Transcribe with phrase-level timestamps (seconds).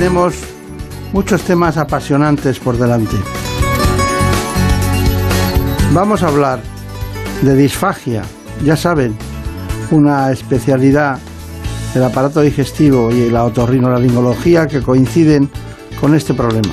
[0.00, 0.32] Tenemos
[1.12, 3.16] muchos temas apasionantes por delante.
[5.92, 6.62] Vamos a hablar
[7.42, 8.22] de disfagia,
[8.64, 9.14] ya saben,
[9.90, 11.18] una especialidad
[11.92, 15.50] del aparato digestivo y la otorrinolaringología que coinciden
[16.00, 16.72] con este problema.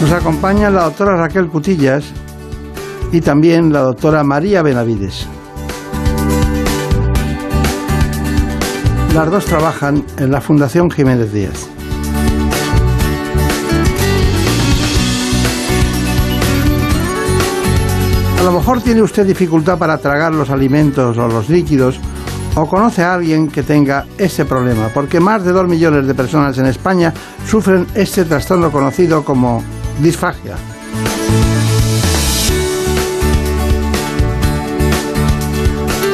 [0.00, 2.04] Nos acompaña la doctora Raquel Cutillas
[3.10, 5.26] y también la doctora María Benavides.
[9.14, 11.68] Las dos trabajan en la Fundación Jiménez Díaz.
[18.38, 21.98] A lo mejor tiene usted dificultad para tragar los alimentos o los líquidos
[22.54, 26.56] o conoce a alguien que tenga ese problema, porque más de dos millones de personas
[26.58, 27.12] en España
[27.48, 29.62] sufren este trastorno conocido como
[30.00, 30.54] disfagia.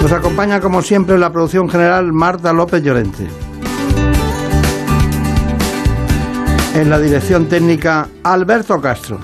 [0.06, 3.26] Nos acompaña como siempre la producción general Marta López Llorente.
[6.76, 9.18] En la dirección técnica Alberto Castro.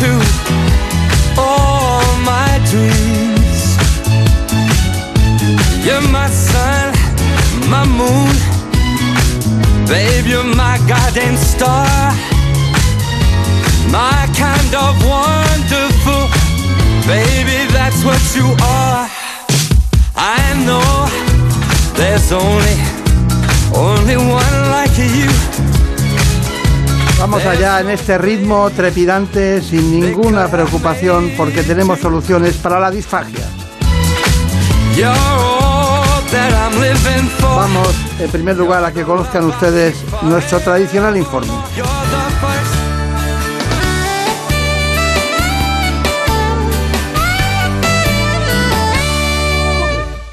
[0.00, 0.10] to
[1.38, 3.62] all my dreams.
[5.86, 6.92] You're my sun,
[7.70, 8.34] my moon.
[9.86, 11.86] Babe, you're my guiding star.
[13.92, 16.24] My kind of wonderful.
[17.06, 19.08] Baby, that's what you are.
[20.16, 20.90] I know
[21.94, 22.76] there's only,
[23.72, 25.73] only one like you.
[27.24, 33.40] Vamos allá en este ritmo trepidante sin ninguna preocupación porque tenemos soluciones para la disfagia.
[37.40, 41.50] Vamos en primer lugar a que conozcan ustedes nuestro tradicional informe.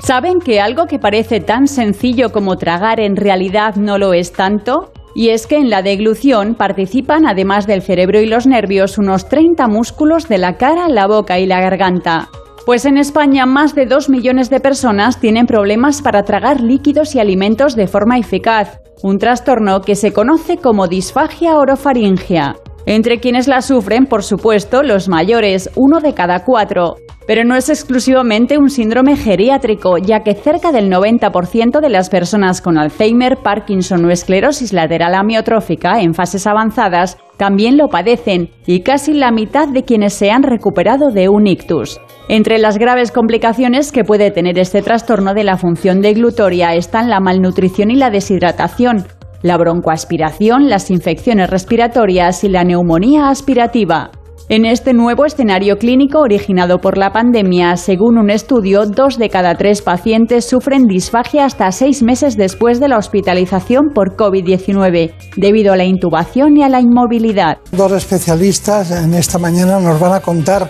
[0.04, 4.92] ¿Saben que algo que parece tan sencillo como tragar en realidad no lo es tanto?
[5.14, 9.68] Y es que en la deglución participan, además del cerebro y los nervios, unos 30
[9.68, 12.30] músculos de la cara, la boca y la garganta.
[12.66, 17.20] Pues en España más de 2 millones de personas tienen problemas para tragar líquidos y
[17.20, 22.56] alimentos de forma eficaz, un trastorno que se conoce como disfagia orofaringia.
[22.86, 26.96] Entre quienes la sufren, por supuesto, los mayores, uno de cada cuatro.
[27.28, 32.62] Pero no es exclusivamente un síndrome geriátrico, ya que cerca del 90% de las personas
[32.62, 39.14] con Alzheimer, Parkinson o esclerosis lateral amiotrófica en fases avanzadas también lo padecen y casi
[39.14, 42.00] la mitad de quienes se han recuperado de un ictus.
[42.28, 47.20] Entre las graves complicaciones que puede tener este trastorno de la función deglutoria están la
[47.20, 49.06] malnutrición y la deshidratación,
[49.42, 54.12] la broncoaspiración, las infecciones respiratorias y la neumonía aspirativa.
[54.50, 59.56] En este nuevo escenario clínico originado por la pandemia, según un estudio, dos de cada
[59.56, 65.78] tres pacientes sufren disfagia hasta seis meses después de la hospitalización por COVID-19, debido a
[65.78, 67.60] la intubación y a la inmovilidad.
[67.72, 70.70] Dos especialistas en esta mañana nos van a contar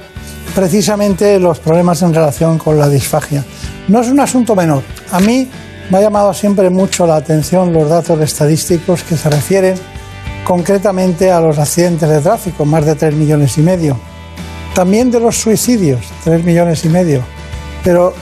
[0.53, 3.43] precisamente los problemas en relación con la disfagia.
[3.87, 4.83] No es un asunto menor.
[5.11, 5.47] A mí
[5.89, 9.75] me ha llamado siempre mucho la atención los datos estadísticos que se refieren
[10.43, 13.97] concretamente a los accidentes de tráfico, más de 3 millones y medio.
[14.73, 17.23] También de los suicidios, 3 millones y medio.
[17.83, 18.13] Pero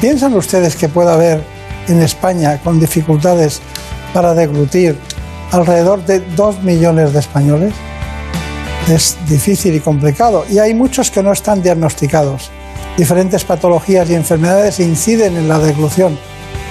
[0.00, 1.42] ¿piensan ustedes que puede haber
[1.88, 3.60] en España con dificultades
[4.12, 4.96] para deglutir
[5.50, 7.74] alrededor de 2 millones de españoles?
[8.88, 12.50] Es difícil y complicado y hay muchos que no están diagnosticados.
[12.96, 16.18] Diferentes patologías y enfermedades inciden en la deglución.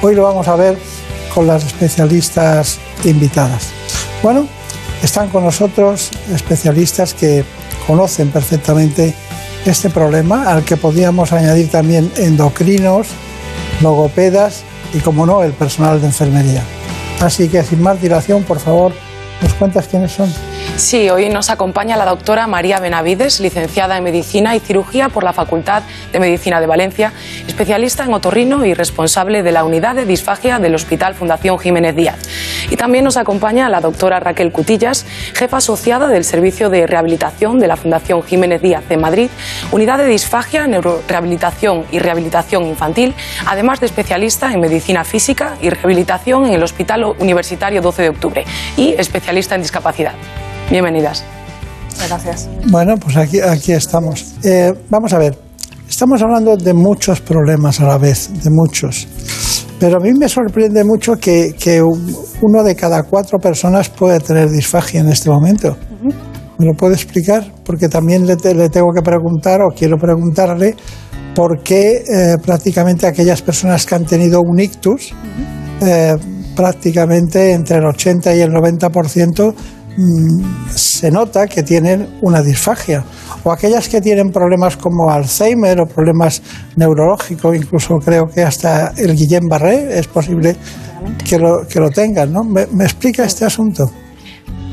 [0.05, 0.77] Hoy lo vamos a ver
[1.33, 3.69] con las especialistas invitadas.
[4.21, 4.50] Bueno,
[5.01, 7.45] están con nosotros especialistas que
[7.88, 9.13] conocen perfectamente
[9.65, 13.07] este problema, al que podríamos añadir también endocrinos,
[13.81, 14.63] logopedas
[14.94, 16.63] y, como no, el personal de enfermería.
[17.21, 18.91] Así que sin más dilación, por favor,
[19.41, 20.29] ¿nos cuentas quiénes son?
[20.75, 25.31] Sí, hoy nos acompaña la doctora María Benavides, licenciada en Medicina y Cirugía por la
[25.31, 27.13] Facultad de Medicina de Valencia,
[27.48, 32.18] especialista en otorrino y responsable de la unidad de disfagia del Hospital Fundación Jiménez Díaz.
[32.71, 37.68] Y también nos acompaña la doctora Raquel Cutillas, jefa asociada del Servicio de Rehabilitación de
[37.68, 39.30] la Fundación Jiménez Díaz de Madrid,
[39.71, 43.13] unidad de disfagia, neurorehabilitación y rehabilitación infantil,
[43.45, 48.45] además de especialista en Medicina Física y Rehabilitación en el Hospital Universitario 12 de Octubre
[48.75, 50.13] y especialista en discapacidad.
[50.69, 51.24] Bienvenidas.
[52.07, 52.50] Gracias.
[52.69, 54.33] Bueno, pues aquí, aquí estamos.
[54.44, 55.38] Eh, vamos a ver,
[55.88, 59.07] estamos hablando de muchos problemas a la vez, de muchos.
[59.80, 64.50] Pero a mí me sorprende mucho que, que uno de cada cuatro personas puede tener
[64.50, 65.77] disfagia en este momento.
[66.57, 67.51] ¿Me lo puede explicar?
[67.65, 70.75] Porque también le, le, tengo que preguntar o quiero preguntarle
[71.36, 75.13] por qué eh, prácticamente aquellas personas que han tenido un ictus,
[75.81, 76.15] eh,
[76.56, 79.82] prácticamente entre el 80 y el 90% Mm,
[80.73, 83.03] se nota que tienen una disfagia.
[83.43, 86.41] O aquellas que tienen problemas como Alzheimer o problemas
[86.75, 90.55] neurológicos, incluso creo que hasta el Guillain Barré es posible
[91.27, 92.31] que lo, que lo tengan.
[92.31, 92.43] ¿no?
[92.43, 93.91] ¿Me, ¿Me explica este asunto?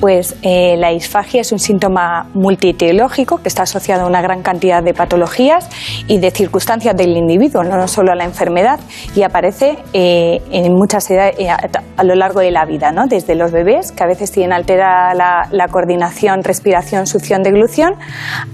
[0.00, 4.82] Pues eh, la disfagia es un síntoma multiteológico que está asociado a una gran cantidad
[4.82, 5.68] de patologías
[6.06, 8.80] y de circunstancias del individuo, no solo a la enfermedad,
[9.14, 13.06] y aparece eh, en muchas edades eh, a, lo largo de la vida, ¿no?
[13.06, 17.92] desde los bebés, que a veces tienen alterada la, la coordinación, respiración, succión, deglución,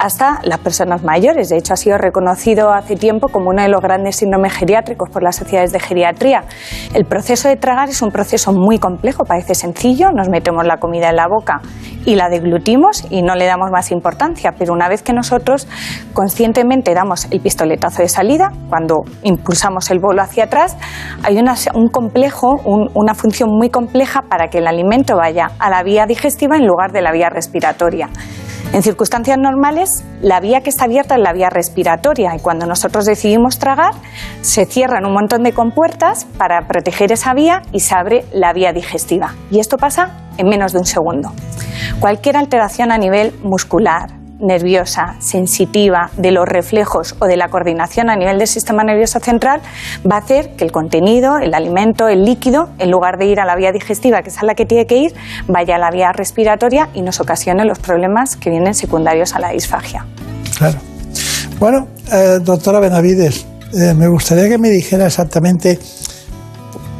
[0.00, 1.48] hasta las personas mayores.
[1.48, 5.22] De hecho, ha sido reconocido hace tiempo como uno de los grandes síndromes geriátricos por
[5.22, 6.42] las sociedades de geriatría.
[6.92, 11.10] El proceso de tragar es un proceso muy complejo, parece sencillo, nos metemos la comida
[11.10, 11.35] en la boca,
[12.04, 15.66] y la deglutimos y no le damos más importancia, pero una vez que nosotros
[16.12, 20.76] conscientemente damos el pistoletazo de salida, cuando impulsamos el bolo hacia atrás,
[21.22, 21.36] hay
[21.74, 22.60] un complejo,
[22.94, 26.92] una función muy compleja para que el alimento vaya a la vía digestiva en lugar
[26.92, 28.08] de la vía respiratoria.
[28.72, 33.06] En circunstancias normales, la vía que está abierta es la vía respiratoria y cuando nosotros
[33.06, 33.92] decidimos tragar,
[34.42, 38.72] se cierran un montón de compuertas para proteger esa vía y se abre la vía
[38.72, 39.34] digestiva.
[39.50, 41.32] Y esto pasa en menos de un segundo.
[42.00, 44.10] Cualquier alteración a nivel muscular,
[44.40, 49.60] nerviosa, sensitiva, de los reflejos o de la coordinación a nivel del sistema nervioso central,
[50.10, 53.44] va a hacer que el contenido, el alimento, el líquido, en lugar de ir a
[53.44, 55.14] la vía digestiva, que es a la que tiene que ir,
[55.48, 59.50] vaya a la vía respiratoria y nos ocasione los problemas que vienen secundarios a la
[59.50, 60.06] disfagia.
[60.58, 60.78] Claro.
[61.58, 65.78] Bueno, eh, doctora Benavides, eh, me gustaría que me dijera exactamente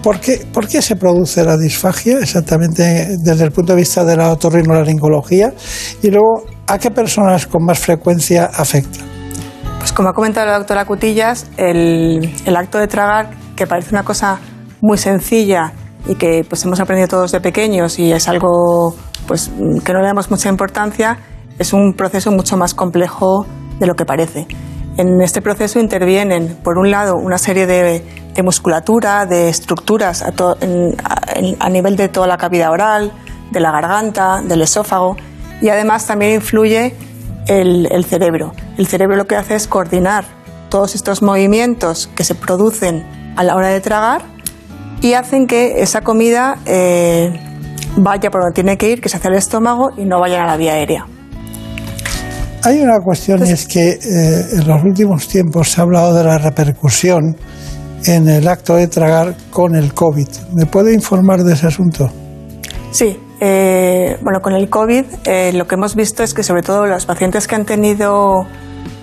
[0.06, 4.16] ¿Por qué, ¿Por qué, se produce la disfagia exactamente desde el punto de vista de
[4.16, 5.52] la otorrinolaringología?
[6.00, 8.98] Y luego, ¿a qué personas con más frecuencia afecta?
[9.78, 14.38] Pues como ha comentado la doctora Cutillas, el, acto de tragar, que parece una cosa
[14.80, 15.72] muy sencilla
[16.06, 18.94] y que pues hemos aprendido todos de pequeños y es algo
[19.26, 19.50] pues,
[19.84, 21.18] que no le damos mucha importancia,
[21.58, 23.46] es un proceso mucho más complejo
[23.78, 24.46] de lo que parece.
[24.96, 28.02] En este proceso intervienen, por un lado, una serie de,
[28.42, 33.12] musculatura, de estructuras a, nivel de toda la cavidad oral,
[33.50, 35.16] de la garganta, del esófago,
[35.60, 36.94] y además también influye
[37.46, 38.52] el, el cerebro.
[38.78, 40.24] El cerebro lo que hace es coordinar
[40.68, 43.04] todos estos movimientos que se producen
[43.36, 44.22] a la hora de tragar
[45.00, 47.38] y hacen que esa comida eh,
[47.96, 50.46] vaya por donde tiene que ir, que es hacia el estómago y no vaya a
[50.46, 51.06] la vía aérea.
[52.62, 56.24] Hay una cuestión y es que eh, en los últimos tiempos se ha hablado de
[56.24, 57.36] la repercusión
[58.06, 60.28] en el acto de tragar con el COVID.
[60.52, 62.10] ¿Me puede informar de ese asunto?
[62.90, 66.86] Sí, eh, bueno, con el COVID eh, lo que hemos visto es que sobre todo
[66.86, 68.46] los pacientes que han tenido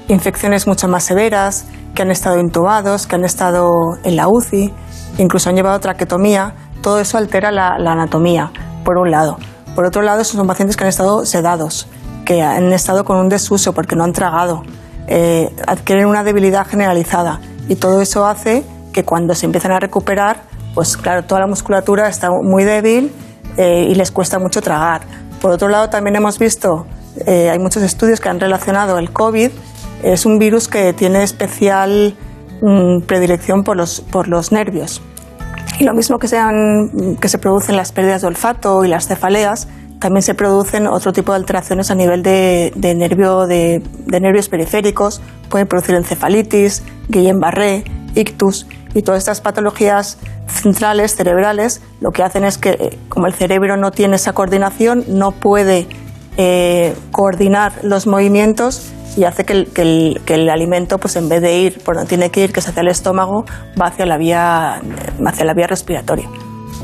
[0.07, 3.69] infecciones mucho más severas, que han estado intubados, que han estado
[4.03, 4.73] en la UCI,
[5.17, 8.51] incluso han llevado traquetomía, todo eso altera la, anatomía,
[8.83, 9.37] por un lado.
[9.75, 11.87] Por otro lado, son pacientes que han estado sedados
[12.23, 14.63] que han estado con un desuso porque no han tragado,
[15.07, 18.63] eh, adquieren una debilidad generalizada y todo eso hace
[18.93, 23.11] que cuando se empiezan a recuperar, pues claro, toda la musculatura está muy débil
[23.57, 25.01] eh, y les cuesta mucho tragar.
[25.41, 26.85] Por otro lado, también hemos visto,
[27.25, 29.51] eh, hay muchos estudios que han relacionado el COVID,
[30.03, 32.15] es un virus que tiene especial
[32.61, 35.01] mmm, predilección por los, por los nervios.
[35.79, 39.67] Y lo mismo que, sean, que se producen las pérdidas de olfato y las cefaleas,
[39.99, 44.49] también se producen otro tipo de alteraciones a nivel de, de, nervio, de, de, nervios
[44.49, 50.17] periféricos, pueden producir encefalitis, Guillain-Barré, ictus y todas estas patologías
[50.47, 55.03] centrales, cerebrales, lo que hacen es que eh, como el cerebro no tiene esa coordinación,
[55.07, 55.87] no puede
[56.37, 61.59] eh, coordinar los movimientos y hace que el, que, el, alimento, pues en vez de
[61.59, 63.45] ir por donde tiene que ir, que es hacia el estómago,
[63.79, 64.81] va hacia la vía,
[65.25, 66.27] hacia la vía respiratoria.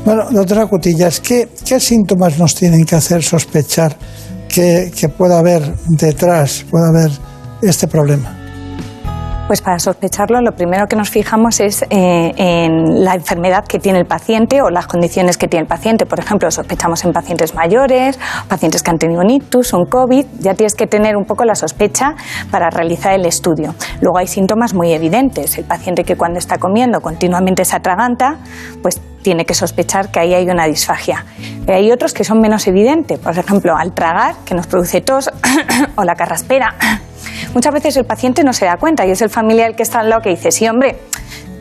[0.04, 3.96] Bueno, doctora Cutillas, ¿qué, ¿qué, síntomas nos tienen que hacer sospechar
[4.48, 7.10] que, que pueda haber detrás, pueda haber
[7.62, 8.39] este problema?
[9.50, 13.98] Pues para sospecharlo, lo primero que nos fijamos es eh, en la enfermedad que tiene
[13.98, 16.06] el paciente o las condiciones que tiene el paciente.
[16.06, 18.16] Por ejemplo, sospechamos en pacientes mayores,
[18.46, 20.24] pacientes que han tenido un ictus, un COVID.
[20.38, 22.14] Ya tienes que tener un poco la sospecha
[22.52, 23.74] para realizar el estudio.
[24.00, 25.58] Luego hay síntomas muy evidentes.
[25.58, 28.36] El paciente que cuando está comiendo continuamente se atraganta,
[28.82, 31.24] pues tiene que sospechar que ahí hay una disfagia.
[31.66, 33.18] Pero hay otros que son menos evidentes.
[33.18, 35.28] Por ejemplo, al tragar, que nos produce tos,
[35.96, 36.76] o la carraspera,
[37.54, 40.10] Muchas veces el paciente no se da cuenta y es el familiar que está al
[40.10, 40.96] lado que dice, sí, hombre,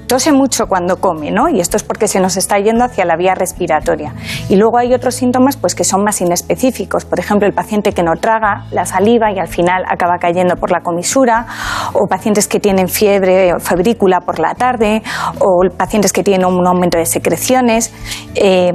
[0.09, 1.47] tose mucho cuando come, ¿no?
[1.47, 4.13] Y esto es porque se nos está yendo hacia la vía respiratoria.
[4.49, 7.05] Y luego hay otros síntomas pues, que son más inespecíficos.
[7.05, 10.71] Por ejemplo, el paciente que no traga la saliva y al final acaba cayendo por
[10.71, 11.45] la comisura,
[11.93, 15.03] o pacientes que tienen fiebre o febrícula por la tarde,
[15.39, 17.93] o pacientes que tienen un aumento de secreciones.
[18.33, 18.73] Eh,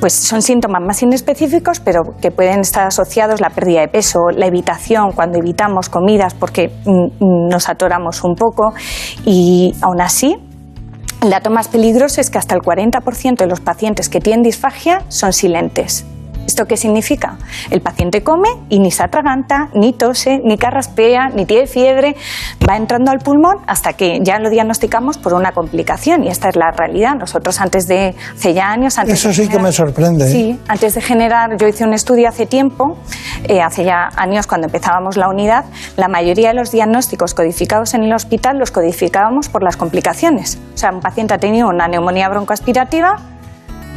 [0.00, 4.46] pues son síntomas más inespecíficos, pero que pueden estar asociados la pérdida de peso, la
[4.46, 8.74] evitación cuando evitamos comidas porque mm, mm, nos atoramos un poco
[9.24, 10.36] y aún así
[11.22, 15.04] el dato más peligroso es que hasta el 40% de los pacientes que tienen disfagia
[15.08, 16.04] son silentes.
[16.46, 17.38] ¿Esto qué significa?
[17.70, 22.16] El paciente come y ni se atraganta, ni tose, ni carraspea, ni tiene fiebre,
[22.68, 26.56] va entrando al pulmón hasta que ya lo diagnosticamos por una complicación y esta es
[26.56, 27.14] la realidad.
[27.14, 28.98] Nosotros antes de, hace ya años...
[28.98, 30.26] Antes Eso sí que me sorprende.
[30.26, 30.32] ¿eh?
[30.32, 32.98] Sí, antes de generar, yo hice un estudio hace tiempo,
[33.44, 35.64] eh, hace ya años cuando empezábamos la unidad,
[35.96, 40.58] la mayoría de los diagnósticos codificados en el hospital los codificábamos por las complicaciones.
[40.74, 43.16] O sea, un paciente ha tenido una neumonía broncoaspirativa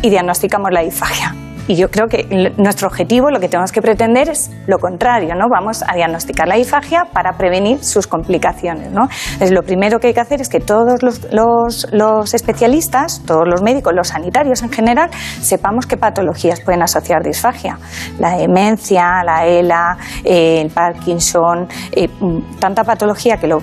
[0.01, 1.35] y diagnosticamos la disfagia
[1.67, 5.47] y yo creo que nuestro objetivo, lo que tenemos que pretender es lo contrario, ¿no?
[5.49, 9.07] Vamos a diagnosticar la disfagia para prevenir sus complicaciones, ¿no?
[9.39, 13.93] Es lo primero que hay que hacer es que todos los, especialistas, todos los médicos,
[13.95, 15.09] los sanitarios en general,
[15.41, 17.79] sepamos qué patologías pueden asociar disfagia.
[18.19, 23.61] La demencia, la ELA, eh, el Parkinson, eh, mm, tanta patología que lo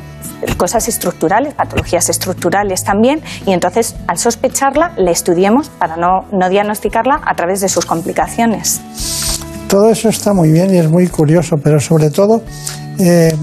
[0.57, 7.21] cosas estructurales, patologías estructurales también, y entonces al sospecharla la estudiemos para no, no diagnosticarla
[7.25, 8.81] a través de sus complicaciones.
[9.69, 12.43] Todo eso está muy bien y es muy curioso, pero sobre todo
[12.99, 13.35] eh,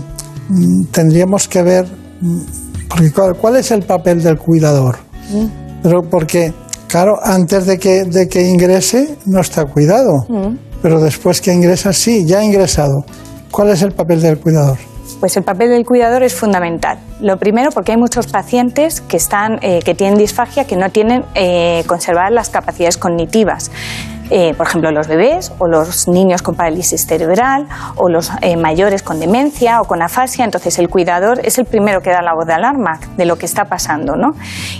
[0.50, 1.86] mm, tendríamos que ver,
[2.22, 2.42] mm,
[2.90, 4.98] porque ¿cuál, es el papel del cuidador?
[5.32, 5.46] Mm.
[5.84, 6.52] Pero porque,
[6.88, 10.26] claro, antes de que, de que ingrese no está cuidado,
[10.82, 13.06] pero después que ingresa sí, ya ha ingresado.
[13.52, 14.78] ¿Cuál es el papel del cuidador?
[15.20, 16.98] Pues el papel del cuidador es fundamental.
[17.20, 21.26] Lo primero porque hay muchos pacientes que, están, eh, que tienen disfagia que no tienen
[21.36, 23.70] eh, conservadas las capacidades cognitivas.
[24.30, 29.04] Eh, por ejemplo, los bebés o los niños con parálisis cerebral o los eh, mayores
[29.04, 30.46] con demencia o con afasia.
[30.46, 33.46] Entonces, el cuidador es el primero que da la voz de alarma de lo que
[33.46, 34.16] está pasando.
[34.16, 34.30] ¿no?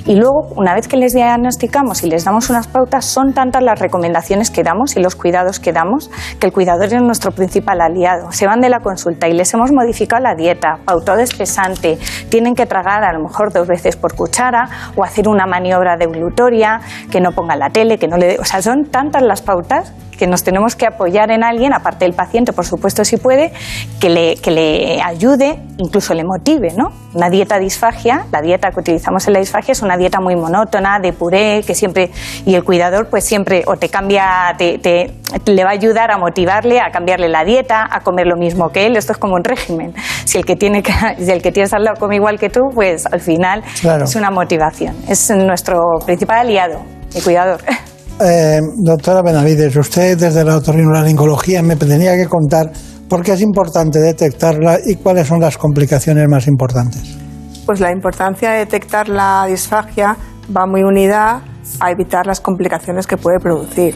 [0.06, 3.80] Y luego, una vez que les diagnosticamos y les damos unas pautas, son tantas las
[3.80, 8.32] recomendaciones que damos y los cuidados que damos que el cuidador es nuestro principal aliado.
[8.32, 11.98] Se van de la consulta y les hemos modificado la dieta, pautado espesante,
[12.30, 16.82] tienen que tragar a lo mejor dos veces por cuchara o hacer una maniobra deglutoria,
[17.12, 18.38] que no ponga la tele, que no le...
[18.40, 22.14] O sea, son tantas las pautas que nos tenemos que apoyar en alguien, aparte del
[22.14, 23.54] paciente, por supuesto, si puede,
[24.02, 26.92] que le, que le ayude, incluso le motive, ¿no?
[27.14, 31.00] Una dieta disfagia, la dieta que utilizamos en la disfagia es una dieta muy monótona,
[31.00, 32.12] de puré, que siempre,
[32.46, 35.14] y el cuidador pues siempre o te cambia, te, te,
[35.46, 38.88] le va a ayudar a motivarle, a cambiarle la dieta, a comer lo mismo que
[38.88, 39.94] él, esto es como un régimen.
[40.26, 42.70] Si el que tiene que, si el que tienes al lado come igual que tú,
[42.76, 43.64] pues al final
[44.04, 44.98] es una motivación.
[45.08, 46.82] Es nuestro principal aliado,
[47.16, 47.62] el cuidador.
[48.22, 52.70] Eh, doctora Benavides, usted desde la otorrinolaringología me tenía que contar
[53.08, 57.18] por qué es importante detectarla y cuáles son las complicaciones más importantes.
[57.66, 60.18] Pues la importancia de detectar la disfagia
[60.56, 61.42] va muy unida
[61.80, 63.96] a evitar las complicaciones que puede producir.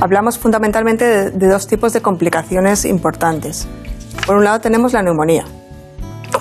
[0.00, 3.68] Hablamos fundamentalmente de, dos tipos de complicaciones importantes.
[4.26, 5.44] Por un lado tenemos la neumonía.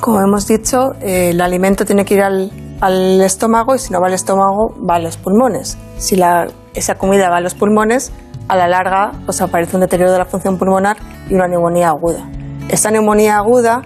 [0.02, 2.52] Como hemos dicho, eh, el alimento tiene que ir al,
[2.82, 5.78] al estómago y si no va al estómago va a los pulmones.
[5.98, 8.12] Si la esa comida va a los pulmones,
[8.48, 10.98] a la larga pues aparece un deterioro de la función pulmonar
[11.30, 12.30] y una neumonía aguda.
[12.70, 13.82] Esta neumonía aguda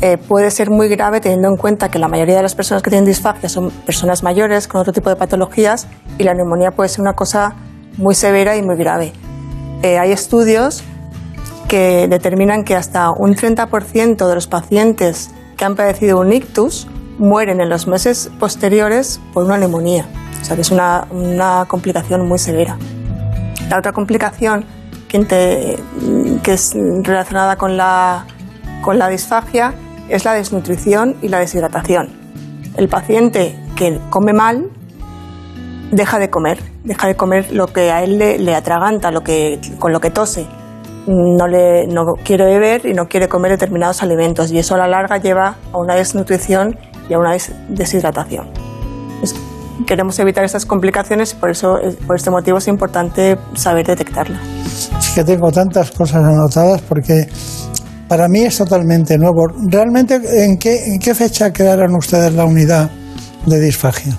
[0.00, 2.90] eh, puede ser muy grave teniendo en cuenta que la mayoría de las personas que
[2.90, 7.00] tienen disfagia son personas mayores con otro tipo de patologías y la neumonía puede ser
[7.00, 7.54] una cosa
[7.96, 9.12] muy severa y muy grave.
[9.82, 10.84] Eh, hay estudios
[11.66, 16.86] que determinan que hasta un 30% de los pacientes que han padecido un ictus
[17.18, 20.06] mueren en los meses posteriores por una neumonía.
[20.40, 22.76] O sea que es una, una complicación muy severa.
[23.68, 24.64] La otra complicación
[25.08, 25.78] que,
[26.42, 28.26] que es relacionada con la,
[28.82, 29.74] con la disfagia
[30.08, 32.08] es la desnutrición y la deshidratación.
[32.76, 34.70] El paciente que come mal
[35.90, 39.60] deja de comer, deja de comer lo que a él le, le atraganta, lo que,
[39.78, 40.46] con lo que tose.
[41.06, 44.88] no, le, no quiere beber y no quiere comer determinados alimentos y eso a la
[44.88, 46.78] larga lleva a una desnutrición
[47.08, 47.36] y a una
[47.68, 48.67] deshidratación.
[49.86, 54.40] Queremos evitar estas complicaciones y por, eso, por este motivo es importante saber detectarla.
[54.98, 57.28] Es que tengo tantas cosas anotadas porque
[58.08, 59.46] para mí es totalmente nuevo.
[59.68, 62.90] ¿Realmente en qué, en qué fecha crearon ustedes la unidad
[63.46, 64.14] de disfagia?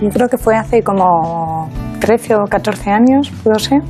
[0.00, 1.70] Yo creo que fue hace como
[2.00, 3.82] 13 o 14 años, pudo ser.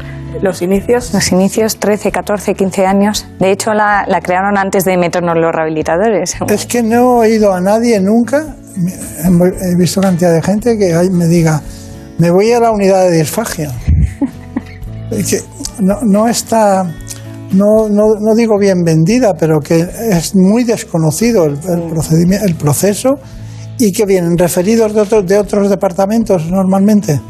[0.43, 1.13] ¿Los inicios?
[1.15, 3.27] Los inicios, 13, 14, 15 años.
[3.39, 6.37] De hecho, la, la crearon antes de meternos los rehabilitadores.
[6.49, 11.27] Es que no he oído a nadie nunca, he visto cantidad de gente que me
[11.27, 11.61] diga,
[12.19, 13.71] me voy a la unidad de disfagia.
[15.11, 15.41] que
[15.81, 16.85] no, no está,
[17.53, 22.55] no, no, no, digo bien vendida, pero que es muy desconocido el, el, procedimiento, el
[22.55, 23.19] proceso
[23.79, 27.21] y que vienen referidos de, otros de otros departamentos normalmente.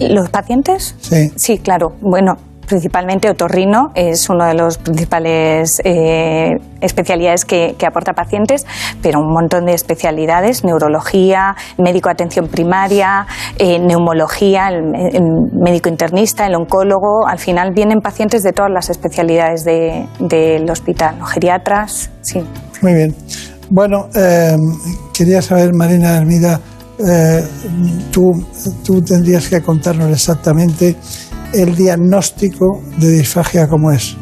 [0.00, 0.94] ¿Los pacientes?
[1.00, 1.32] Sí.
[1.36, 1.94] Sí, claro.
[2.00, 2.36] Bueno,
[2.66, 8.66] principalmente otorrino es uno de los principales eh, especialidades que, aporta pacientes,
[9.02, 13.26] pero un montón de especialidades, neurología, médico de atención primaria,
[13.58, 14.82] eh, neumología, el,
[15.52, 22.10] médico internista, el oncólogo, al final vienen pacientes de todas las especialidades del hospital, geriatras,
[22.22, 22.42] sí.
[22.80, 23.14] Muy bien.
[23.70, 24.56] Bueno, eh,
[25.12, 26.60] quería saber, Marina Hermida,
[26.98, 27.44] eh,
[28.10, 28.46] tú,
[28.84, 30.96] tú tendrías que contarnos exactamente
[31.52, 34.16] el diagnóstico de disfagia como es.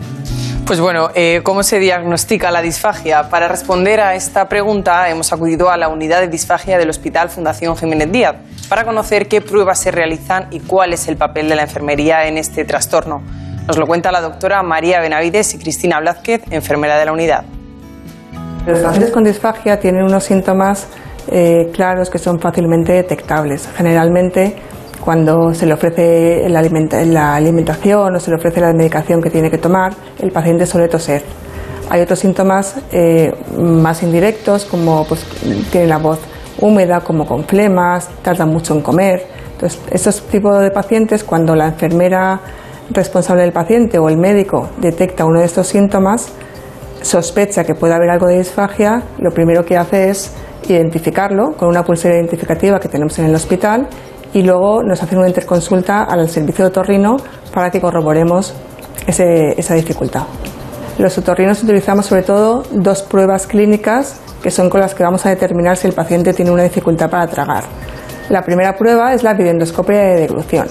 [0.66, 3.28] Pues bueno, eh, ¿cómo se diagnostica la disfagia?
[3.28, 7.76] Para responder a esta pregunta hemos acudido a la unidad de disfagia del Hospital Fundación
[7.76, 8.36] Jiménez Díaz
[8.68, 12.38] para conocer qué pruebas se realizan y cuál es el papel de la enfermería en
[12.38, 13.22] este trastorno.
[13.66, 17.44] Nos lo cuenta la doctora María Benavides y Cristina Blázquez, enfermera de la unidad.
[18.66, 20.86] Los pacientes con disfagia tienen unos síntomas
[21.30, 23.68] eh, claros que son fácilmente detectables.
[23.76, 24.56] Generalmente,
[25.02, 26.60] cuando se le ofrece la,
[27.34, 31.22] alimentación o se le ofrece la medicación que tiene que tomar, el paciente suele toser.
[31.90, 35.24] Hay otros síntomas eh, más indirectos, como pues,
[35.70, 36.20] tiene la voz
[36.60, 39.26] húmeda, como con flemas, tarda mucho en comer.
[39.52, 42.40] Entonces, estos tipos de pacientes, cuando la enfermera
[42.90, 46.32] responsable del paciente o el médico detecta uno de estos síntomas,
[47.02, 50.32] sospecha que puede haber algo de disfagia, lo primero que hace es
[50.68, 53.88] identificarlo con una pulsera identificativa que tenemos en el hospital
[54.32, 57.16] y luego nos hacen una interconsulta al servicio de otorrino
[57.52, 58.54] para que corroboremos
[59.06, 60.22] esa dificultad.
[60.98, 65.30] Los otorrinos utilizamos sobre todo dos pruebas clínicas que son con las que vamos a
[65.30, 67.64] determinar si el paciente tiene una dificultad para tragar.
[68.28, 70.66] La primera prueba es la videoendoscopia de deglución.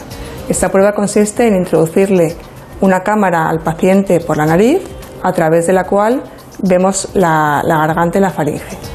[0.50, 2.36] Esta prueba consiste en introducirle
[2.82, 4.82] una cámara al paciente por la nariz
[5.24, 6.24] a través de la cual
[6.60, 8.91] vemos la, garganta y la faringe.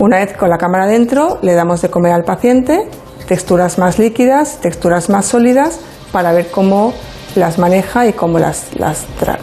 [0.00, 2.88] Una vez con la cámara dentro, le damos de comer al paciente
[3.26, 5.80] texturas más líquidas, texturas más sólidas,
[6.12, 6.94] para ver cómo
[7.34, 9.42] las maneja y cómo las, las traga.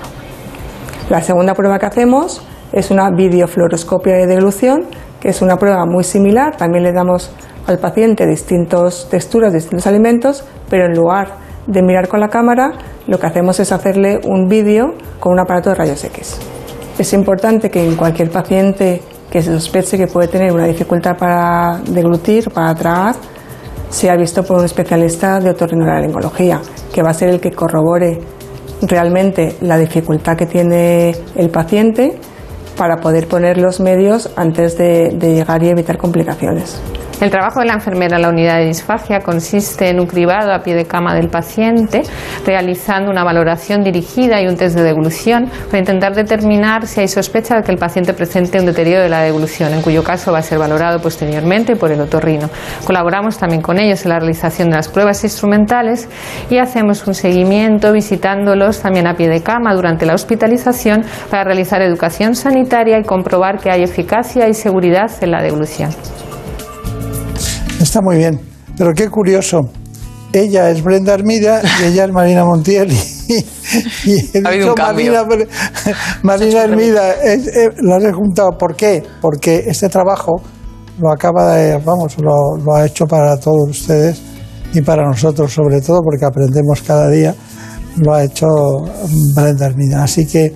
[1.10, 2.42] La segunda prueba que hacemos
[2.72, 4.86] es una videofluoroscopia de deglución,
[5.20, 6.56] que es una prueba muy similar.
[6.56, 7.32] También le damos
[7.68, 11.36] al paciente distintas texturas, distintos alimentos, pero en lugar
[11.68, 12.72] de mirar con la cámara,
[13.08, 16.38] lo que hacemos es hacerle un vídeo con un aparato de rayos X.
[16.98, 19.02] Es importante que en cualquier paciente
[19.36, 23.16] que se sospeche que puede tener una dificultad para deglutir, para tragar,
[23.90, 26.62] sea visto por un especialista de otorrinolaringología,
[26.94, 28.22] que va a ser el que corrobore
[28.84, 32.18] realmente la dificultad que tiene el paciente
[32.78, 36.80] para poder poner los medios antes de llegar y evitar complicaciones.
[37.22, 40.60] El trabajo de la enfermera en la unidad de disfagia consiste en un cribado a
[40.60, 42.04] pie de cama del paciente,
[42.46, 47.56] realizando una valoración dirigida y un test de deglución para intentar determinar si hay sospecha
[47.56, 50.42] de que el paciente presente un deterioro de la deglución, en cuyo caso va a
[50.42, 52.50] ser valorado posteriormente por el otorrino.
[52.84, 56.10] Colaboramos también con ellos en la realización de las pruebas instrumentales
[56.50, 61.82] y hacemos un seguimiento visitándolos también a pie de cama durante la hospitalización para realizar
[61.82, 65.92] educación sanitaria y comprobar que hay eficacia y seguridad en la deglución.
[67.96, 68.42] Está muy bien,
[68.78, 69.70] pero qué curioso.
[70.34, 72.92] Ella es Brenda Armida y ella es Marina Montiel.
[74.06, 75.26] Y, ha habido un Marina,
[76.22, 77.16] Marina Hermida,
[77.78, 78.52] lo he juntado.
[78.58, 79.02] ¿Por qué?
[79.22, 80.42] Porque este trabajo
[81.00, 84.22] lo acaba de, vamos, lo, lo ha hecho para todos ustedes
[84.74, 87.34] y para nosotros sobre todo, porque aprendemos cada día.
[87.96, 88.48] Lo ha hecho
[89.34, 90.04] Brenda Hermida.
[90.04, 90.54] Así que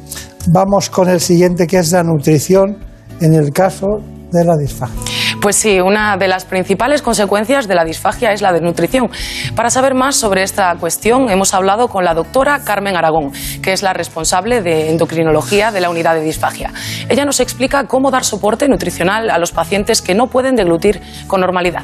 [0.47, 2.77] vamos con el siguiente, que es la nutrición
[3.21, 3.87] en el caso
[4.29, 5.18] de la disfagia.
[5.41, 9.09] Pues sí, una de las principales consecuencias de la disfagia es la desnutrición.
[9.55, 13.31] Para saber más sobre esta cuestión, hemos hablado con la doctora Carmen Aragón,
[13.63, 16.73] que es la responsable de endocrinología de la unidad de disfagia.
[17.07, 21.39] Ella nos explica cómo dar soporte nutricional a los pacientes que no pueden deglutir con
[21.39, 21.83] normalidad.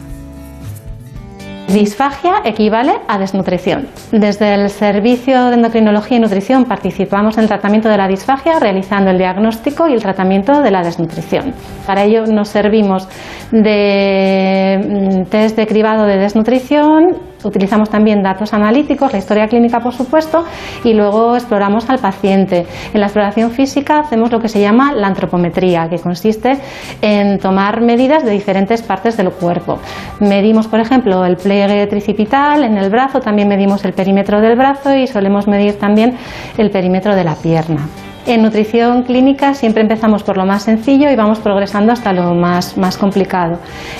[1.68, 3.88] Disfagia equivale a desnutrición.
[4.12, 9.10] Desde el Servicio de Endocrinología y Nutrición participamos en el tratamiento de la disfagia realizando
[9.10, 11.54] el diagnóstico y el tratamiento de la desnutrición.
[11.88, 13.08] Para ello nos servimos
[13.52, 19.94] de mm, test de cribado de desnutrición, Utilizamos también datos analíticos, la historia clínica por
[19.94, 20.44] supuesto,
[20.84, 22.66] y luego exploramos al paciente.
[22.94, 26.58] En la exploración física hacemos lo que se llama la antropometría, que consiste
[27.02, 29.80] en tomar medidas de diferentes partes del cuerpo.
[30.20, 34.96] Medimos, por ejemplo, el pliegue tricipital en el brazo, también medimos el perímetro del brazo
[34.96, 36.18] y solemos medir también
[36.58, 37.88] el perímetro de la pierna.
[38.28, 42.76] En nutrición clínica siempre empezamos por lo más sencillo y vamos progresando hasta lo más,
[42.76, 43.60] más complicado.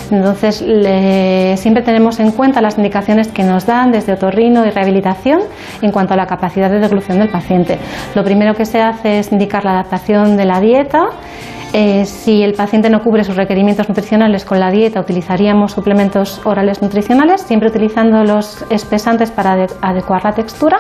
[0.10, 0.58] Entonces,
[1.60, 5.42] siempre tenemos en cuenta las indicaciones que nos dan desde otorrino y rehabilitación
[5.84, 7.78] en cuanto a la capacidad de deglución del paciente.
[8.16, 11.04] Lo primero que se hace es indicar la adaptación de la dieta.
[11.74, 16.82] Eh, si el paciente no cubre sus requerimientos nutricionales con la dieta, utilizaríamos suplementos orales
[16.82, 20.80] nutricionales, siempre utilizando los espesantes para adecuar la textura.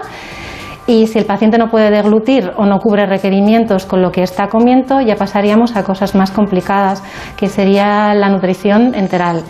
[0.87, 4.47] Y si el paciente no puede deglutir o no cubre requerimientos con lo que está
[4.47, 7.03] comiendo, ya pasaríamos a cosas más complicadas,
[7.37, 9.41] que sería la nutrición enteral.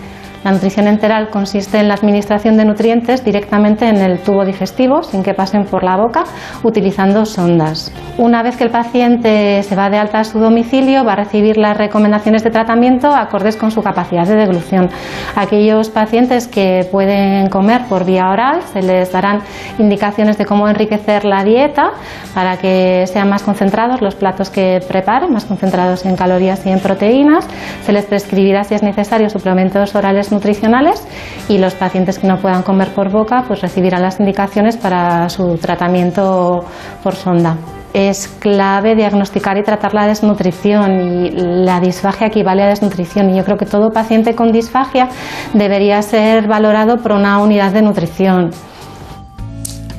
[0.46, 5.24] La nutrición enteral consiste en la administración de nutrientes directamente en el tubo digestivo, sin
[5.24, 6.24] que pasen por la boca,
[6.62, 7.92] utilizando sondas.
[8.20, 11.58] Una vez que el paciente se va de alta a su domicilio, va a recibir
[11.58, 14.92] las recomendaciones de tratamiento acordes con su capacidad de deglución.
[15.36, 19.42] Aquellos pacientes que pueden comer por vía oral, se les darán
[19.80, 21.90] indicaciones de cómo enriquecer la dieta
[22.36, 26.82] para que sean más concentrados los platos que preparen, más concentrados en calorías y en
[26.82, 27.48] proteínas.
[27.84, 31.02] Se les prescribirá, si es necesario, suplementos orales nutricionales
[31.50, 35.58] y los pacientes que no puedan comer por boca pues recibirán las indicaciones para su
[35.58, 36.64] tratamiento
[37.04, 37.58] por sonda.
[37.94, 41.32] Es clave diagnosticar y tratar la desnutrición y
[41.66, 45.08] la disfagia equivale a desnutrición y yo creo que todo paciente con disfagia
[45.54, 48.52] debería ser valorado por una unidad de nutrición.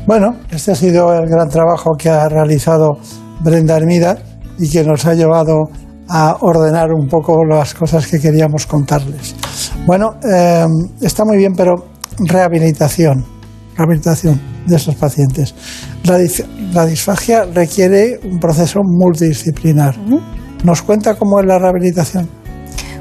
[0.06, 2.98] Bueno, este ha sido el gran trabajo que ha realizado
[3.40, 4.18] Brenda Hermida
[4.58, 5.70] y que nos ha llevado
[6.08, 9.34] a ordenar un poco las cosas que queríamos contarles.
[9.86, 10.66] Bueno, eh,
[11.00, 11.74] está muy bien, pero
[12.18, 13.24] rehabilitación,
[13.76, 15.54] rehabilitación de estos pacientes.
[16.04, 19.96] La, disfagia requiere un proceso multidisciplinar.
[20.64, 22.28] ¿Nos cuenta cómo es la rehabilitación?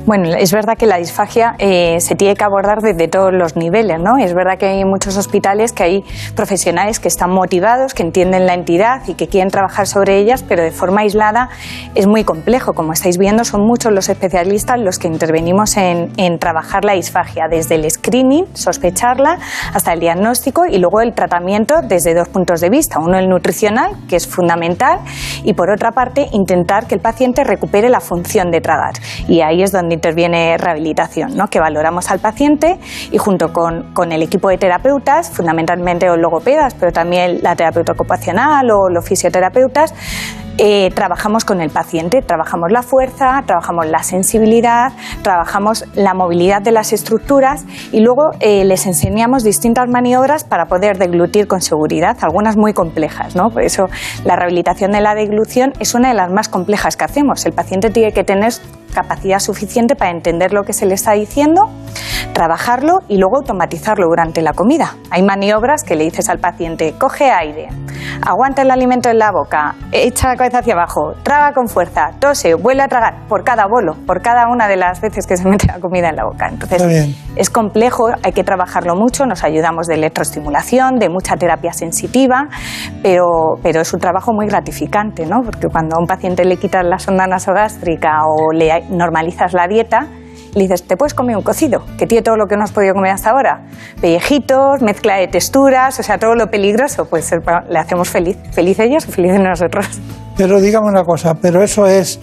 [0.05, 3.99] Bueno, es verdad que la disfagia eh, se tiene que abordar desde todos los niveles,
[3.99, 4.19] ¿no?
[4.19, 8.53] Es verdad que hay muchos hospitales que hay profesionales que están motivados, que entienden la
[8.53, 11.49] entidad y que quieren trabajar sobre ellas, pero de forma aislada
[11.95, 12.73] es muy complejo.
[12.73, 17.47] Como estáis viendo, son muchos los especialistas los que intervenimos en, en trabajar la disfagia,
[17.49, 19.39] desde el screening, sospecharla,
[19.73, 22.99] hasta el diagnóstico y luego el tratamiento desde dos puntos de vista.
[22.99, 24.99] Uno, el nutricional, que es fundamental,
[25.43, 28.93] y por otra parte, intentar que el paciente recupere la función de tragar.
[29.27, 31.47] Y ahí es donde interviene rehabilitación, ¿no?
[31.47, 32.77] que valoramos al paciente
[33.11, 37.93] y junto con, con, el equipo de terapeutas, fundamentalmente los logopedas, pero también la terapeuta
[37.93, 39.93] ocupacional o los fisioterapeutas,
[40.57, 46.71] eh, trabajamos con el paciente, trabajamos la fuerza, trabajamos la sensibilidad, trabajamos la movilidad de
[46.71, 52.55] las estructuras y luego eh, les enseñamos distintas maniobras para poder deglutir con seguridad, algunas
[52.55, 53.35] muy complejas.
[53.35, 53.49] ¿no?
[53.49, 53.89] Por eso
[54.23, 57.45] la rehabilitación de la deglución es una de las más complejas que hacemos.
[57.45, 58.53] El paciente tiene que tener
[58.93, 61.69] capacidad suficiente para entender lo que se le está diciendo,
[62.33, 64.95] trabajarlo y luego automatizarlo durante la comida.
[65.11, 67.67] Hay maniobras que le dices al paciente, coge aire,
[68.21, 72.53] aguanta el alimento en la boca, echa la cabeza hacia abajo, traga con fuerza, tose,
[72.53, 75.67] vuelve a tragar por cada bolo, por cada una de las veces que se mete
[75.67, 76.47] la comida en la boca.
[76.49, 82.47] Entonces, es complejo, hay que trabajarlo mucho, nos ayudamos de electroestimulación, de mucha terapia sensitiva,
[83.03, 85.41] pero, pero es un trabajo muy gratificante, ¿no?
[85.43, 90.07] Porque cuando a un paciente le quitas la sonda nasogástrica o le normalizas la dieta,
[90.55, 92.93] le dices, te puedes comer un cocido, que tiene todo lo que no has podido
[92.93, 93.65] comer hasta ahora.
[94.01, 97.29] Pellejitos, mezcla de texturas, o sea, todo lo peligroso, pues
[97.69, 98.37] le hacemos feliz.
[98.51, 99.85] Feliz ellos y felices nosotros.
[100.37, 102.19] Pero dígame una cosa, pero eso es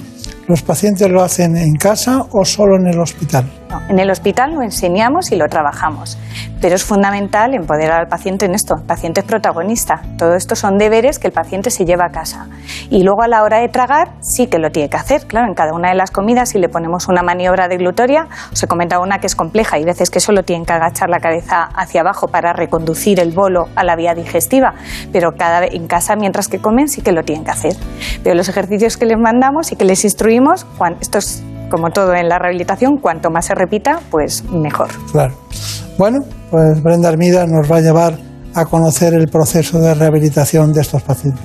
[0.49, 3.45] ¿Los pacientes lo hacen en casa o solo en el hospital?
[3.89, 6.19] en el hospital lo enseñamos y lo trabajamos,
[6.61, 8.75] pero es fundamental empoderar al paciente en esto.
[8.77, 10.03] El paciente es protagonista.
[10.19, 12.49] Todo esto son deberes que el paciente se lleva a casa.
[12.91, 15.27] Y luego a la hora de tragar sí que lo tiene que hacer.
[15.27, 18.67] Claro, en cada una de las comidas si le ponemos una maniobra deglutoria, os he
[18.67, 22.03] comentado una que es compleja y veces que solo tienen que agachar la cabeza hacia
[22.03, 24.75] abajo para reconducir el bolo a la vía digestiva,
[25.13, 27.77] pero cada, en casa mientras que comen sí que lo tienen que hacer.
[28.23, 30.32] Pero los ejercicios que les mandamos y que les instruimos
[31.01, 34.89] esto es como todo en la rehabilitación, cuanto más se repita, pues mejor.
[35.11, 35.35] Claro.
[35.99, 38.19] Bueno, pues Brenda Armida nos va a llevar
[38.55, 41.43] a conocer el proceso de rehabilitación de estos pacientes.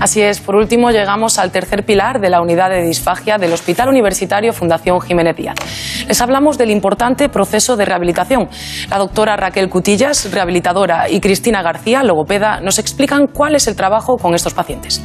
[0.00, 3.88] Así es, por último llegamos al tercer pilar de la unidad de disfagia del Hospital
[3.88, 5.56] Universitario Fundación Jiménez Díaz.
[6.06, 8.48] Les hablamos del importante proceso de rehabilitación.
[8.90, 14.16] La doctora Raquel Cutillas, rehabilitadora, y Cristina García, logopeda, nos explican cuál es el trabajo
[14.18, 15.02] con estos pacientes.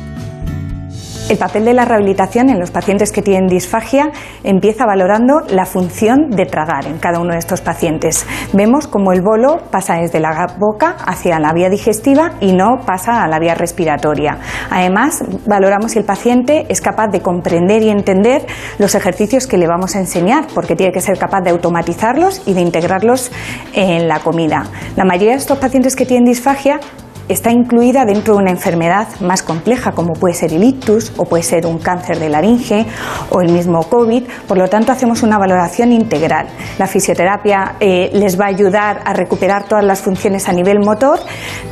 [1.31, 4.11] El papel de la rehabilitación en los pacientes que tienen disfagia
[4.43, 8.25] empieza valorando la función de tragar en cada uno de estos pacientes.
[8.51, 13.23] Vemos cómo el bolo pasa desde la boca hacia la vía digestiva y no pasa
[13.23, 14.39] a la vía respiratoria.
[14.69, 18.45] Además, valoramos si el paciente es capaz de comprender y entender
[18.77, 22.53] los ejercicios que le vamos a enseñar, porque tiene que ser capaz de automatizarlos y
[22.53, 23.31] de integrarlos
[23.71, 24.65] en la comida.
[24.97, 26.81] La mayoría de estos pacientes que tienen disfagia
[27.27, 31.43] está incluida dentro de una enfermedad más compleja como puede ser el ictus o puede
[31.43, 32.85] ser un cáncer de laringe
[33.29, 34.23] o el mismo COVID.
[34.47, 36.47] Por lo tanto, hacemos una valoración integral.
[36.77, 41.19] La fisioterapia eh, les va a ayudar a recuperar todas las funciones a nivel motor.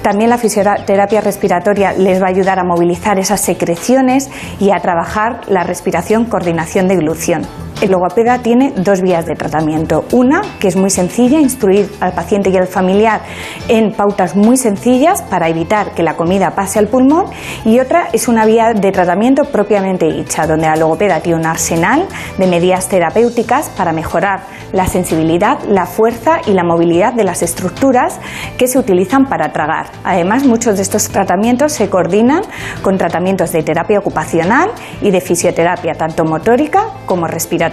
[0.01, 5.41] También la fisioterapia respiratoria les va a ayudar a movilizar esas secreciones y a trabajar
[5.47, 7.68] la respiración, coordinación de glución.
[7.81, 10.03] El logopeda tiene dos vías de tratamiento.
[10.11, 13.21] Una, que es muy sencilla, instruir al paciente y al familiar
[13.69, 17.27] en pautas muy sencillas para evitar que la comida pase al pulmón.
[17.63, 22.05] Y otra es una vía de tratamiento propiamente dicha, donde la logopeda tiene un arsenal
[22.37, 24.41] de medidas terapéuticas para mejorar
[24.73, 28.19] la sensibilidad, la fuerza y la movilidad de las estructuras
[28.57, 29.85] que se utilizan para tragar.
[30.03, 32.41] Además, muchos de estos tratamientos se coordinan
[32.81, 34.69] con tratamientos de terapia ocupacional
[35.01, 37.68] y de fisioterapia, tanto motórica como respiratoria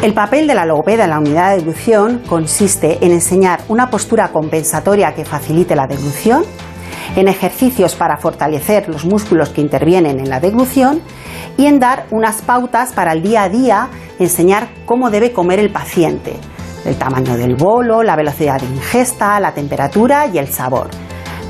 [0.00, 4.28] el papel de la logopeda en la unidad de deglución consiste en enseñar una postura
[4.28, 6.44] compensatoria que facilite la deglución,
[7.16, 11.02] en ejercicios para fortalecer los músculos que intervienen en la deglución
[11.56, 13.88] y en dar unas pautas para el día a día,
[14.20, 16.36] enseñar cómo debe comer el paciente,
[16.84, 20.90] el tamaño del bolo, la velocidad de ingesta, la temperatura y el sabor.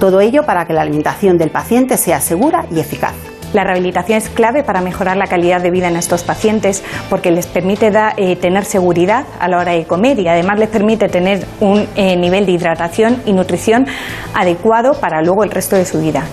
[0.01, 3.28] Todo ello para que la alimentación del paciente sea segura y eficaz.
[3.55, 7.47] La rehabilitación es clave para mejorar la calidad de vida en estos pacientes porque les
[7.47, 11.87] permite eh, tener seguridad a la hora de comer y además les permite tener un
[11.97, 13.87] eh, nivel de hidratación y nutrición
[14.35, 16.25] adecuado para luego el resto de su vida.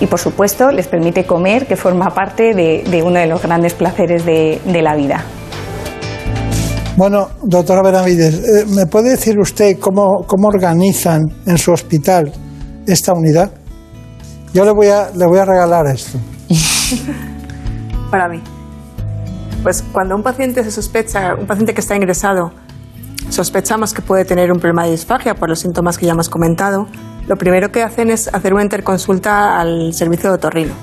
[0.00, 4.24] Y por supuesto les permite comer, que forma parte de, uno de los grandes placeres
[4.24, 5.24] de, la vida.
[6.96, 12.32] Bueno, doctora Benavides, eh, ¿me puede decir usted cómo, organizan en su hospital
[12.86, 13.52] esta unidad?
[14.52, 16.18] Yo le voy a, le voy a regalar esto.
[18.10, 18.42] Para mí.
[19.62, 22.52] Pues cuando un paciente se sospecha, un paciente que está ingresado,
[23.28, 26.86] sospechamos que puede tener un problema de disfagia por los síntomas que ya hemos comentado,
[27.26, 30.74] lo primero que hacen es hacer una interconsulta al servicio de otorrino.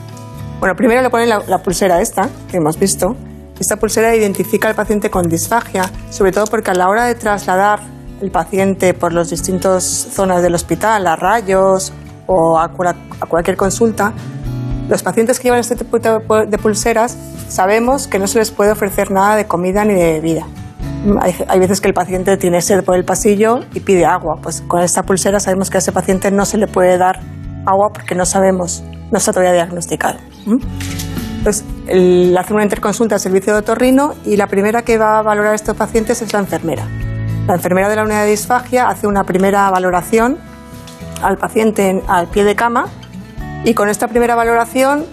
[0.60, 3.16] Bueno, primero le ponen la, la pulsera esta, que hemos visto.
[3.60, 7.80] Esta pulsera identifica al paciente con disfagia, sobre todo porque a la hora de trasladar
[8.22, 11.94] el paciente por las distintas zonas del hospital, a rayos
[12.28, 14.14] o a, cualquier consulta,
[14.88, 17.18] los pacientes que llevan este tipo de pulseras
[17.48, 20.46] sabemos que no se les puede ofrecer nada de comida ni de bebida.
[21.48, 24.40] Hay, veces que el paciente tiene sed por el pasillo y pide agua.
[24.42, 27.20] Pues con esta pulsera sabemos que a ese paciente no se le puede dar
[27.66, 30.18] agua porque no sabemos, no está todavía diagnosticado.
[31.38, 35.22] Entonces, el, hace una interconsulta al servicio de otorrino y la primera que va a
[35.22, 36.88] valorar a estos pacientes es la enfermera.
[37.48, 40.40] La enfermera de la unidad de disfagia hace una primera valoración
[41.22, 42.88] al paciente al pie de cama
[43.66, 45.06] y con esta primera valoración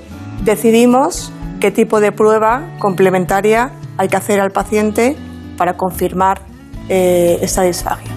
[0.44, 5.16] decidimos qué tipo de prueba complementaria hay que hacer al paciente
[5.56, 6.42] para confirmar
[6.88, 8.10] eh, esta disfagia.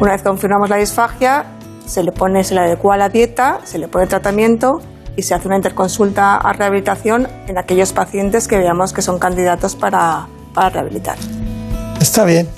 [0.00, 1.44] Una vez confirmamos la disfagia,
[1.86, 4.80] se le pone, se le adecua la dieta, se le pone tratamiento
[5.16, 9.76] y se hace una interconsulta a rehabilitación en aquellos pacientes que veamos que son candidatos
[9.76, 11.18] para, para rehabilitar.
[12.00, 12.48] Está bien.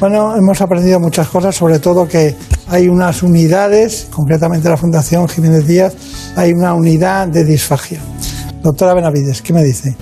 [0.00, 2.34] Bueno, hemos aprendido muchas cosas, sobre todo que
[2.68, 5.94] hay unas unidades, concretamente la Fundación Jiménez Díaz,
[6.36, 7.98] hay una unidad de disfagia.
[8.62, 9.96] Doctora Benavides, ¿qué me dice?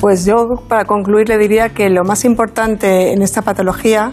[0.00, 4.12] Pues yo, para concluir, le diría que lo más importante en esta patología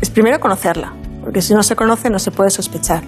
[0.00, 3.02] es primero conocerla, porque si no se conoce no se puede sospechar.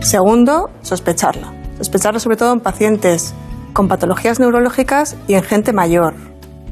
[0.00, 1.52] Segundo, sospecharla.
[1.78, 3.34] Sospecharla sobre todo en pacientes
[3.72, 6.14] con patologías neurológicas y en gente mayor,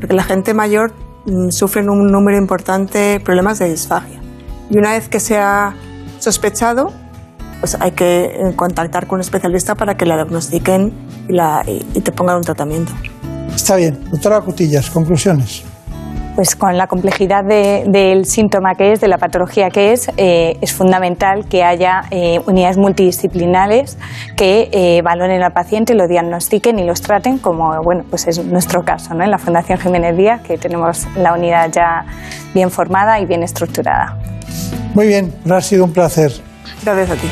[0.01, 0.93] porque la gente mayor
[1.27, 4.21] mm, sufre un número importante de problemas de disfagia.
[4.69, 5.75] Y una vez que se ha
[6.19, 6.93] sospechado,
[7.61, 10.93] pues hay que eh, contactar con un especialista para que la diagnostiquen
[11.29, 12.93] y, te pongan un tratamiento.
[13.55, 13.99] Está bien.
[14.11, 15.65] Doctora Cutillas, conclusiones
[16.35, 20.71] pues con la complejidad del síntoma que es, de la patología que es, eh, es
[20.75, 23.97] fundamental que haya eh, unidades multidisciplinares
[24.37, 29.15] que valoren al paciente, lo diagnostiquen y los traten, como bueno, pues es nuestro caso,
[29.15, 29.25] ¿no?
[29.25, 32.05] en la Fundación Jiménez Díaz, que tenemos la unidad ya
[32.53, 34.19] bien formada y bien estructurada.
[34.93, 36.33] Muy bien, ha sido un placer.
[36.87, 37.27] Gracias a ti.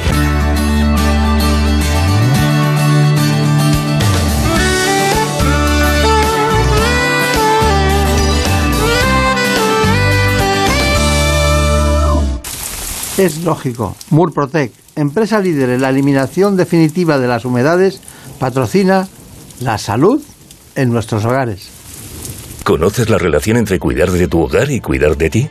[13.16, 13.94] Es lógico.
[14.10, 18.00] Murprotec, empresa líder en la eliminación definitiva de las humedades,
[18.40, 19.06] patrocina
[19.60, 20.20] la salud
[20.74, 21.68] en nuestros hogares.
[22.64, 25.50] ¿Conoces la relación entre cuidar de tu hogar y cuidar de ti?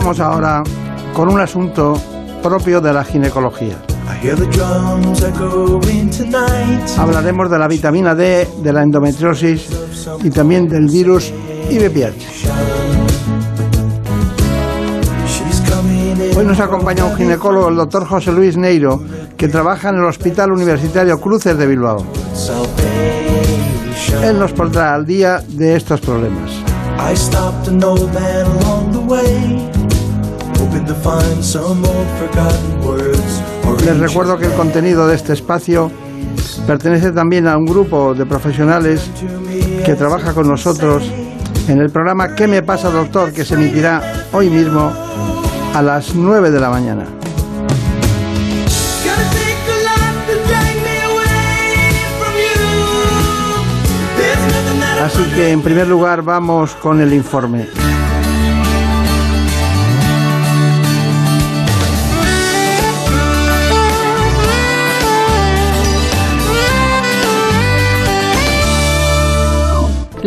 [0.00, 0.62] Vamos ahora
[1.12, 2.00] con un asunto
[2.40, 3.78] propio de la ginecología.
[6.96, 9.66] Hablaremos de la vitamina D, de la endometriosis
[10.22, 11.32] y también del virus
[11.68, 12.46] IBPH.
[16.36, 19.02] Hoy nos acompaña un ginecólogo, el doctor José Luis Neiro,
[19.36, 22.06] que trabaja en el Hospital Universitario Cruces de Bilbao.
[24.22, 26.52] Él nos pondrá al día de estos problemas.
[33.84, 35.90] Les recuerdo que el contenido de este espacio
[36.66, 39.10] pertenece también a un grupo de profesionales
[39.84, 41.04] que trabaja con nosotros
[41.68, 43.32] en el programa ¿Qué me pasa, doctor?
[43.32, 44.92] que se emitirá hoy mismo
[45.74, 47.04] a las 9 de la mañana.
[55.04, 57.66] Así que en primer lugar vamos con el informe.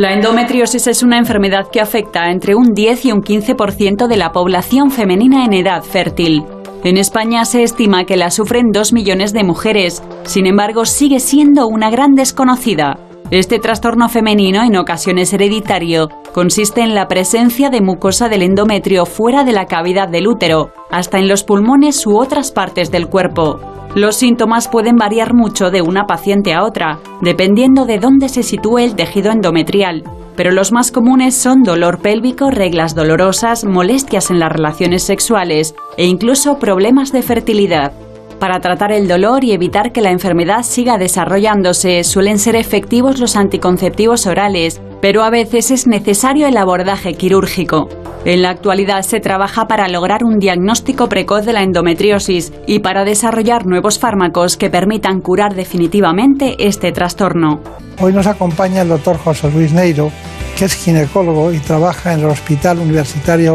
[0.02, 4.32] La endometriosis es una enfermedad que afecta entre un 10 y un 15% de la
[4.32, 6.44] población femenina en edad fértil.
[6.84, 11.68] En España se estima que la sufren 2 millones de mujeres, sin embargo sigue siendo
[11.68, 12.98] una gran desconocida.
[13.32, 19.46] Este trastorno femenino, en ocasiones hereditario, consiste en la presencia de mucosa del endometrio fuera
[19.46, 23.58] de la cavidad del útero, hasta en los pulmones u otras partes del cuerpo.
[23.96, 28.80] Los síntomas pueden variar mucho de una paciente a otra, dependiendo de dónde se sitúe
[28.80, 30.04] el tejido endometrial,
[30.36, 36.06] pero los más comunes son dolor pélvico, reglas dolorosas, molestias en las relaciones sexuales e
[36.06, 37.94] incluso problemas de fertilidad.
[38.42, 43.36] Para tratar el dolor y evitar que la enfermedad siga desarrollándose, suelen ser efectivos los
[43.36, 47.88] anticonceptivos orales, pero a veces es necesario el abordaje quirúrgico.
[48.26, 53.06] En la actualidad se trabaja para lograr un diagnóstico precoz de la endometriosis y para
[53.06, 57.60] desarrollar nuevos fármacos que permitan curar definitivamente este trastorno.
[58.00, 60.12] Hoy nos acompaña el doctor José Luis Neiro,
[60.58, 63.54] que es ginecólogo y trabaja en el Hospital Universitario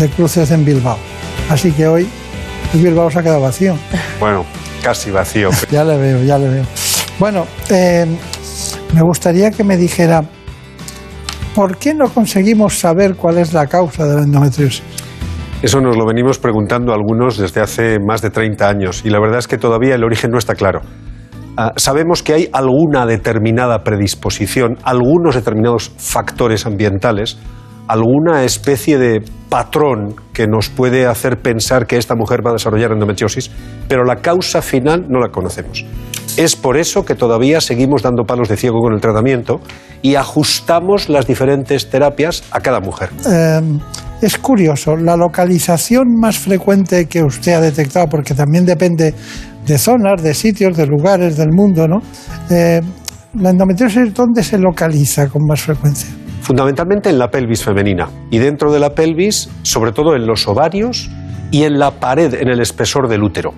[0.00, 0.98] de Cruces en Bilbao.
[1.48, 2.08] Así que hoy
[2.82, 3.76] Bilbao se ha quedado vacío.
[4.18, 4.44] Bueno,
[4.82, 5.50] casi vacío.
[5.70, 6.64] ya le veo, ya le veo.
[7.18, 8.06] Bueno, eh,
[8.94, 10.22] me gustaría que me dijera,
[11.54, 14.82] ¿por qué no conseguimos saber cuál es la causa de la endometriosis?
[15.62, 19.38] Eso nos lo venimos preguntando algunos desde hace más de 30 años y la verdad
[19.38, 20.80] es que todavía el origen no está claro.
[21.56, 27.38] Ah, sabemos que hay alguna determinada predisposición, algunos determinados factores ambientales,
[27.88, 32.92] alguna especie de patrón que nos puede hacer pensar que esta mujer va a desarrollar
[32.92, 33.50] endometriosis,
[33.88, 35.84] pero la causa final no la conocemos.
[36.36, 39.60] Es por eso que todavía seguimos dando palos de ciego con el tratamiento
[40.02, 43.10] y ajustamos las diferentes terapias a cada mujer.
[43.30, 43.60] Eh,
[44.20, 49.14] es curioso, la localización más frecuente que usted ha detectado, porque también depende
[49.64, 52.00] de zonas, de sitios, de lugares del mundo, ¿no?
[52.50, 52.80] Eh,
[53.34, 56.10] ¿La endometriosis dónde se localiza con más frecuencia?
[56.44, 61.08] Fundamentalmente en la pelvis femenina y dentro de la pelvis, sobre todo en los ovarios
[61.50, 63.54] y en la pared, en el espesor del útero.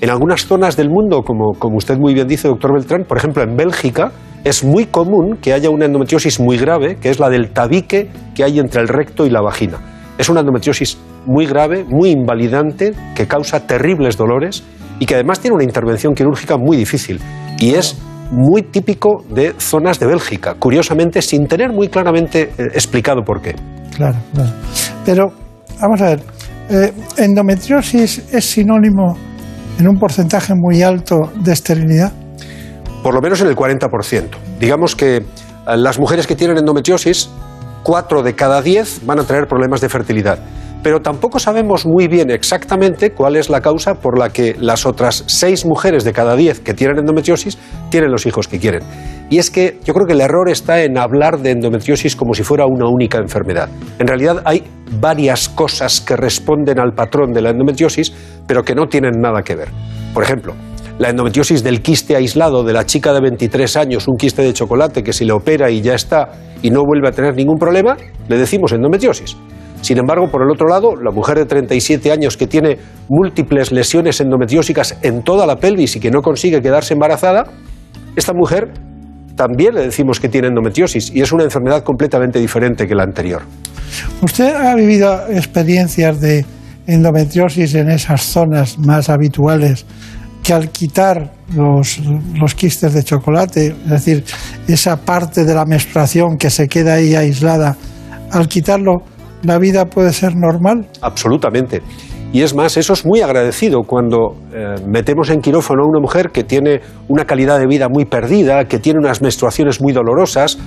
[0.00, 3.42] En algunas zonas del mundo, como, como usted muy bien dice, doctor Beltrán, por ejemplo
[3.42, 4.12] en Bélgica,
[4.42, 8.42] es muy común que haya una endometriosis muy grave, que es la del tabique que
[8.42, 9.78] hay entre el recto y la vagina.
[10.16, 14.64] Es una endometriosis muy grave, muy invalidante, que causa terribles dolores
[14.98, 17.20] y que además tiene una intervención quirúrgica muy difícil.
[17.58, 23.22] Y es muy típico de zonas de Bélgica, curiosamente sin tener muy claramente eh, explicado
[23.22, 23.54] por qué.
[23.96, 24.50] Claro, claro.
[25.04, 25.32] Pero,
[25.80, 26.22] vamos a ver,
[26.70, 29.16] eh, endometriosis es sinónimo
[29.78, 32.12] en un porcentaje muy alto de esterilidad.
[33.02, 34.28] Por lo menos en el 40%.
[34.60, 35.24] Digamos que eh,
[35.76, 37.30] las mujeres que tienen endometriosis,
[37.82, 40.38] 4 de cada 10 van a tener problemas de fertilidad.
[40.82, 45.24] Pero tampoco sabemos muy bien exactamente cuál es la causa por la que las otras
[45.26, 47.58] seis mujeres de cada diez que tienen endometriosis
[47.90, 48.82] tienen los hijos que quieren.
[49.28, 52.42] Y es que yo creo que el error está en hablar de endometriosis como si
[52.42, 53.68] fuera una única enfermedad.
[53.98, 54.64] En realidad hay
[55.00, 58.12] varias cosas que responden al patrón de la endometriosis,
[58.46, 59.68] pero que no tienen nada que ver.
[60.12, 60.54] Por ejemplo,
[60.98, 65.02] la endometriosis del quiste aislado de la chica de 23 años, un quiste de chocolate
[65.02, 67.96] que si le opera y ya está y no vuelve a tener ningún problema,
[68.28, 69.36] le decimos endometriosis.
[69.80, 72.78] Sin embargo, por el otro lado, la mujer de 37 años que tiene
[73.08, 77.44] múltiples lesiones endometriósicas en toda la pelvis y que no consigue quedarse embarazada,
[78.14, 78.72] esta mujer
[79.36, 83.42] también le decimos que tiene endometriosis y es una enfermedad completamente diferente que la anterior.
[84.20, 86.44] ¿Usted ha vivido experiencias de
[86.86, 89.86] endometriosis en esas zonas más habituales
[90.42, 92.00] que al quitar los,
[92.34, 94.24] los, quistes de chocolate, es decir,
[94.68, 97.76] esa parte de la menstruación que se queda ahí aislada,
[98.30, 99.02] al quitarlo,
[99.42, 100.86] la vida puede ser normal?
[101.00, 101.82] Absolutamente.
[102.32, 106.30] Y es más, eso es muy agradecido cuando eh, metemos en quirófano a una mujer
[106.30, 110.58] que tiene una calidad de vida muy perdida, que tiene unas menstruaciones muy dolorosas,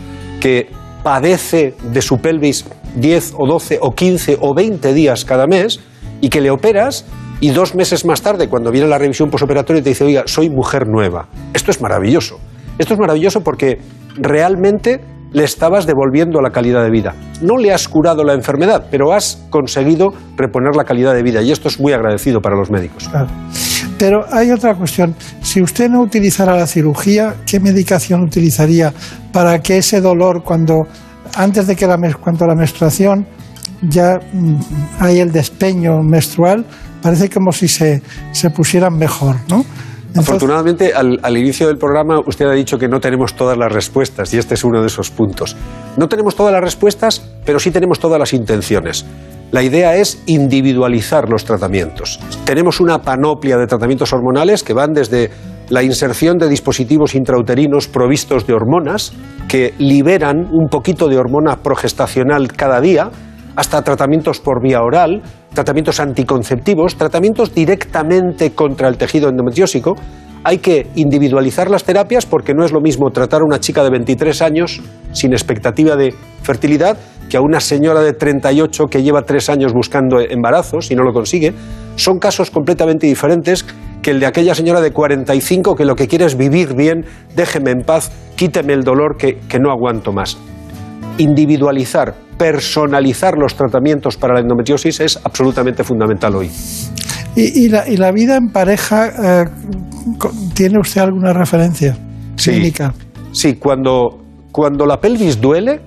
[0.42, 0.68] que
[1.04, 2.66] padece de su pelvis
[2.96, 5.80] 10 o 12 o 15 o 20 días cada mes
[6.20, 7.06] y que le operas
[7.40, 10.88] y dos meses más tarde, cuando viene la revisión posoperatoria, te dice, oiga, soy mujer
[10.88, 11.28] nueva.
[11.54, 12.40] Esto es maravilloso.
[12.78, 13.80] Esto es maravilloso porque
[14.16, 15.02] realmente
[15.34, 17.16] le estabas devolviendo la calidad de vida.
[17.42, 21.52] No le has curado la enfermedad, pero has conseguido reponer la calidad de vida y
[21.52, 23.10] esto es muy agradecido para los médicos.
[23.98, 25.16] Pero hay otra cuestión.
[25.42, 28.94] Si usted no utilizara la cirugía, ¿qué medicación utilizaría
[29.32, 30.88] para que ese dolor, cuando
[31.36, 33.26] antes de que la, cuando la menstruación
[33.82, 34.56] ya mm,
[35.00, 36.66] hay el despeño menstrual,
[37.02, 38.02] parece como si se,
[38.32, 39.66] se pusieran mejor, ¿no?
[40.16, 44.38] Afortunadamente, al, inicio del programa usted ha dicho que no tenemos todas las respuestas y
[44.38, 45.56] este es uno de esos puntos.
[45.98, 49.06] No tenemos todas las respuestas, pero sí tenemos todas las intenciones.
[49.52, 52.20] La idea es individualizar los tratamientos.
[52.46, 55.30] Tenemos una panoplia de tratamientos hormonales que van desde
[55.70, 59.14] la inserción de dispositivos intrauterinos provistos de hormonas
[59.48, 63.10] que liberan un poquito de hormona progestacional cada día,
[63.56, 65.22] hasta tratamientos por vía oral,
[65.54, 69.96] tratamientos anticonceptivos, tratamientos directamente contra el tejido endometriósico.
[70.44, 73.90] Hay que individualizar las terapias porque no es lo mismo tratar a una chica de
[73.90, 74.82] 23 años
[75.14, 76.98] sin expectativa de fertilidad
[77.30, 81.14] que a una señora de 38 que lleva tres años buscando embarazos y no lo
[81.14, 81.54] consigue.
[81.96, 83.66] Son casos completamente diferentes
[84.02, 87.72] que el de aquella señora de 45 que lo que quiere es vivir bien, déjeme
[87.72, 90.38] en paz, quíteme el dolor que, que no aguanto más.
[91.18, 96.50] Individualizar personalizar los tratamientos para la endometriosis es absolutamente fundamental hoy.
[97.36, 99.46] ¿Y, la, vida en pareja eh,
[100.54, 101.98] tiene usted alguna referencia
[102.36, 102.72] sí,
[103.32, 104.20] Sí, cuando,
[104.52, 105.82] cuando la pelvis duele,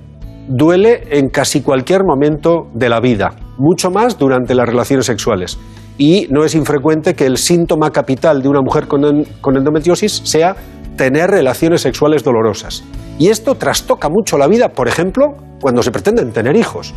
[0.49, 5.57] duele en casi cualquier momento de la vida, mucho más durante las relaciones sexuales.
[5.99, 10.57] Y no es infrecuente que el síntoma capital de una mujer con, con endometriosis sea
[10.97, 12.85] tener relaciones sexuales dolorosas.
[13.19, 16.95] Y esto trastoca mucho la vida, por ejemplo, cuando se pretenden tener hijos.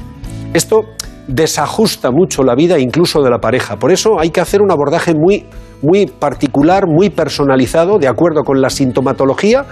[0.54, 0.82] Esto
[1.28, 3.78] desajusta mucho la vida incluso de la pareja.
[3.78, 5.46] Por eso hay que hacer un abordaje muy,
[5.82, 9.66] muy particular, muy personalizado, de acuerdo con la sintomatología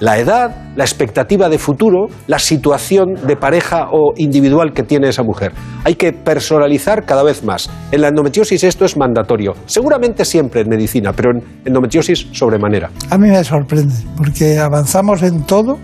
[0.00, 5.22] la edad, la expectativa de futuro, la situación de pareja o individual que tiene esa
[5.22, 5.52] mujer.
[5.84, 7.70] Hay que personalizar cada vez más.
[7.92, 9.54] En la endometriosis esto es mandatorio.
[9.66, 12.90] Seguramente siempre en medicina, pero en endometriosis sobremanera.
[13.10, 15.78] A mí me sorprende, porque avanzamos en todo,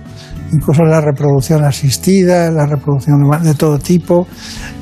[0.53, 4.27] incluso en la reproducción asistida, en la reproducción de todo tipo,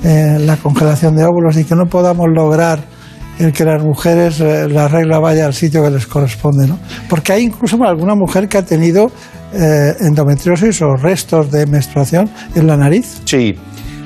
[0.02, 2.80] en la congelación de óvulos, y que no podamos lograr
[3.38, 6.78] el que las mujeres eh, la regla vaya al sitio que les corresponde, ¿no?
[7.08, 9.10] Porque hay incluso alguna mujer que ha tenido
[9.52, 13.22] eh, endometriosis o restos de menstruación en la nariz.
[13.24, 13.54] Sí.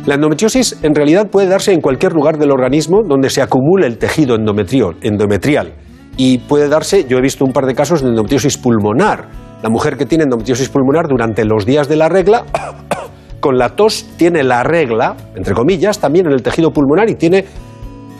[0.05, 3.99] La endometriosis en realidad puede darse en cualquier lugar del organismo donde se acumule el
[3.99, 5.75] tejido endometrial.
[6.17, 9.29] Y puede darse, yo he visto un par de casos de endometriosis pulmonar.
[9.63, 12.45] La mujer que tiene endometriosis pulmonar durante los días de la regla,
[13.41, 17.45] con la tos, tiene la regla, entre comillas, también en el tejido pulmonar y tiene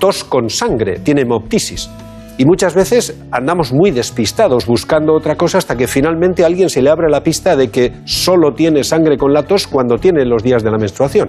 [0.03, 1.89] tos con sangre, tiene hemoptisis.
[2.37, 6.91] Y muchas veces andamos muy despistados buscando otra cosa hasta que finalmente alguien se le
[6.91, 10.65] abre la pista de que solo tiene sangre con la tos cuando tiene los días
[10.65, 11.29] de la menstruación.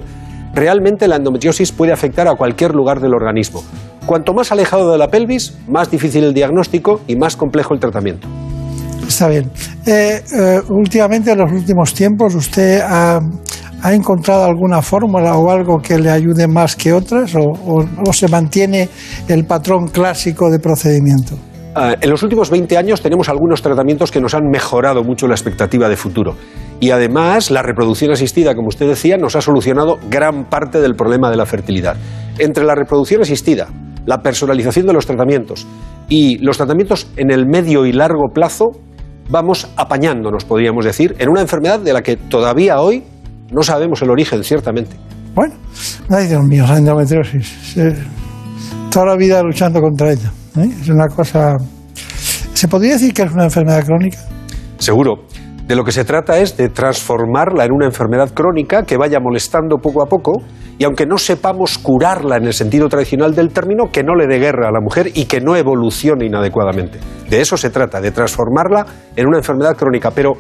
[0.56, 3.64] Realmente la endometriosis puede afectar a cualquier lugar del organismo.
[4.08, 8.28] Cuanto más alejado de la pelvis, más difícil el diagnóstico y más complejo el tratamiento.
[9.08, 9.52] Está bien.
[9.86, 13.20] Eh, eh, últimamente, en los últimos tiempos, usted ha,
[13.84, 18.88] ¿Ha encontrado alguna fórmula o algo que le ayude más que otras o, se mantiene
[19.28, 21.36] el patrón clásico de procedimiento?
[21.76, 25.34] Ah, en los últimos 20 años tenemos algunos tratamientos que nos han mejorado mucho la
[25.34, 26.36] expectativa de futuro.
[26.80, 31.30] Y además la reproducción asistida, como usted decía, nos ha solucionado gran parte del problema
[31.30, 31.98] de la fertilidad.
[32.40, 33.68] entre la reproducción asistida,
[34.06, 35.68] la personalización de los tratamientos
[36.08, 38.72] y los tratamientos en el medio y largo plazo,
[39.30, 43.04] vamos apañándonos, podríamos decir, en una enfermedad de la que todavía hoy
[43.52, 44.96] no sabemos el origen, ciertamente.
[45.36, 45.56] Bueno,
[46.10, 47.78] ay Dios mío, la endometriosis.
[47.78, 47.96] Eh,
[48.92, 50.32] toda la vida luchando contra ella.
[50.58, 50.70] ¿eh?
[50.82, 51.58] Es una cosa...
[52.54, 54.20] ¿Se podría decir que es una enfermedad crónica?
[54.78, 55.26] Seguro.
[55.68, 59.78] De lo que se trata es de transformarla en una enfermedad crónica que vaya molestando
[59.78, 60.44] poco a poco
[60.78, 64.40] y aunque no sepamos curarla en el sentido tradicional del término, que no le dé
[64.40, 67.00] guerra a la mujer y que no evolucione inadecuadamente.
[67.30, 68.86] De eso se trata, de transformarla
[69.16, 70.12] en una enfermedad crónica.
[70.12, 70.34] Pero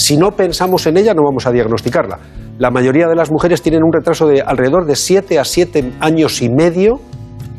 [0.00, 2.18] si no pensamos en ella, no vamos a diagnosticarla.
[2.58, 6.40] La mayoría de las mujeres tienen un retraso de alrededor de 7 a 7 años
[6.40, 7.00] y medio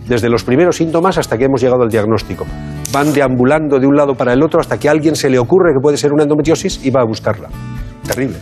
[0.08, 2.48] desde los primeros síntomas hasta que hemos llegado al diagnóstico.
[2.92, 5.72] Van deambulando de un lado para el otro hasta que a alguien se le ocurre
[5.72, 7.48] que puede ser una endometriosis y va a buscarla.
[8.08, 8.38] Terrible.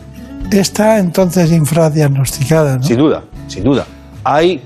[0.49, 2.83] Está entonces infradiagnosticada, ¿no?
[2.83, 3.85] Sin duda, sin duda.
[4.23, 4.61] Hay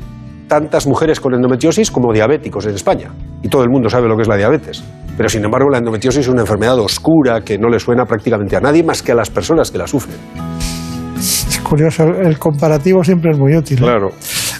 [0.47, 3.09] tantas mujeres con endometriosis como diabéticos en España.
[3.41, 4.83] Y todo el mundo sabe lo que es la diabetes.
[5.15, 8.59] Pero sin embargo la endometriosis es una enfermedad oscura que no le suena prácticamente a
[8.59, 10.17] nadie más que a las personas que la sufren.
[11.17, 13.77] Es curioso, el comparativo siempre es muy útil.
[13.77, 13.81] ¿eh?
[13.81, 14.09] Claro.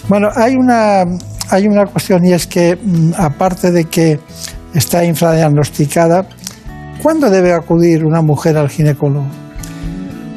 [0.08, 1.04] Bueno, hay una,
[1.50, 4.18] hay una cuestión y es que, mm, aparte de que
[4.74, 6.26] está infradiagnosticada,
[7.02, 9.26] ¿cuándo debe acudir una mujer al ginecólogo?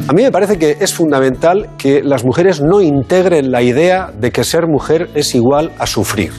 [0.07, 4.31] A mí me parece que es fundamental que las mujeres no integren la idea de
[4.31, 6.31] que ser mujer es igual a sufrir.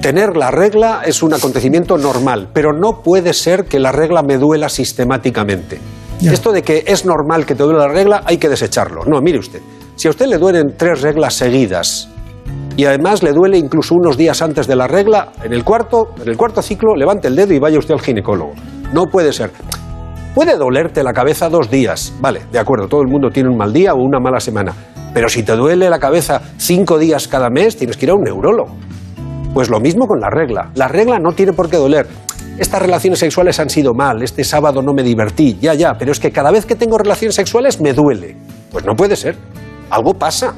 [0.00, 4.38] Tener la regla es un acontecimiento normal, pero no puede ser que la regla me
[4.38, 5.80] duela sistemáticamente.
[6.22, 9.04] Esto de que es normal que te duele la regla hay que desecharlo.
[9.06, 9.60] No, mire usted,
[9.96, 12.08] si a usted le duelen tres reglas seguidas
[12.76, 16.28] y además le duele incluso unos días antes de la regla, en el cuarto, en
[16.28, 18.52] el cuarto ciclo, levante el dedo y vaya usted al ginecólogo.
[18.92, 19.50] No puede ser.
[20.32, 23.72] Puede dolerte la cabeza dos días, vale, de acuerdo, todo el mundo tiene un mal
[23.72, 24.72] día o una mala semana,
[25.12, 28.22] pero si te duele la cabeza cinco días cada mes, tienes que ir a un
[28.22, 28.76] neurólogo.
[29.58, 30.70] Pues lo mismo con la regla.
[30.76, 32.06] La regla no tiene por qué doler.
[32.58, 36.20] Estas relaciones sexuales han sido mal, este sábado no me divertí, ya, ya, pero es
[36.20, 38.36] que cada vez que tengo relaciones sexuales me duele.
[38.70, 39.34] Pues no puede ser.
[39.90, 40.54] Algo pasa.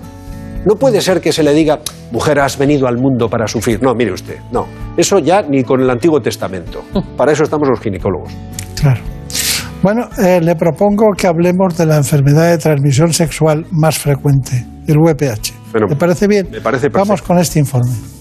[0.66, 1.78] No puede ser que se le diga,
[2.12, 3.82] mujer, has venido al mundo para sufrir.
[3.82, 4.66] No, mire usted, no.
[4.98, 6.82] Eso ya ni con el Antiguo Testamento.
[7.16, 8.30] Para eso estamos los ginecólogos.
[8.78, 9.00] Claro.
[9.82, 14.98] Bueno, eh, le propongo que hablemos de la enfermedad de transmisión sexual más frecuente, el
[14.98, 15.54] VPH.
[15.72, 16.48] Bueno, ¿Le parece bien?
[16.52, 18.19] me parece Vamos con este informe.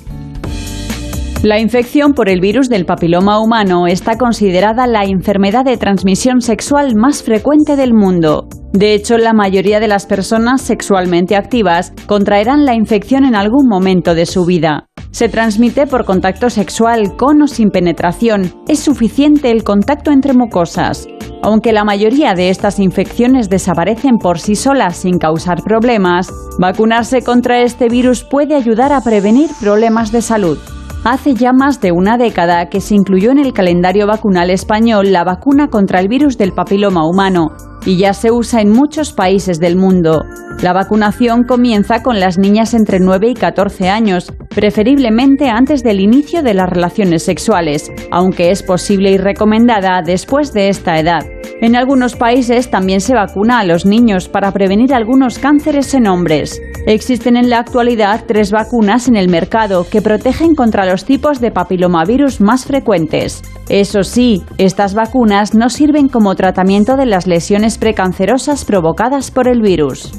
[1.41, 6.95] La infección por el virus del papiloma humano está considerada la enfermedad de transmisión sexual
[6.97, 8.49] más frecuente del mundo.
[8.73, 14.15] De hecho, la mayoría de las personas sexualmente activas contraerán la infección en algún momento
[14.15, 14.87] de su vida.
[15.11, 18.53] Se transmite por contacto sexual con o sin penetración.
[18.67, 21.07] Es suficiente el contacto entre mucosas.
[21.41, 26.29] Aunque la mayoría de estas infecciones desaparecen por sí solas sin causar problemas,
[26.59, 30.59] vacunarse contra este virus puede ayudar a prevenir problemas de salud.
[31.03, 35.23] Hace ya más de una década que se incluyó en el calendario vacunal español la
[35.23, 39.75] vacuna contra el virus del papiloma humano y ya se usa en muchos países del
[39.75, 40.23] mundo.
[40.61, 46.43] La vacunación comienza con las niñas entre 9 y 14 años, preferiblemente antes del inicio
[46.43, 51.25] de las relaciones sexuales, aunque es posible y recomendada después de esta edad.
[51.61, 56.61] En algunos países también se vacuna a los niños para prevenir algunos cánceres en hombres.
[56.85, 61.51] Existen en la actualidad tres vacunas en el mercado que protegen contra los tipos de
[61.51, 63.41] papilomavirus más frecuentes.
[63.69, 69.61] Eso sí, estas vacunas no sirven como tratamiento de las lesiones precancerosas provocadas por el
[69.61, 70.11] virus.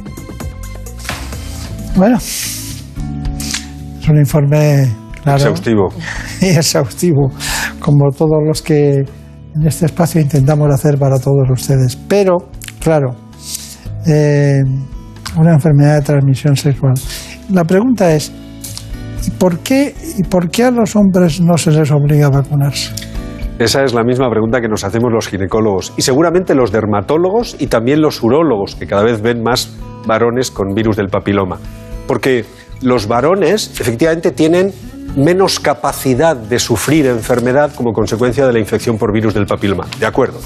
[1.96, 4.88] Bueno, es un informe
[5.24, 5.88] claro Exhaustivo.
[6.40, 7.30] y exhaustivo,
[7.80, 8.98] como todos los que
[9.56, 11.96] en este espacio intentamos hacer para todos ustedes.
[11.96, 12.36] Pero,
[12.78, 13.16] claro,
[14.06, 14.60] eh,
[15.36, 16.94] una enfermedad de transmisión sexual.
[17.50, 18.30] La pregunta es,
[19.26, 23.09] ¿y por qué, y por qué a los hombres no se les obliga a vacunarse?
[23.60, 27.66] Esa es la misma pregunta que nos hacemos los ginecólogos y seguramente los dermatólogos y
[27.66, 31.58] también los urólogos, que cada vez ven más varones con virus del papiloma.
[32.06, 32.46] Porque
[32.80, 34.72] los varones efectivamente tienen
[35.14, 39.86] menos capacidad de sufrir enfermedad como consecuencia de la infección por virus del papiloma.
[39.98, 40.38] De acuerdo.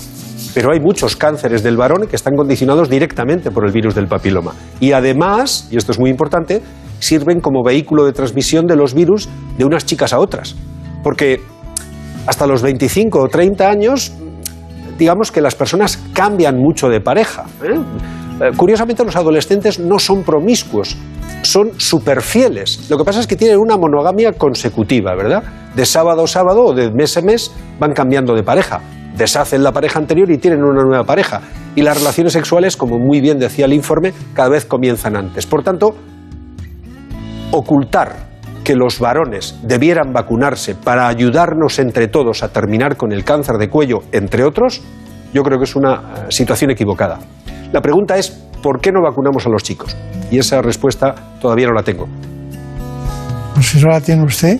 [0.53, 4.55] Pero hay muchos cánceres del varón que están condicionados directamente por el virus del papiloma.
[4.81, 6.62] Y además, y esto es muy importante,
[6.99, 10.57] sirven como vehículo de transmisión de los virus de unas chicas a otras.
[11.05, 11.54] Porque
[12.27, 14.12] hasta los 25 o 30 años,
[14.99, 17.45] digamos que las personas cambian mucho de pareja.
[17.62, 17.79] ¿eh?
[18.41, 20.97] Eh, Curiosamente, los adolescentes no son promiscuos,
[21.43, 22.89] son superfieles.
[22.91, 25.43] Lo que pasa es que tienen una monogamia consecutiva, ¿verdad?
[25.75, 28.81] De sábado a sábado o de mes a mes van cambiando de pareja.
[29.16, 31.41] Deshacen la pareja anterior y tienen una nueva pareja.
[31.77, 35.47] Y las relaciones sexuales, como muy bien decía el informe, cada vez comienzan antes.
[35.47, 35.95] Por tanto,
[37.53, 38.34] ocultar
[38.65, 43.69] que los varones debieran vacunarse para ayudarnos entre todos a terminar con el cáncer de
[43.69, 44.83] cuello, entre otros,
[45.33, 46.01] yo creo que es una eh,
[46.31, 47.19] situación equivocada.
[47.73, 48.31] La pregunta es,
[48.62, 49.97] ¿por qué no vacunamos a los chicos?
[50.31, 52.09] Y esa respuesta todavía no la tengo.
[53.55, 54.59] Pues si no la tiene usted.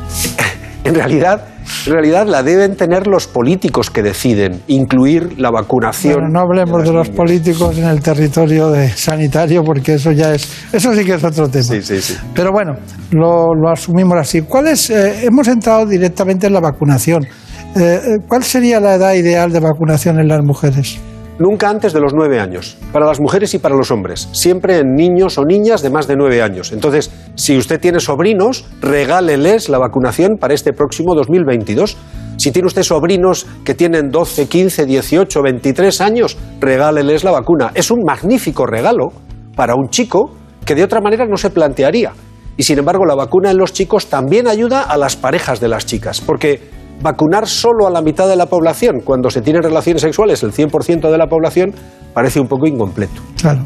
[0.84, 1.44] en realidad,
[1.86, 6.14] en realidad la deben tener los políticos que deciden incluir la vacunación.
[6.14, 10.48] Bueno, no hablemos de, los políticos en el territorio de sanitario porque eso ya es,
[10.72, 11.64] eso sí que es otro tema.
[11.64, 12.16] Sí, sí, sí.
[12.34, 12.74] Pero bueno,
[13.10, 14.42] lo, lo asumimos así.
[14.42, 14.90] ¿Cuál es?
[14.90, 17.24] eh, hemos entrado directamente en la vacunación.
[17.24, 17.28] Eh,
[17.76, 20.98] eh, ¿Cuál sería la edad ideal de vacunación en las mujeres?
[21.40, 24.94] Nunca antes de los nueve años, para las mujeres y para los hombres, siempre en
[24.94, 26.70] niños o niñas de más de nueve años.
[26.70, 31.96] Entonces, si usted tiene sobrinos, regáleles la vacunación para este próximo 2022.
[32.36, 37.70] Si tiene usted sobrinos que tienen 12, 15, 18, 23 años, regáleles la vacuna.
[37.74, 39.08] Es un magnífico regalo
[39.56, 40.34] para un chico
[40.66, 42.12] que de otra manera no se plantearía.
[42.58, 45.86] Y sin embargo, la vacuna en los chicos también ayuda a las parejas de las
[45.86, 50.42] chicas, porque vacunar solo a la mitad de la población cuando se tienen relaciones sexuales,
[50.42, 51.74] el 100% de la población,
[52.12, 53.20] parece un poco incompleto.
[53.40, 53.60] Claro.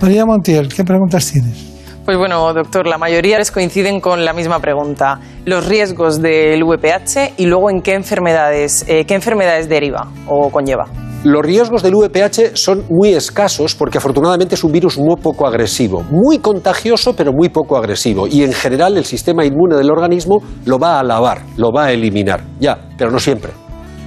[0.00, 1.74] María Montiel, ¿qué preguntas tienes?
[2.04, 5.20] Pues bueno, doctor, la mayoría les coinciden con la misma pregunta.
[5.46, 10.84] Los riesgos del VPH y luego en qué enfermedades, eh, qué enfermedades deriva o conlleva.
[11.24, 16.02] Los riesgos del VPH son muy escasos porque afortunadamente es un virus muy poco agresivo,
[16.02, 20.78] muy contagioso pero muy poco agresivo y en general el sistema inmune del organismo lo
[20.78, 23.52] va a lavar, lo va a eliminar, ya, pero no siempre.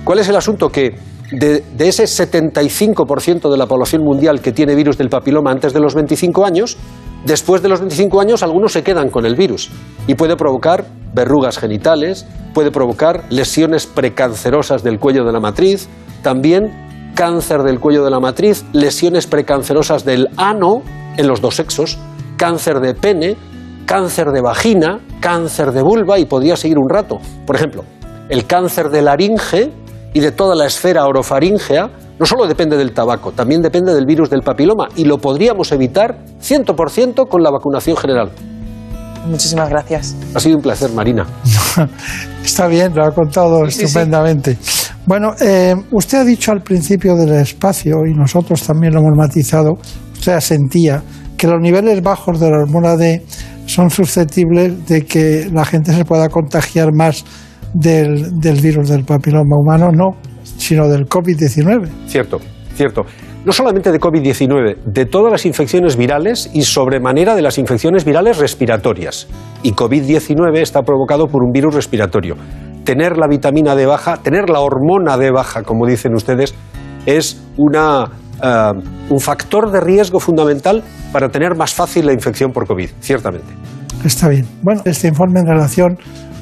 [0.04, 0.70] ¿Cuál es el asunto?
[0.70, 0.96] Que
[1.32, 5.80] de, de ese 75% de la población mundial que tiene virus del papiloma antes de
[5.80, 6.78] los 25 años,
[7.26, 9.72] después de los 25 años algunos se quedan con el virus
[10.06, 15.90] y puede provocar verrugas genitales, puede provocar lesiones precancerosas del cuello de la matriz,
[16.22, 16.87] también
[17.18, 20.84] cáncer del cuello de la matriz, lesiones precancerosas del ano
[21.18, 21.98] en los dos sexos,
[22.38, 23.36] cáncer de pene,
[23.88, 27.18] cáncer de vagina, cáncer de vulva y podría seguir un rato.
[27.48, 27.84] Por ejemplo,
[28.30, 29.72] el cáncer de laringe
[30.14, 31.90] y de toda la esfera orofaríngea
[32.20, 36.20] no solo depende del tabaco, también depende del virus del papiloma y lo podríamos evitar
[36.40, 38.30] 100% con la vacunación general.
[39.30, 40.16] Muchísimas gracias.
[40.34, 41.26] Ha sido un placer, Marina.
[42.44, 43.84] Está bien, lo ha contado Sí, sí.
[43.86, 44.58] estupendamente.
[45.06, 49.74] Bueno, eh, usted ha dicho al principio del espacio, y nosotros también lo hemos matizado,
[50.14, 51.02] usted asentía
[51.38, 53.24] que los niveles bajos de la hormona D
[53.66, 57.24] son susceptibles de que la gente se pueda contagiar más
[57.74, 60.16] del, del virus del papiloma humano, no,
[60.58, 61.88] sino del COVID-19.
[62.08, 62.40] Cierto,
[62.76, 63.06] cierto.
[63.48, 68.40] No solamente de COVID-19, de todas las infecciones virales y sobremanera de las infecciones virales
[68.40, 69.30] respiratorias.
[69.64, 72.36] Y COVID-19 está provocado por un virus respiratorio.
[72.84, 76.56] Tener la vitamina D baja, tener la hormona D baja, como dicen ustedes,
[77.06, 78.12] es una,
[78.44, 78.72] eh,
[79.10, 80.84] un factor de riesgo fundamental
[81.14, 83.48] para tener más fácil la infección por COVID, ciertamente.
[84.04, 84.46] Está bien.
[84.62, 85.98] Bueno, este informe en relación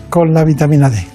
[0.09, 1.14] con la vitamina D.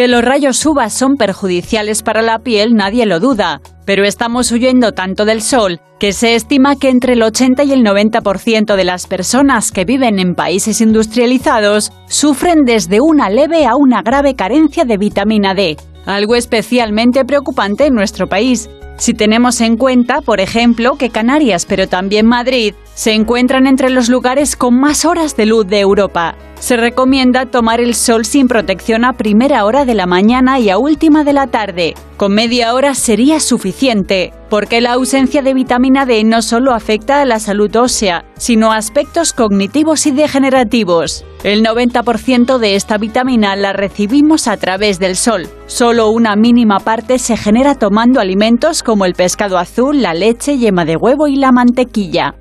[0.00, 4.92] Que los rayos UVA son perjudiciales para la piel nadie lo duda, pero estamos huyendo
[4.92, 9.06] tanto del sol que se estima que entre el 80 y el 90% de las
[9.06, 14.96] personas que viven en países industrializados sufren desde una leve a una grave carencia de
[14.96, 15.76] vitamina D,
[16.06, 18.70] algo especialmente preocupante en nuestro país.
[18.96, 24.10] Si tenemos en cuenta, por ejemplo, que Canarias, pero también Madrid, se encuentran entre los
[24.10, 26.36] lugares con más horas de luz de Europa.
[26.58, 30.76] Se recomienda tomar el sol sin protección a primera hora de la mañana y a
[30.76, 31.94] última de la tarde.
[32.18, 37.24] Con media hora sería suficiente, porque la ausencia de vitamina D no solo afecta a
[37.24, 41.24] la salud ósea, sino a aspectos cognitivos y degenerativos.
[41.42, 45.48] El 90% de esta vitamina la recibimos a través del sol.
[45.64, 50.84] Solo una mínima parte se genera tomando alimentos como el pescado azul, la leche, yema
[50.84, 52.34] de huevo y la mantequilla.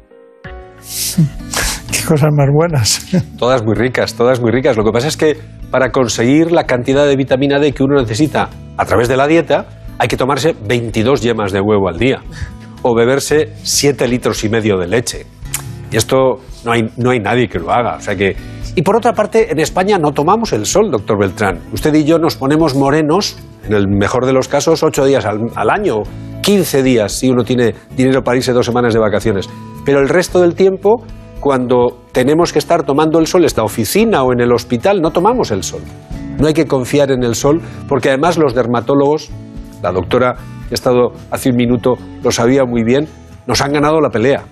[1.92, 3.06] Qué cosas más buenas.
[3.38, 4.78] Todas muy ricas, todas muy ricas.
[4.78, 5.38] Lo que pasa es que
[5.72, 9.66] para conseguir la cantidad de vitamina D que uno necesita a través de la dieta,
[9.98, 12.22] hay que tomarse 22 yemas de huevo al día
[12.82, 15.26] o beberse 7 litros y medio de leche.
[15.92, 17.98] Y esto no hay, no hay nadie que lo haga.
[17.98, 18.36] O sea que...
[18.76, 21.60] Y por otra parte, en España no tomamos el sol, doctor Beltrán.
[21.74, 25.70] Usted y yo nos ponemos morenos, en el mejor de los casos, 8 días al
[25.70, 25.98] año,
[26.42, 29.50] 15 días si uno tiene dinero para irse dos semanas de vacaciones.
[29.86, 31.04] Pero el resto del tiempo,
[31.40, 35.12] cuando tenemos que estar tomando el sol en la oficina o en el hospital, no
[35.12, 35.82] tomamos el sol.
[36.38, 39.30] No hay que confiar en el sol, porque además los dermatólogos,
[39.82, 40.36] la doctora
[40.68, 43.08] que ha estado hace un minuto lo sabía muy bien,
[43.48, 44.44] nos han ganado la pelea.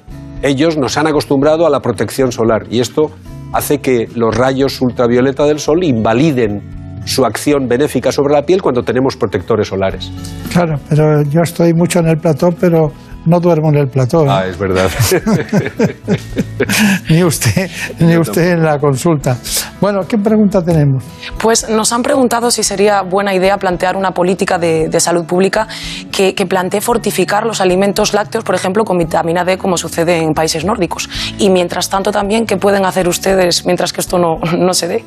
[0.42, 3.12] Ellos nos han acostumbrado a la protección solar y esto
[3.54, 6.76] hace que los rayos ultravioleta del sol invaliden
[7.08, 10.12] su acción benéfica sobre la piel cuando tenemos protectores solares.
[10.51, 12.91] Claro, pero yo estoy mucho en el platón, pero
[13.28, 14.26] no duermo en el plató.
[14.26, 14.30] ¿eh?
[14.30, 14.89] Ah, es verdad.
[17.10, 19.38] ni usted, ni usted en la consulta.
[19.82, 21.03] Bueno, ¿qué pregunta tenemos?
[21.38, 25.68] Pues nos han preguntado si sería buena idea plantear una política de, de salud pública
[26.12, 30.34] que, que, plantee fortificar los alimentos lácteos, por ejemplo, con vitamina D, como sucede en
[30.34, 31.10] países nórdicos.
[31.38, 35.03] Y mientras tanto también, ¿qué pueden hacer ustedes mientras que esto no, no se dé?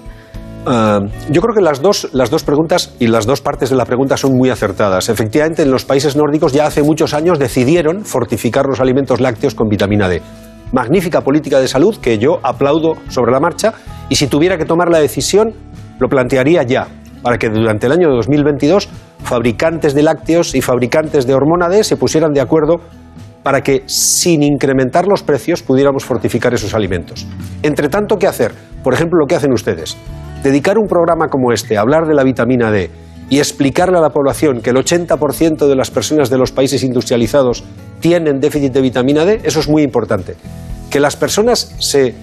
[0.67, 3.87] Uh, yo creo que las dos, las dos preguntas y las dos partes de la
[3.87, 5.09] pregunta son muy acertadas.
[5.09, 9.69] Efectivamente, en los países nórdicos ya hace muchos años decidieron fortificar los alimentos lácteos con
[9.69, 10.21] vitamina D.
[10.73, 13.73] Magnífica política de salud que yo aplaudo sobre la marcha
[14.11, 15.55] y si tuviera que tomar la decisión
[15.99, 16.89] lo plantearía ya,
[17.23, 18.89] para que durante el año 2022
[19.25, 22.81] fabricantes de lácteos y fabricantes de hormona D se pusieran de acuerdo
[23.43, 27.27] para que sin incrementar los precios pudiéramos fortificar esos alimentos.
[27.63, 28.53] Entre tanto, ¿qué hacer?
[28.85, 29.97] Por ejemplo, lo que hacen ustedes
[30.43, 32.91] dedicar un programa como este a hablar de la vitamina D
[33.29, 37.65] y explicarle a la población que el 80% de las personas de los países industrializados
[38.01, 40.35] tienen déficit de vitamina D, eso es muy importante.
[40.91, 42.15] Que las personas se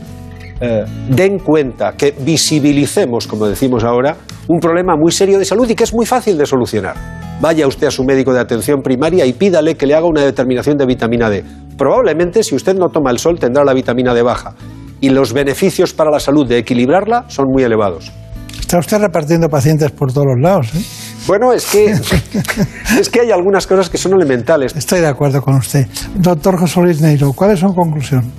[0.60, 4.18] eh, den cuenta, que visibilicemos, como decimos ahora,
[4.50, 6.96] un problema muy serio de salud y que es muy fácil de solucionar.
[7.40, 10.78] Vaya usted a su médico de atención primaria y pídale que le haga una determinación
[10.78, 11.44] de vitamina D.
[11.78, 14.56] Probablemente, si usted no toma el sol, tendrá la vitamina D baja
[15.02, 18.12] y los beneficios para la salud de equilibrarla son muy elevados.
[18.60, 20.68] Está usted repartiendo pacientes por todos los lados.
[20.76, 20.82] ¿eh?
[21.26, 21.92] Bueno, es que,
[23.00, 24.76] es que hay algunas cosas que son elementales.
[24.76, 25.88] Estoy de acuerdo con usted.
[26.16, 28.30] Doctor José Luis Neiro, ¿cuál es su conclusión?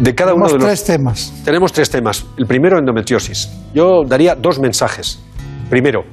[0.00, 1.32] De cada Tenemos uno de los tres temas.
[1.44, 2.24] Tenemos tres temas.
[2.38, 3.50] El primero, endometriosis.
[3.74, 5.20] Yo daría dos mensajes.
[5.68, 6.04] Primero,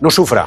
[0.00, 0.46] no sufra.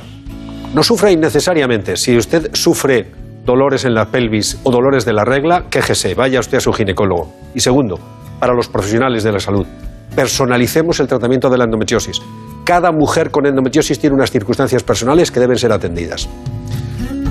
[0.74, 1.98] No sufra innecesariamente.
[1.98, 3.12] Si usted sufre
[3.46, 7.32] dolores en la pelvis o dolores de la regla, quéjese, vaya usted a su ginecólogo.
[7.56, 8.00] Y segundo,
[8.40, 9.66] para los profesionales de la salud,
[10.16, 12.22] personalicemos el tratamiento de la endometriosis.
[12.64, 16.30] Cada mujer con endometriosis tiene unas circunstancias personales que deben ser atendidas.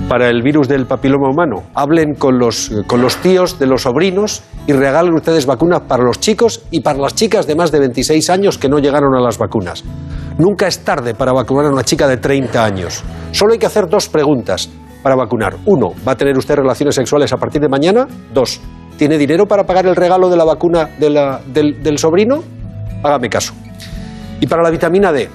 [0.09, 4.43] Para el virus del papiloma humano, hablen con los, con los tíos de los sobrinos
[4.67, 8.29] y regalen ustedes vacunas para los chicos y para las chicas de más de 26
[8.29, 9.85] años que no llegaron a las vacunas.
[10.37, 13.05] Nunca es tarde para vacunar a una chica de 30 años.
[13.31, 14.69] Solo hay que hacer dos preguntas
[15.03, 15.57] para vacunar.
[15.67, 18.07] Uno, ¿va a tener usted relaciones sexuales a partir de mañana?
[18.35, 18.61] Dos,
[18.97, 22.43] ¿tiene dinero para pagar el regalo de la vacuna de la- del, del sobrino?
[23.03, 23.55] Hágame caso.
[24.41, 25.29] Y para la vitamina D,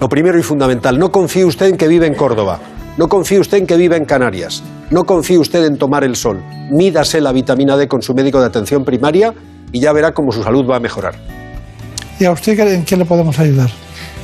[0.00, 2.58] lo primero y fundamental, no confíe usted en que vive en Córdoba,
[2.96, 6.42] no confíe usted en que vive en Canarias, no confíe usted en tomar el sol.
[6.70, 9.34] Mídase la vitamina D con su médico de atención primaria
[9.72, 11.14] y ya verá cómo su salud va a mejorar.
[12.18, 13.70] ¿Y a usted en qué le podemos ayudar?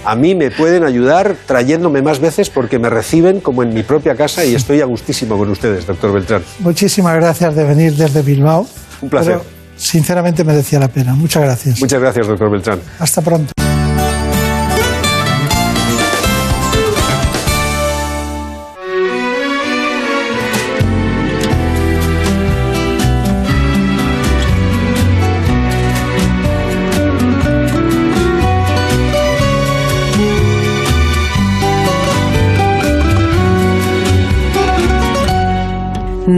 [0.07, 4.15] A mí me pueden ayudar trayéndome más veces porque me reciben como en mi propia
[4.15, 6.45] casa y estoy a gustísimo con ustedes, doctor Beltrán.
[6.61, 8.69] Muchísimas gracias de venir desde Bilbao.
[9.03, 9.39] Un placer.
[9.39, 9.45] Pero,
[9.77, 11.15] sinceramente merecía la pena.
[11.15, 11.81] Muchas gracias.
[11.81, 12.81] Muchas gracias, doctor Beltrán.
[13.01, 13.66] Hasta pronto.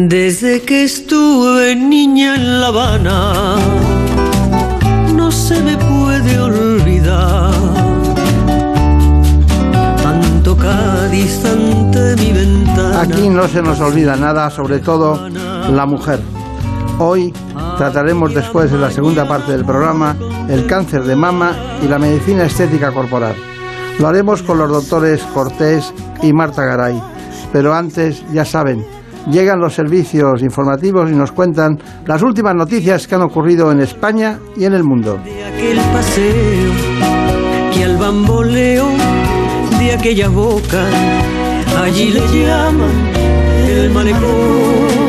[0.07, 3.57] Desde que estuve niña en La Habana,
[5.13, 7.53] no se me puede olvidar.
[10.01, 13.01] Tanto Cádiz ante mi ventana.
[13.01, 16.21] Aquí no se nos olvida nada, sobre todo la mujer.
[17.01, 17.35] Hoy
[17.77, 20.15] trataremos después de la segunda parte del programa
[20.49, 23.35] el cáncer de mama y la medicina estética corporal.
[23.99, 25.93] Lo haremos con los doctores Cortés
[26.23, 27.03] y Marta Garay.
[27.53, 28.85] Pero antes, ya saben,
[29.31, 34.39] llegan los servicios informativos y nos cuentan las últimas noticias que han ocurrido en España
[34.57, 35.19] y en el mundo.
[35.19, 36.73] aquel paseo
[37.77, 38.89] y al bamboleo
[39.79, 40.85] de aquella boca,
[41.83, 42.91] allí le llaman
[43.69, 45.09] el malecón.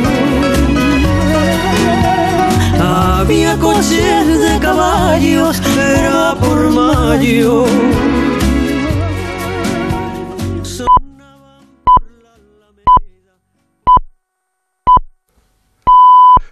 [2.81, 7.65] Había coches de caballos, era por mayo.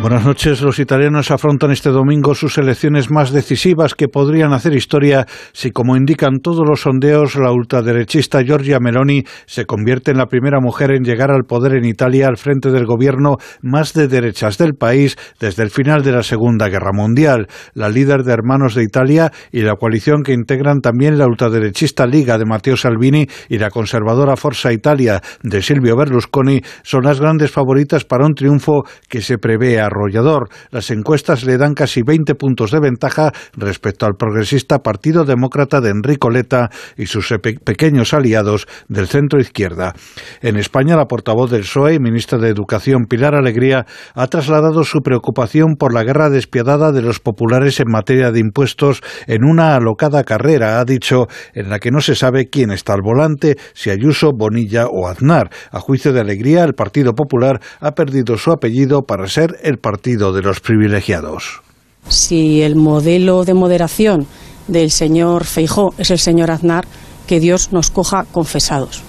[0.00, 0.62] Buenas noches.
[0.62, 5.94] Los italianos afrontan este domingo sus elecciones más decisivas que podrían hacer historia si, como
[5.94, 11.04] indican todos los sondeos, la ultraderechista Giorgia Meloni se convierte en la primera mujer en
[11.04, 15.64] llegar al poder en Italia al frente del gobierno más de derechas del país desde
[15.64, 17.46] el final de la Segunda Guerra Mundial.
[17.74, 22.38] La líder de Hermanos de Italia y la coalición que integran también la ultraderechista Liga
[22.38, 28.06] de Matteo Salvini y la conservadora Forza Italia de Silvio Berlusconi son las grandes favoritas
[28.06, 30.48] para un triunfo que se prevé a arrollador.
[30.70, 35.90] Las encuestas le dan casi 20 puntos de ventaja respecto al progresista Partido Demócrata de
[35.90, 37.28] Enrico Leta y sus
[37.64, 39.94] pequeños aliados del centro izquierda.
[40.40, 45.76] En España, la portavoz del PSOE ministra de Educación, Pilar Alegría, ha trasladado su preocupación
[45.78, 50.80] por la guerra despiadada de los populares en materia de impuestos en una alocada carrera,
[50.80, 54.86] ha dicho, en la que no se sabe quién está al volante, si Ayuso, Bonilla
[54.86, 55.50] o Aznar.
[55.70, 60.32] A juicio de Alegría, el Partido Popular ha perdido su apellido para ser el partido
[60.32, 61.62] de los privilegiados.
[62.08, 64.26] Si el modelo de moderación
[64.68, 66.86] del señor Feijó es el señor Aznar,
[67.26, 69.02] que Dios nos coja confesados.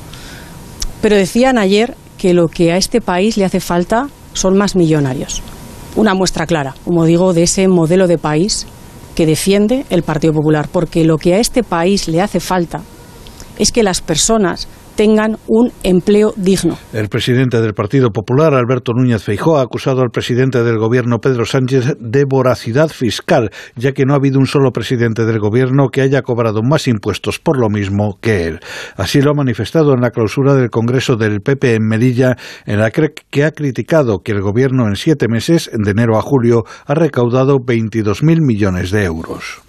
[1.01, 5.41] Pero decían ayer que lo que a este país le hace falta son más millonarios.
[5.95, 8.67] Una muestra clara, como digo, de ese modelo de país
[9.15, 12.81] que defiende el Partido Popular, porque lo que a este país le hace falta
[13.57, 16.77] es que las personas tengan un empleo digno.
[16.93, 21.45] El presidente del Partido Popular, Alberto Núñez Feijóo, ha acusado al presidente del gobierno, Pedro
[21.45, 26.01] Sánchez, de voracidad fiscal, ya que no ha habido un solo presidente del gobierno que
[26.01, 28.59] haya cobrado más impuestos por lo mismo que él.
[28.95, 32.35] Así lo ha manifestado en la clausura del Congreso del PP en Melilla,
[32.65, 36.63] en la que ha criticado que el gobierno en siete meses, de enero a julio,
[36.85, 39.61] ha recaudado 22.000 millones de euros.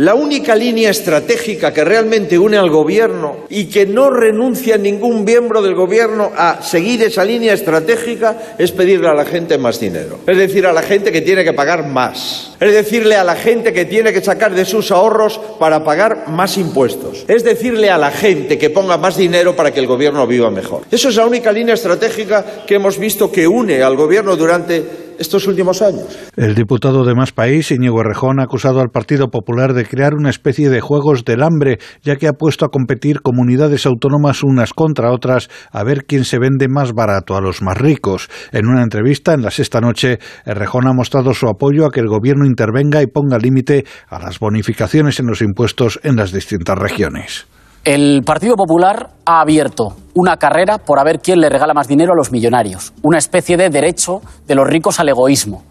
[0.00, 5.60] La única línea estratégica que realmente une al Gobierno y que no renuncia ningún miembro
[5.60, 10.20] del Gobierno a seguir esa línea estratégica es pedirle a la gente más dinero.
[10.26, 12.54] Es decir, a la gente que tiene que pagar más.
[12.58, 16.56] Es decirle a la gente que tiene que sacar de sus ahorros para pagar más
[16.56, 17.26] impuestos.
[17.28, 20.84] Es decirle a la gente que ponga más dinero para que el Gobierno viva mejor.
[20.90, 25.46] Eso es la única línea estratégica que hemos visto que une al Gobierno durante estos
[25.46, 26.06] últimos años.
[26.34, 30.30] El diputado de Más País, Íñigo Errejón, ha acusado al Partido Popular de crear una
[30.30, 35.12] especie de juegos del hambre, ya que ha puesto a competir comunidades autónomas unas contra
[35.12, 38.30] otras a ver quién se vende más barato a los más ricos.
[38.50, 42.08] En una entrevista en la sexta noche, Errejón ha mostrado su apoyo a que el
[42.08, 47.46] gobierno intervenga y ponga límite a las bonificaciones en los impuestos en las distintas regiones.
[47.84, 52.12] El Partido Popular ha abierto una carrera por a ver quién le regala más dinero
[52.12, 55.62] a los millonarios, una especie de derecho de los ricos al egoísmo.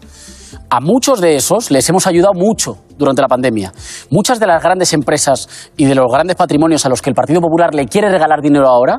[0.70, 3.72] A muchos de esos les hemos ayudado mucho durante la pandemia.
[4.10, 7.40] Muchas de las grandes empresas y de los grandes patrimonios a los que el Partido
[7.40, 8.98] Popular le quiere regalar dinero ahora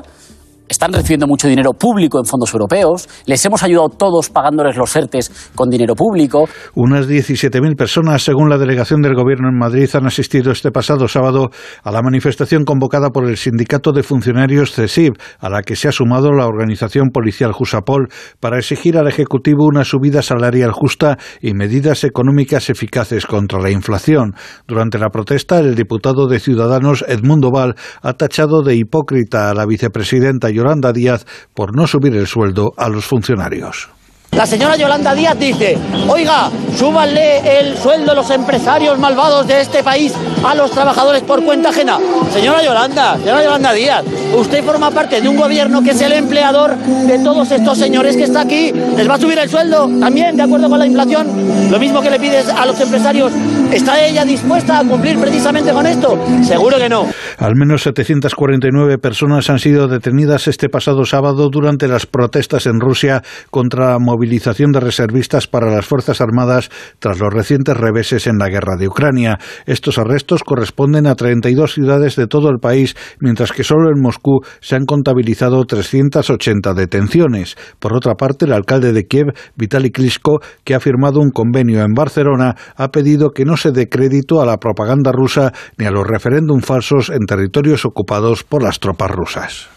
[0.68, 5.50] están recibiendo mucho dinero público en fondos europeos, les hemos ayudado todos pagándoles los ERTES
[5.54, 6.48] con dinero público.
[6.74, 11.50] Unas 17.000 personas, según la delegación del Gobierno en Madrid, han asistido este pasado sábado
[11.82, 15.92] a la manifestación convocada por el Sindicato de Funcionarios CESIB, a la que se ha
[15.92, 18.08] sumado la organización policial Jusapol,
[18.40, 24.34] para exigir al Ejecutivo una subida salarial justa y medidas económicas eficaces contra la inflación.
[24.66, 29.66] Durante la protesta, el diputado de Ciudadanos, Edmundo Val, ha tachado de hipócrita a la
[29.66, 33.88] vicepresidenta Yolanda Díaz por no subir el sueldo a los funcionarios.
[34.32, 35.76] La señora Yolanda Díaz dice,
[36.08, 41.44] oiga, súbanle el sueldo a los empresarios malvados de este país a los trabajadores por
[41.44, 41.98] cuenta ajena.
[42.32, 44.02] Señora Yolanda, señora Yolanda Díaz,
[44.34, 48.22] usted forma parte de un gobierno que es el empleador de todos estos señores que
[48.22, 48.72] está aquí.
[48.96, 51.70] ¿Les va a subir el sueldo también de acuerdo con la inflación?
[51.70, 53.32] Lo mismo que le pides a los empresarios.
[53.70, 56.18] ¿Está ella dispuesta a cumplir precisamente con esto?
[56.42, 57.06] Seguro que no.
[57.38, 63.22] Al menos 749 personas han sido detenidas este pasado sábado durante las protestas en Rusia
[63.50, 68.48] contra la movilización de reservistas para las Fuerzas Armadas tras los recientes reveses en la
[68.48, 69.38] guerra de Ucrania.
[69.66, 74.40] Estos arrestos corresponden a 32 ciudades de todo el país, mientras que solo en Moscú
[74.60, 77.56] se han contabilizado 380 detenciones.
[77.78, 81.94] Por otra parte, el alcalde de Kiev, Vitaly Klitschko, que ha firmado un convenio en
[81.94, 86.06] Barcelona, ha pedido que no se dé crédito a la propaganda rusa ni a los
[86.06, 89.68] referéndums falsos en territorios ocupados por las tropas rusas.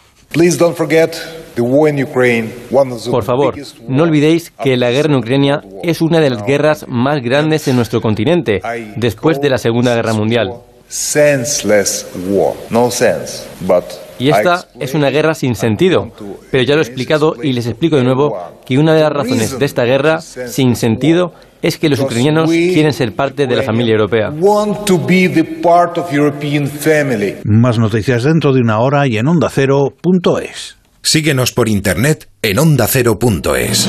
[3.10, 3.54] Por favor,
[3.88, 7.76] no olvidéis que la guerra en Ucrania es una de las guerras más grandes en
[7.76, 8.60] nuestro continente,
[8.96, 10.50] después de la Segunda Guerra Mundial.
[14.18, 16.10] Y esta es una guerra sin sentido,
[16.50, 19.58] pero ya lo he explicado y les explico de nuevo que una de las razones
[19.58, 21.32] de esta guerra sin sentido
[21.66, 24.30] es que los ucranianos quieren ser parte de la familia europea.
[27.44, 30.76] Más noticias dentro de una hora y en ondacero.es.
[31.02, 33.88] Síguenos por internet en ondacero.es.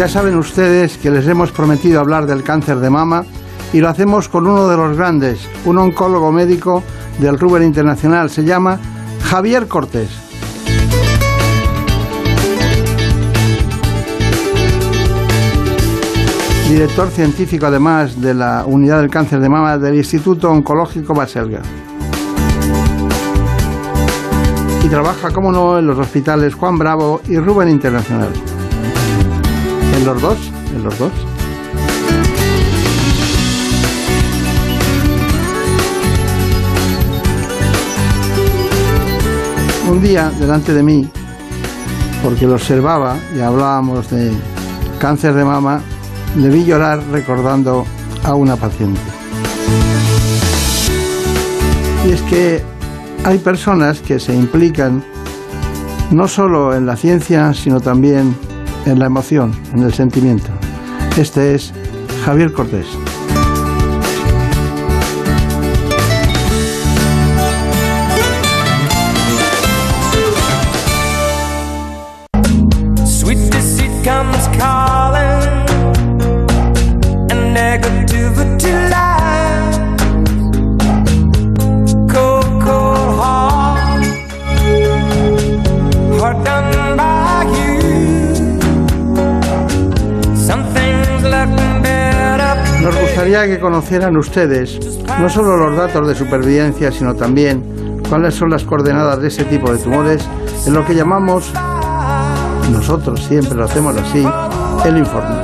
[0.00, 3.26] Ya saben ustedes que les hemos prometido hablar del cáncer de mama
[3.70, 6.82] y lo hacemos con uno de los grandes, un oncólogo médico
[7.18, 8.30] del Ruber Internacional.
[8.30, 8.80] Se llama
[9.22, 10.08] Javier Cortés.
[16.70, 21.60] Director científico además de la Unidad del Cáncer de Mama del Instituto Oncológico Baselga.
[24.82, 28.32] Y trabaja, como no, en los hospitales Juan Bravo y Ruber Internacional.
[30.00, 30.38] En los dos,
[30.74, 31.12] en los dos.
[39.90, 41.06] Un día, delante de mí,
[42.22, 44.32] porque lo observaba y hablábamos de
[44.98, 45.82] cáncer de mama,
[46.34, 47.84] le vi llorar recordando
[48.24, 49.02] a una paciente.
[52.06, 52.62] Y es que
[53.22, 55.04] hay personas que se implican
[56.10, 58.34] no solo en la ciencia, sino también
[58.86, 60.50] en la emoción, en el sentimiento.
[61.16, 61.72] Este es
[62.24, 62.86] Javier Cortés.
[93.46, 94.78] Que conocieran ustedes
[95.20, 99.72] no solo los datos de supervivencia, sino también cuáles son las coordenadas de ese tipo
[99.72, 100.28] de tumores
[100.66, 101.52] en lo que llamamos,
[102.70, 104.26] nosotros siempre lo hacemos así,
[104.84, 105.36] el informe.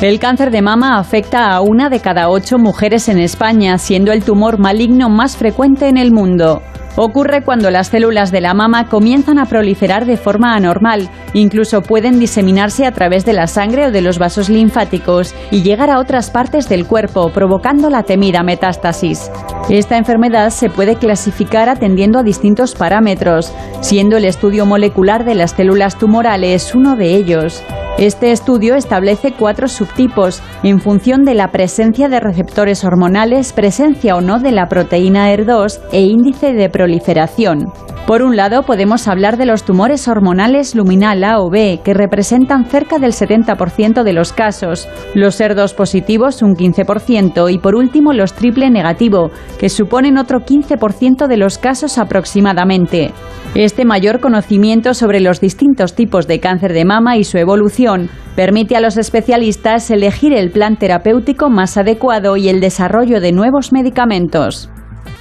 [0.00, 4.24] El cáncer de mama afecta a una de cada ocho mujeres en España, siendo el
[4.24, 6.62] tumor maligno más frecuente en el mundo.
[6.96, 12.18] Ocurre cuando las células de la mama comienzan a proliferar de forma anormal, incluso pueden
[12.18, 16.30] diseminarse a través de la sangre o de los vasos linfáticos y llegar a otras
[16.30, 19.30] partes del cuerpo, provocando la temida metástasis.
[19.68, 25.52] Esta enfermedad se puede clasificar atendiendo a distintos parámetros, siendo el estudio molecular de las
[25.52, 27.62] células tumorales uno de ellos.
[27.98, 34.20] Este estudio establece cuatro subtipos en función de la presencia de receptores hormonales, presencia o
[34.20, 37.70] no de la proteína ER2 e índice de proliferación.
[38.06, 42.64] Por un lado, podemos hablar de los tumores hormonales luminal A o B, que representan
[42.64, 48.32] cerca del 70% de los casos, los ER2 positivos un 15% y por último los
[48.32, 53.12] triple negativo, que suponen otro 15% de los casos aproximadamente.
[53.54, 58.76] Este mayor conocimiento sobre los distintos tipos de cáncer de mama y su evolución permite
[58.76, 64.70] a los especialistas elegir el plan terapéutico más adecuado y el desarrollo de nuevos medicamentos.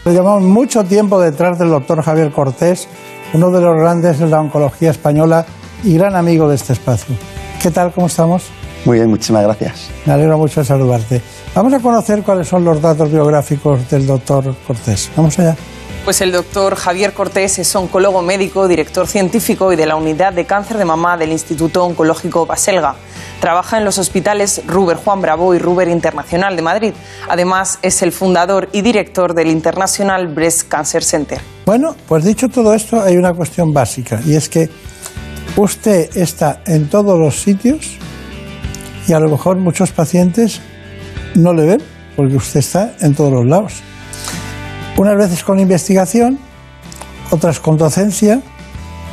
[0.06, 2.88] Le llevamos mucho tiempo detrás del doctor Javier Cortés,
[3.34, 5.46] uno de los grandes de la oncología española
[5.84, 7.16] y gran amigo de este espacio.
[7.62, 7.92] ¿Qué tal?
[7.92, 8.44] ¿Cómo estamos?
[8.86, 9.90] Muy bien, muchísimas gracias.
[10.06, 11.22] Me alegro mucho de saludarte.
[11.54, 15.10] Vamos a conocer cuáles son los datos biográficos del doctor Cortés.
[15.16, 15.56] Vamos allá.
[16.06, 20.46] Pues el doctor Javier Cortés es oncólogo médico, director científico y de la unidad de
[20.46, 22.96] cáncer de mama del Instituto Oncológico Baselga.
[23.42, 26.94] Trabaja en los hospitales Ruber Juan Bravo y Ruber Internacional de Madrid.
[27.28, 31.42] Además, es el fundador y director del International Breast Cancer Center.
[31.66, 34.70] Bueno, pues dicho todo esto, hay una cuestión básica y es que
[35.56, 37.98] usted está en todos los sitios
[39.08, 40.62] y a lo mejor muchos pacientes
[41.36, 41.82] no le ven
[42.16, 43.74] porque usted está en todos los lados.
[44.98, 46.38] Unas veces con investigación,
[47.32, 48.42] otras con docencia,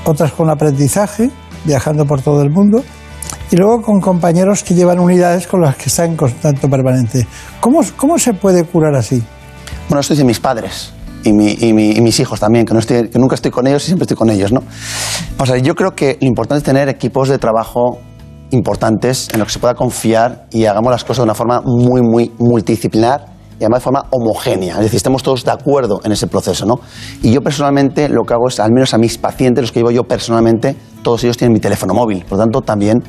[0.05, 1.31] otras con aprendizaje,
[1.65, 2.83] viajando por todo el mundo,
[3.51, 7.27] y luego con compañeros que llevan unidades con las que está en contacto permanente.
[7.61, 9.23] ¿Cómo, cómo se puede curar así?
[9.89, 10.96] Bueno, esto dicen mis padres
[11.27, 13.67] y, mi- y mi- y mis hijos también, que, no estoy- que nunca estoy con
[13.67, 14.63] ellos y siempre estoy con ellos, ¿no?
[15.39, 17.99] O sea, yo creo que lo importante es tener equipos de trabajo
[18.51, 22.01] importantes en los que se pueda confiar y hagamos las cosas de una forma muy,
[22.01, 23.27] muy multidisciplinar
[23.59, 24.75] y además de forma homogénea.
[24.75, 26.75] Es decir, estemos todos de acuerdo en ese proceso, ¿no?
[27.23, 29.91] Y yo personalmente lo que hago es, al menos a mis pacientes, los que llevo
[29.91, 32.21] yo personalmente, todos ellos tienen mi teléfono móvil.
[32.29, 33.03] Por lo tanto, también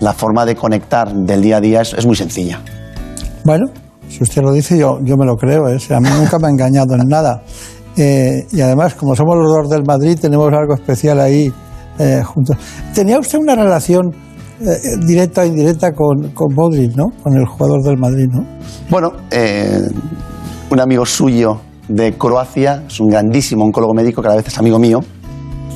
[0.00, 2.60] la forma de conectar del día a día es, es muy sencilla.
[3.44, 3.66] Bueno,
[4.10, 5.78] si usted lo dice, yo, yo me lo creo, ¿eh?
[5.94, 7.42] A mí nunca me ha engañado en nada.
[7.96, 11.52] eh, y además, como somos los dos del Madrid, tenemos algo especial ahí
[11.98, 12.56] eh, juntos.
[12.94, 14.12] ¿Tenía usted una relación
[14.60, 17.06] eh, directa o indirecta con, con Modric, ¿no?
[17.22, 18.44] Con el jugador del Madrid, ¿no?
[18.90, 19.88] Bueno, eh,
[20.70, 24.58] un amigo suyo de Croacia, es un grandísimo oncólogo médico que a la vez es
[24.58, 25.00] amigo mío,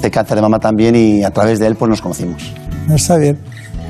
[0.01, 2.53] de cáncer de mama también, y a través de él pues nos conocimos.
[2.95, 3.39] Está bien.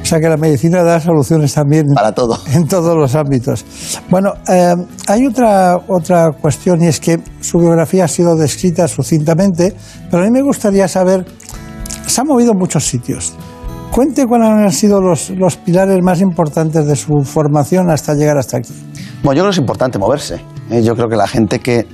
[0.05, 2.39] O sea que la medicina da soluciones también Para todo.
[2.53, 3.65] en todos los ámbitos.
[4.11, 4.75] Bueno, eh,
[5.07, 9.75] hay otra, otra cuestión y es que su biografía ha sido descrita sucintamente,
[10.11, 11.25] pero a mí me gustaría saber,
[12.07, 13.33] se ha movido en muchos sitios.
[13.91, 18.59] Cuente cuáles han sido los, los pilares más importantes de su formación hasta llegar hasta
[18.59, 18.75] aquí.
[19.23, 20.39] Bueno, yo creo que es importante moverse.
[20.71, 20.83] ¿eh?
[20.83, 21.87] Yo creo que la gente que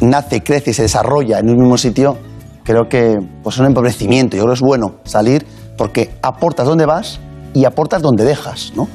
[0.00, 2.16] nace, crece y se desarrolla en un mismo sitio,
[2.64, 4.38] creo que pues, es un empobrecimiento.
[4.38, 7.20] Yo creo que es bueno salir porque aportas donde vas
[7.56, 8.72] y aportas donde dejas.
[8.76, 8.86] ¿no?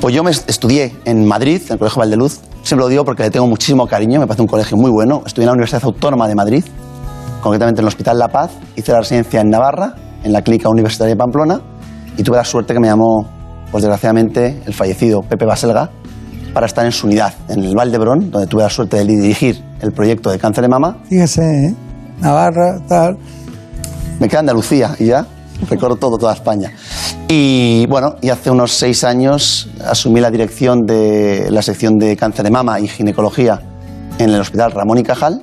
[0.00, 2.40] Pues yo me est- estudié en Madrid, en el Colegio Valdeluz.
[2.62, 5.22] Siempre lo digo porque le tengo muchísimo cariño, me parece un colegio muy bueno.
[5.24, 6.64] Estudié en la Universidad Autónoma de Madrid,
[7.40, 8.50] concretamente en el Hospital La Paz.
[8.74, 11.60] Hice la residencia en Navarra, en la Clínica Universitaria de Pamplona,
[12.16, 13.24] y tuve la suerte que me llamó,
[13.70, 15.90] pues desgraciadamente, el fallecido Pepe Baselga,
[16.52, 19.92] para estar en su unidad, en el Valdebrón, donde tuve la suerte de dirigir el
[19.92, 20.96] proyecto de cáncer de mama.
[21.08, 21.74] Fíjese, ¿eh?
[22.18, 23.16] Navarra, tal.
[24.18, 25.26] Me queda Andalucía y ya
[25.68, 26.72] recorro todo, toda España.
[27.28, 32.44] Y bueno, y hace unos seis años asumí la dirección de la sección de cáncer
[32.44, 33.60] de mama y ginecología
[34.18, 35.42] en el Hospital Ramón y Cajal.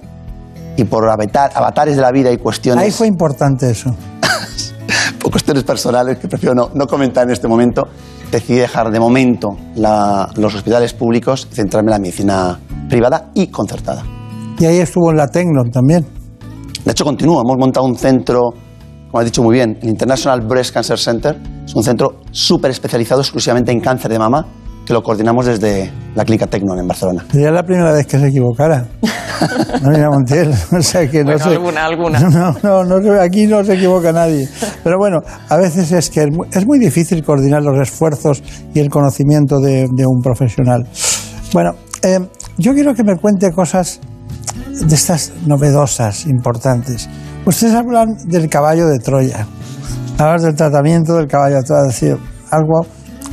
[0.75, 3.95] Y por avatar- avatares de la vida y cuestiones, Ahí fue importante eso.
[5.21, 7.83] por cuestiones personales que prefiero no, no comentar en este momento,
[8.31, 12.59] decidí dejar de momento la- los hospitales públicos y centrarme en la medicina
[12.89, 14.03] privada y concertada.
[14.59, 16.05] Y ahí estuvo en la Tecnon también.
[16.83, 17.41] De hecho, continúa.
[17.45, 18.53] Hemos montado un centro,
[19.13, 21.37] como has dicho muy bien, el International Breast Cancer Center.
[21.67, 24.43] Es un centro súper especializado exclusivamente en cáncer de mama,
[24.87, 27.23] que lo coordinamos desde la Clínica Tecnon en Barcelona.
[27.31, 28.87] Sería la primera vez que se equivocara.
[29.83, 30.51] Marina Montiel.
[30.75, 31.49] O sea que no Bueno, sé.
[31.51, 32.19] alguna, alguna.
[32.63, 34.49] No, no, no aquí no se equivoca nadie.
[34.83, 38.41] Pero bueno, a veces es que es muy, es muy difícil coordinar los esfuerzos
[38.73, 40.87] y el conocimiento de, de un profesional.
[41.53, 42.17] Bueno, eh,
[42.57, 43.99] yo quiero que me cuente cosas
[44.71, 47.07] de estas novedosas, importantes.
[47.45, 49.45] Ustedes hablan del caballo de Troya.
[50.17, 52.17] Hablan del tratamiento del caballo de Troya, es decir,
[52.51, 52.85] algo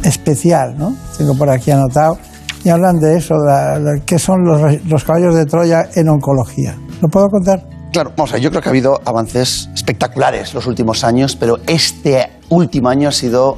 [0.03, 0.95] especial, ¿no?
[1.17, 2.19] Tengo por aquí anotado.
[2.65, 6.77] Y hablan de eso, la- qué son los, caballos de Troya en oncología.
[7.01, 7.63] ¿Lo puedo contar?
[7.93, 11.59] Claro, vamos a ver, yo creo que ha habido avances espectaculares los últimos años, pero
[11.67, 13.57] este último año ha sido,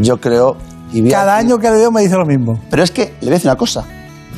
[0.00, 0.56] yo creo...
[0.92, 2.58] y Cada año que le veo me dice lo mismo.
[2.70, 3.84] Pero es que, le voy a decir una cosa,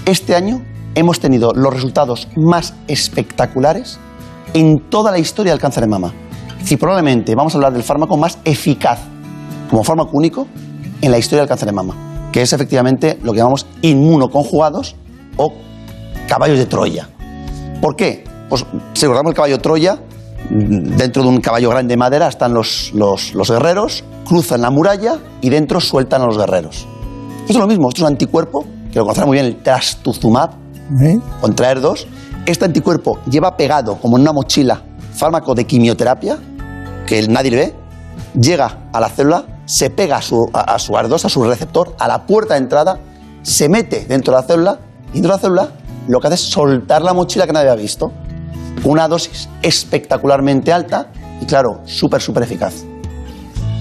[0.05, 0.63] este año
[0.95, 3.99] hemos tenido los resultados más espectaculares
[4.57, 6.13] en toda la historia del cáncer de mama.
[6.69, 8.99] Y probablemente vamos a hablar del fármaco más eficaz
[9.71, 10.47] como fármaco único
[11.01, 11.95] en la historia del cáncer de mama,
[12.33, 14.97] que es efectivamente lo que llamamos inmunoconjugados
[15.37, 15.53] o
[16.29, 17.09] caballos de Troya.
[17.81, 18.25] ¿Por qué?
[18.49, 19.99] Pues si recordamos el caballo Troya,
[20.51, 25.19] dentro de un caballo grande de madera están los, los- los guerreros, cruzan la muralla
[25.41, 26.87] y dentro sueltan a los guerreros.
[27.43, 30.51] Esto es lo mismo, esto es un anticuerpo, que lo conocerá muy bien el trastuzumab,
[31.03, 31.19] ¿Eh?
[31.41, 32.07] contra ER2.
[32.47, 34.81] Este anticuerpo lleva pegado, como en una mochila,
[35.13, 36.39] fármaco de quimioterapia,
[37.05, 37.75] que nadie le ve,
[38.41, 41.97] llega a la célula, se pega a su, a, a su AR2, a su receptor,
[41.99, 43.01] a la puerta de entrada,
[43.43, 44.79] se mete dentro de la célula,
[45.11, 45.69] y dentro de la célula
[46.07, 48.13] lo que hace es soltar la mochila que nadie había visto.
[48.85, 51.11] Una dosis espectacularmente alta
[51.41, 52.85] y, claro, súper, súper eficaz.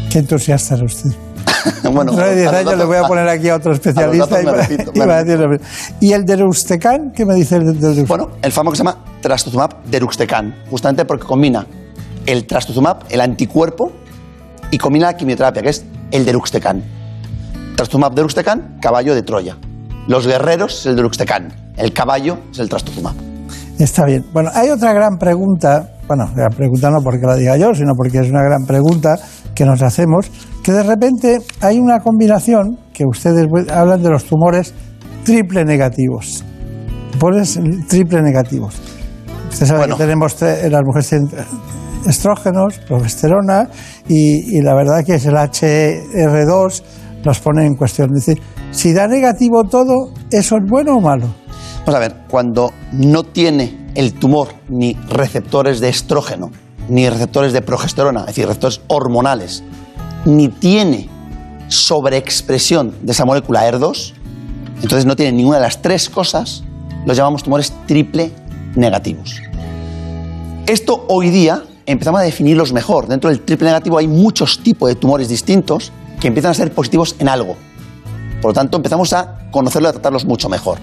[0.09, 1.11] Qué entusiasta es usted.
[1.83, 4.35] bueno, Dentro de 10 a los años le voy a poner aquí a otro especialista
[4.35, 5.65] a y, datos me va- repito, y me va a decir lo mismo.
[5.99, 7.11] ¿Y el deruxtecan?
[7.11, 8.05] ¿Qué me dice el deruxtecan?
[8.07, 11.65] Bueno, el fármaco se llama trastuzumab deruxtecan, justamente porque combina
[12.25, 13.91] el trastuzumab, el anticuerpo,
[14.71, 16.83] y combina la quimioterapia, que es el deruxtecan.
[17.75, 19.57] Trastuzumab deruxtecan, caballo de Troya.
[20.07, 23.15] Los guerreros es el deruxtecan, el caballo es el trastuzumab.
[23.79, 24.25] Está bien.
[24.31, 28.19] Bueno, hay otra gran pregunta, bueno, gran pregunta no porque la diga yo, sino porque
[28.19, 29.17] es una gran pregunta
[29.53, 30.29] que nos hacemos,
[30.63, 34.73] que de repente hay una combinación que ustedes hablan de los tumores
[35.23, 36.43] triple negativos.
[37.11, 38.75] Tumores triple negativos.
[39.49, 41.29] Usted sabe que tenemos las mujeres tienen
[42.05, 43.69] estrógenos, progesterona
[44.07, 46.83] y, y la verdad que es el HR2
[47.25, 48.09] nos pone en cuestión.
[48.15, 51.27] Es decir, si da negativo todo, ¿eso es bueno o malo?
[51.79, 56.51] Vamos a ver, cuando no tiene el tumor ni receptores de estrógeno,
[56.89, 59.63] ni receptores de progesterona, es decir, receptores hormonales,
[60.25, 61.09] ni tiene
[61.67, 64.13] sobreexpresión de esa molécula ER2,
[64.83, 66.63] entonces no tiene ninguna de las tres cosas,
[67.05, 68.31] los llamamos tumores triple
[68.75, 69.41] negativos.
[70.67, 73.07] Esto hoy día empezamos a definirlos mejor.
[73.07, 77.15] Dentro del triple negativo hay muchos tipos de tumores distintos que empiezan a ser positivos
[77.19, 77.55] en algo.
[78.41, 80.77] Por lo tanto, empezamos a conocerlos y a tratarlos mucho mejor.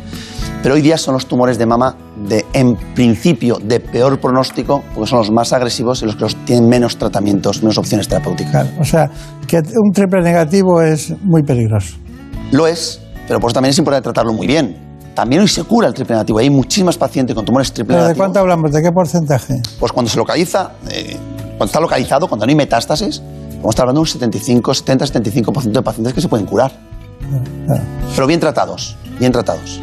[0.63, 1.97] Pero hoy día son los tumores de mama
[2.29, 6.37] de, en principio, de peor pronóstico, porque son los más agresivos y los que los
[6.45, 8.69] tienen menos tratamientos, menos opciones terapéuticas.
[8.79, 9.11] O sea,
[9.49, 11.97] que un triple negativo es muy peligroso.
[12.53, 14.77] Lo es, pero por eso también es importante tratarlo muy bien.
[15.15, 16.39] También hoy se cura el triple negativo.
[16.39, 18.25] Hay muchísimas pacientes con tumores triple ¿Pero de negativos.
[18.25, 18.73] cuánto hablamos?
[18.73, 19.55] ¿De qué porcentaje?
[19.81, 21.17] Pues cuando se localiza, eh,
[21.49, 23.21] cuando está localizado, cuando no hay metástasis,
[23.57, 26.73] vamos a estar hablando de un 75, 70, 75% de pacientes que se pueden curar.
[28.15, 29.81] Pero bien tratados, bien tratados.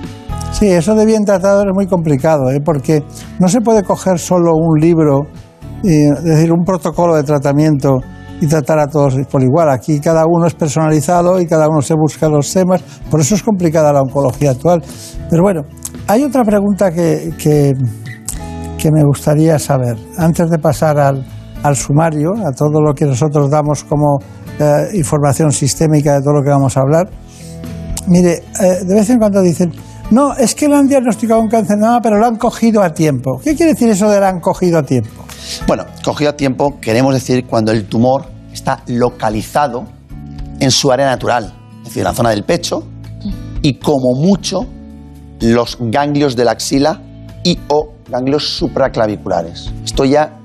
[0.51, 2.59] Sí, eso de bien tratado es muy complicado, ¿eh?
[2.63, 3.03] porque
[3.39, 5.21] no se puede coger solo un libro,
[5.83, 7.99] y, es decir, un protocolo de tratamiento
[8.41, 9.69] y tratar a todos por igual.
[9.69, 13.43] Aquí cada uno es personalizado y cada uno se busca los temas, por eso es
[13.43, 14.81] complicada la oncología actual.
[15.29, 15.61] Pero bueno,
[16.07, 17.73] hay otra pregunta que, que,
[18.77, 21.25] que me gustaría saber, antes de pasar al,
[21.63, 24.19] al sumario, a todo lo que nosotros damos como
[24.59, 27.09] eh, información sistémica de todo lo que vamos a hablar.
[28.07, 29.71] Mire, eh, de vez en cuando dicen,
[30.11, 32.93] no, es que le han diagnosticado un cáncer de mama, pero lo han cogido a
[32.93, 33.39] tiempo.
[33.43, 35.23] ¿Qué quiere decir eso de lo han cogido a tiempo?
[35.67, 39.85] Bueno, cogido a tiempo queremos decir cuando el tumor está localizado
[40.59, 42.83] en su área natural, es decir, en la zona del pecho
[43.61, 44.65] y como mucho
[45.41, 47.01] los ganglios de la axila
[47.43, 49.71] y o ganglios supraclaviculares.
[49.85, 50.39] Esto ya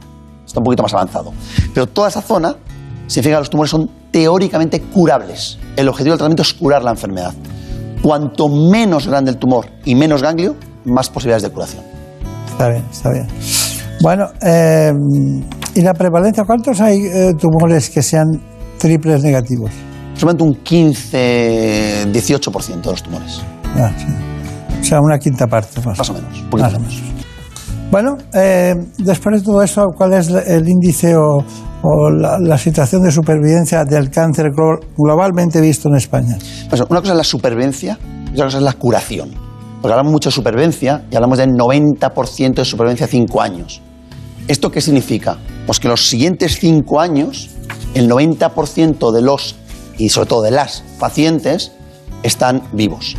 [0.47, 1.33] está un poquito más avanzado.
[1.73, 2.55] Pero toda esa zona
[3.07, 5.59] significa que los tumores son teóricamente curables.
[5.77, 7.35] El objetivo del tratamiento es curar la enfermedad.
[8.05, 11.83] Cuanto menos grande el tumor y menos ganglio, más posibilidades de curación.
[12.51, 13.27] Está bien, está bien.
[14.03, 14.93] Bueno, eh,
[15.75, 16.45] ¿y la prevalencia?
[16.45, 18.27] ¿Cuántos hay eh, tumores que sean
[18.77, 19.71] triples negativos?
[20.17, 23.41] Solamente un 15-18% de los tumores.
[23.75, 24.05] Ah, sí.
[24.83, 25.81] O sea, una quinta parte.
[25.81, 27.03] Más, Más o menos, Más o menos.
[27.91, 31.43] Bueno, eh, después de todo eso, ¿cuál es el índice o,
[31.87, 36.39] o la, la situación de supervivencia del cáncer glo- globalmente visto en España?
[36.69, 37.99] Pues una cosa es la supervivencia
[38.31, 39.31] y otra cosa es la curación.
[39.83, 43.83] Porque hablamos mucho de supervivencia y hablamos del 90% de supervivencia a 5 años.
[44.49, 45.37] ¿Esto qué significa?
[45.67, 47.51] Pues que los siguientes 5 años,
[47.95, 49.57] el 90% de los,
[49.99, 51.73] y sobre todo de las pacientes,
[52.23, 53.17] están vivos.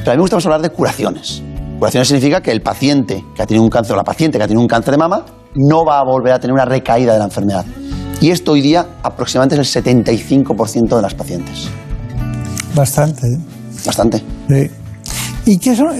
[0.00, 1.42] Pero a mí me gusta más hablar de curaciones.
[1.78, 4.46] Curaciones significa que el paciente que ha tenido un cáncer o la paciente que ha
[4.46, 5.24] tenido un cáncer de mama
[5.54, 7.64] no va a volver a tener una recaída de la enfermedad.
[8.22, 11.68] Y esto hoy día aproximadamente es el 75% de las pacientes.
[12.72, 13.26] Bastante.
[13.26, 13.38] ¿eh?
[13.84, 14.22] Bastante.
[14.48, 14.70] Sí.
[15.46, 15.96] ¿Y qué, son-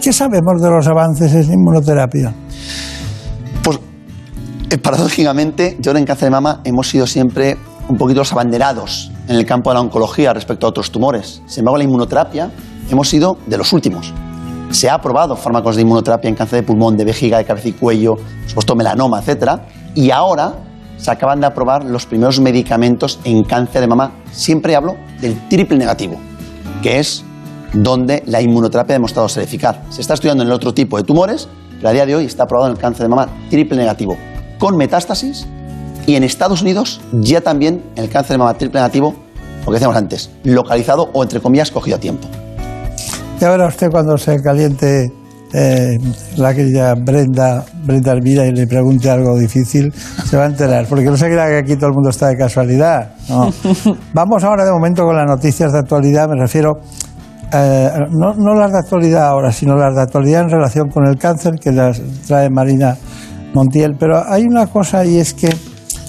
[0.00, 2.32] qué sabemos de los avances en inmunoterapia?
[4.72, 7.56] Eh, paradójicamente, yo en cáncer de mama hemos sido siempre
[7.88, 11.42] un poquito los abanderados en el campo de la oncología respecto a otros tumores.
[11.46, 12.52] Sin embargo, la inmunoterapia
[12.88, 14.14] hemos sido de los últimos.
[14.70, 17.72] Se ha aprobado fármacos de inmunoterapia en cáncer de pulmón, de vejiga, de cabeza y
[17.72, 19.58] cuello, por supuesto melanoma, etc.
[19.96, 20.54] Y ahora
[21.00, 24.12] se acaban de aprobar los primeros medicamentos en cáncer de mama.
[24.32, 26.18] Siempre hablo del triple negativo,
[26.82, 27.24] que es
[27.72, 29.78] donde la inmunoterapia ha demostrado ser eficaz.
[29.90, 32.44] Se está estudiando en el otro tipo de tumores, pero a día de hoy está
[32.44, 34.16] aprobado en el cáncer de mama triple negativo,
[34.58, 35.46] con metástasis,
[36.06, 39.14] y en Estados Unidos ya también el cáncer de mama triple negativo,
[39.60, 42.28] lo que decíamos antes, localizado o entre comillas cogido a tiempo.
[43.38, 45.12] Ya verá usted cuando se caliente
[45.52, 45.98] eh,
[46.36, 51.06] la querida Brenda, Brenda Elvira y le pregunte algo difícil, se va a enterar, porque
[51.06, 53.14] no se crea que aquí todo el mundo está de casualidad.
[53.28, 53.50] no.
[54.14, 56.80] Vamos ahora de momento con las noticias de actualidad, me refiero,
[57.52, 61.18] eh, no, no las de actualidad ahora, sino las de actualidad en relación con el
[61.18, 62.96] cáncer que las trae Marina
[63.52, 63.96] Montiel.
[63.98, 65.52] Pero hay una cosa y es que,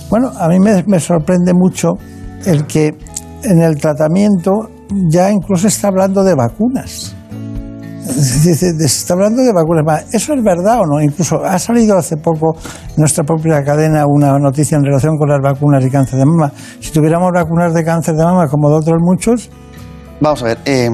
[0.09, 1.93] bueno, a mí me, me sorprende mucho
[2.45, 2.95] el que
[3.43, 4.69] en el tratamiento
[5.09, 7.15] ya incluso está hablando de vacunas.
[8.05, 10.05] Se está hablando de vacunas.
[10.13, 11.01] ¿Eso es verdad o no?
[11.01, 12.55] Incluso ha salido hace poco
[12.89, 16.51] en nuestra propia cadena una noticia en relación con las vacunas de cáncer de mama.
[16.79, 19.49] Si tuviéramos vacunas de cáncer de mama como de otros muchos,
[20.19, 20.87] Vamos a ver, eh,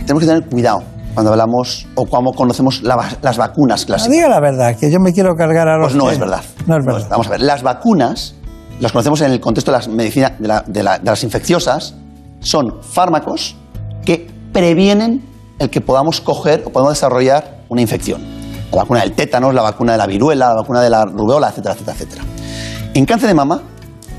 [0.00, 0.82] tenemos que tener cuidado
[1.14, 4.12] cuando hablamos o cuando conocemos la las vacunas no, clásicas.
[4.12, 6.42] diga la verdad, que yo me quiero cargar a los Pues no que- es verdad.
[6.66, 7.06] No es verdad.
[7.08, 8.34] Vamos a ver, las vacunas,
[8.80, 11.94] las conocemos en el contexto de las medicinas, de, la- de la- de las infecciosas,
[12.40, 13.56] son fármacos
[14.04, 15.22] que previenen
[15.58, 18.22] el que podamos coger o podamos desarrollar una infección.
[18.72, 21.74] La vacuna del tétanos, la vacuna de la viruela, la vacuna de la rubeola, etcétera,
[21.74, 22.24] etcétera, etcétera.
[22.94, 23.62] En cáncer de mama,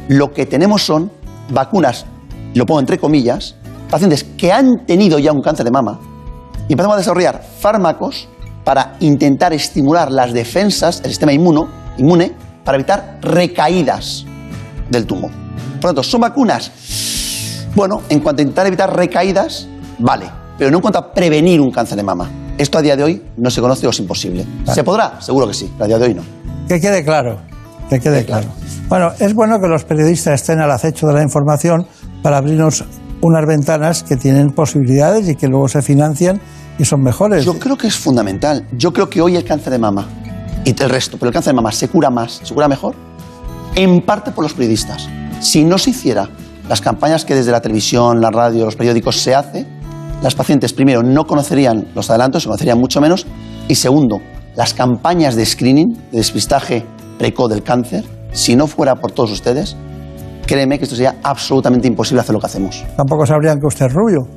[0.07, 1.12] lo que tenemos son
[1.49, 2.06] vacunas,
[2.53, 3.56] lo pongo entre comillas,
[3.90, 5.99] pacientes que han tenido ya un cáncer de mama
[6.68, 8.28] y empezamos a desarrollar fármacos
[8.64, 12.34] para intentar estimular las defensas, el sistema inmuno, inmune,
[12.64, 14.26] para evitar recaídas
[14.90, 15.32] del tumor.
[15.80, 16.72] Por lo tanto, son vacunas,
[17.76, 19.68] bueno, en cuanto a intentar evitar recaídas,
[19.99, 20.26] vale,
[20.57, 22.30] pero no en cuanto a prevenir un cáncer de mama.
[22.57, 24.45] Esto a día de hoy no se conoce o es imposible.
[24.73, 25.19] ¿Se podrá?
[25.22, 26.23] Seguro que sí, pero a día de hoy no.
[26.68, 27.40] Que quede claro,
[27.90, 28.48] que quede claro.
[28.88, 31.86] Bueno, es bueno que los periodistas estén al acecho de la información
[32.22, 32.86] para abrirnos
[33.22, 36.40] unas ventanas que tienen posibilidades y que luego se financian
[36.77, 37.45] y son mejores.
[37.45, 38.68] Yo creo que es fundamental.
[38.77, 40.07] Yo creo que hoy el cáncer de mama
[40.64, 42.95] y el resto, pero el cáncer de mama se cura más, se cura mejor,
[43.76, 45.07] en parte por los periodistas.
[45.41, 46.30] Si no se hiciera
[46.69, 49.65] las campañas que desde la televisión, la radio, los periódicos se hace,
[50.26, 53.27] las pacientes primero no conocerían los adelantos, se conocerían mucho menos,
[53.68, 54.22] y segundo,
[54.56, 56.84] las campañas de screening, de despistaje
[57.19, 59.77] precoz del cáncer, si no fuera por todos ustedes,
[60.47, 62.84] créeme que esto sería absolutamente imposible hacer lo que hacemos.
[62.97, 64.27] Tampoco sabrían que usted es rubio.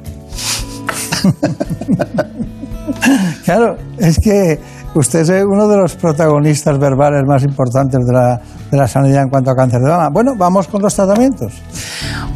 [3.47, 4.60] claro, es que
[4.94, 8.39] usted es uno de los protagonistas verbales más importantes de la,
[8.70, 10.10] de la sanidad en cuanto a cáncer de mama.
[10.12, 11.62] Bueno, vamos con los tratamientos.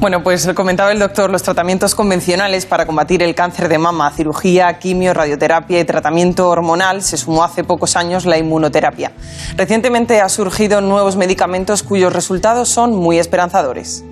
[0.03, 4.81] Bueno, pues comentaba el doctor, los tratamientos convencionales para combatir el cáncer de mama, cirugía,
[4.81, 9.13] quimio, radioterapia y tratamiento hormonal, se sumó hace pocos años la inmunoterapia.
[9.57, 14.05] Recientemente ha surgido nuevos medicamentos cuyos resultados son muy esperanzadores.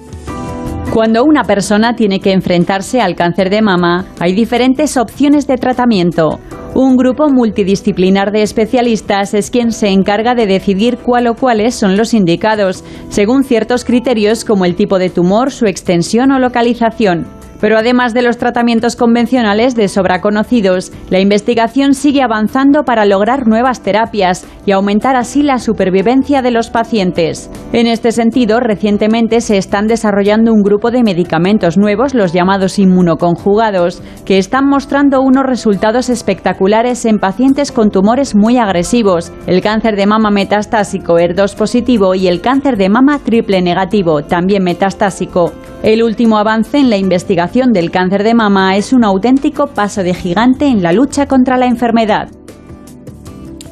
[0.94, 6.38] Cuando una persona tiene que enfrentarse al cáncer de mama, hay diferentes opciones de tratamiento.
[6.74, 11.96] Un grupo multidisciplinar de especialistas es quien se encarga de decidir cuál o cuáles son
[11.96, 17.39] los indicados, según ciertos criterios como el tipo de tumor, su extensión o localización.
[17.60, 23.46] Pero además de los tratamientos convencionales de sobra conocidos, la investigación sigue avanzando para lograr
[23.46, 27.50] nuevas terapias y aumentar así la supervivencia de los pacientes.
[27.72, 34.02] En este sentido, recientemente se están desarrollando un grupo de medicamentos nuevos, los llamados inmunoconjugados,
[34.24, 40.06] que están mostrando unos resultados espectaculares en pacientes con tumores muy agresivos, el cáncer de
[40.06, 45.52] mama metastásico ER2 positivo y el cáncer de mama triple negativo, también metastásico.
[45.82, 50.14] El último avance en la investigación del cáncer de mama es un auténtico paso de
[50.14, 52.28] gigante en la lucha contra la enfermedad.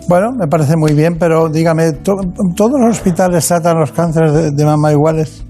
[0.08, 2.16] Bueno, me parece muy bien, pero dígame, ¿to-
[2.56, 5.44] ¿todos los hospitales tratan los cánceres de, de mama iguales?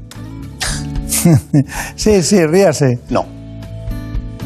[1.96, 3.00] sí, sí, ríase.
[3.08, 3.24] No,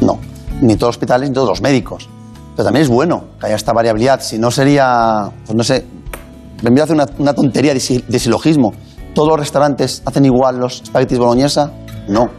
[0.01, 0.17] no.
[0.61, 2.07] Ni todos los hospitales ni todos los médicos.
[2.55, 4.21] Pero también es bueno que haya esta variabilidad.
[4.21, 5.85] Si no sería, pues no sé,
[6.61, 7.79] de hacer una, una tontería de
[8.19, 8.71] silogismo,
[9.13, 11.71] ¿todos los restaurantes hacen igual los espaguetis boloñesa?
[12.07, 12.29] No,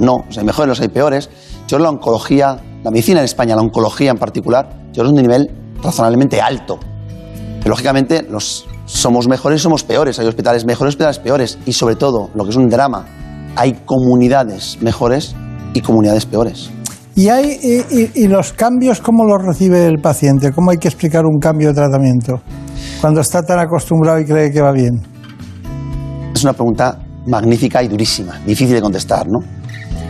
[0.00, 0.24] no.
[0.28, 1.30] O sea, hay mejores, los hay peores.
[1.66, 5.50] Yo la oncología, la medicina en España, la oncología en particular, yo es un nivel
[5.82, 6.78] razonablemente alto.
[7.58, 10.18] Pero, lógicamente, los, somos mejores y somos peores.
[10.18, 11.58] Hay hospitales mejores, hospitales peores.
[11.66, 13.04] Y sobre todo, lo que es un drama,
[13.56, 15.34] hay comunidades mejores
[15.74, 16.70] y comunidades peores.
[17.14, 20.52] ¿Y, hay, y, y- y los cambios cómo los recibe el paciente?
[20.52, 22.40] ¿Cómo hay que explicar un cambio de tratamiento?
[23.00, 25.02] Cuando está tan acostumbrado y cree que va bien.
[26.32, 29.40] Es una pregunta magnífica y durísima, difícil de contestar, ¿no?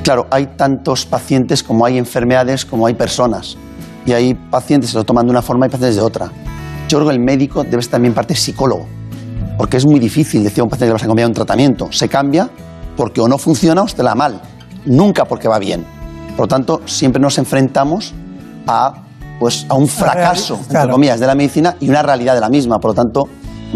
[0.02, 3.56] Claro, hay tantos pacientes como hay enfermedades, como hay personas.
[4.06, 6.30] Y hay pacientes que lo toman de una forma y pacientes de otra.
[6.88, 8.86] Yo creo que el médico debe ser también parte psicólogo,
[9.58, 11.92] porque es muy difícil decir a un paciente que le vas a cambiar un tratamiento.
[11.92, 12.48] Se cambia
[12.96, 14.40] porque o no funciona o está la mal,
[14.86, 15.84] nunca porque va bien.
[16.36, 18.14] Por lo tanto, siempre nos enfrentamos
[18.66, 18.94] a,
[19.38, 20.92] pues, a un fracaso, entre claro.
[20.92, 22.78] comillas, de la medicina y una realidad de la misma.
[22.78, 23.24] Por lo tanto,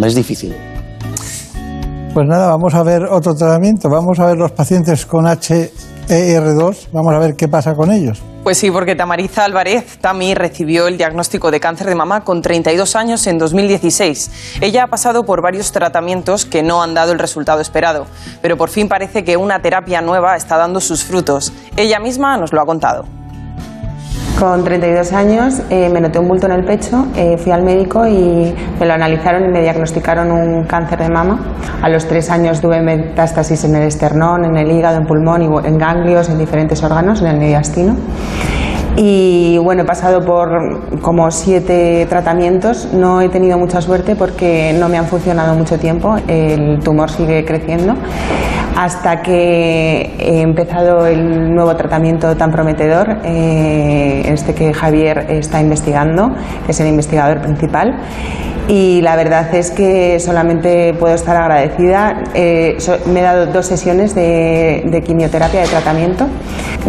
[0.03, 0.55] es difícil.
[2.15, 3.89] Pues nada, vamos a ver otro tratamiento.
[3.91, 5.27] Vamos a ver los pacientes con
[6.09, 6.89] HER2.
[6.93, 8.23] Vamos a ver qué pasa con ellos.
[8.43, 12.97] Pues sí, porque Tamariza Álvarez, Tami, recibió el diagnóstico de cáncer de mama con 32
[12.97, 14.59] años en 2016.
[14.61, 18.07] Ella ha pasado por varios tratamientos que no han dado el resultado esperado,
[18.41, 21.53] pero por fin parece que una terapia nueva está dando sus frutos.
[21.77, 23.22] Ella misma nos lo ha contado.
[24.39, 28.07] Con 32 años eh, me noté un bulto en el pecho, eh, fui al médico
[28.07, 31.39] y me lo analizaron y me diagnosticaron un cáncer de mama.
[31.81, 35.79] A los tres años tuve metástasis en el esternón, en el hígado, en pulmón, en
[35.79, 37.95] ganglios, en diferentes órganos, en el mediastino.
[38.97, 42.93] Y bueno, he pasado por como siete tratamientos.
[42.93, 46.17] No he tenido mucha suerte porque no me han funcionado mucho tiempo.
[46.29, 47.95] El tumor sigue creciendo.
[48.77, 56.31] Hasta que he empezado el nuevo tratamiento tan prometedor, eh, este que Javier está investigando,
[56.65, 57.95] que es el investigador principal.
[58.69, 62.23] Y la verdad es que solamente puedo estar agradecida.
[62.33, 66.27] Eh, so- me he dado dos sesiones de, de quimioterapia, de tratamiento.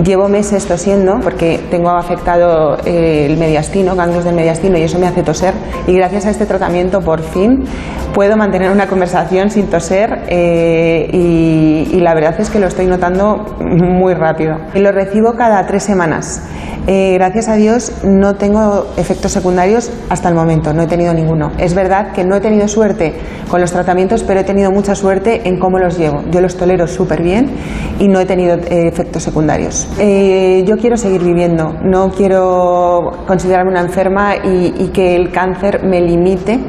[0.06, 5.08] Llevo meses tosiendo porque tengo afectado eh, el mediastino, ganglios del mediastino, y eso me
[5.08, 5.54] hace toser.
[5.88, 7.66] Y gracias a este tratamiento, por fin,
[8.14, 13.46] puedo mantener una conversación sin toser eh, y, la verdad es que lo estoy notando
[13.60, 14.58] muy rápido.
[14.76, 16.44] Lo recibo cada tres semanas.
[16.86, 21.54] Eh, gracias a Dios no tengo efectos secundarios hasta el momento, no he tenido ninguno.
[21.58, 23.14] Es verdad que no he tenido suerte
[23.50, 26.24] con los tratamientos, pero he tenido mucha suerte en cómo los llevo.
[26.30, 27.52] Yo los tolero súper bien
[28.00, 29.88] y no he tenido eh, efectos secundarios.
[29.98, 36.02] Yo quiero seguir viviendo, no quiero considerarme una enferma y, y que el cáncer me
[36.02, 36.60] limite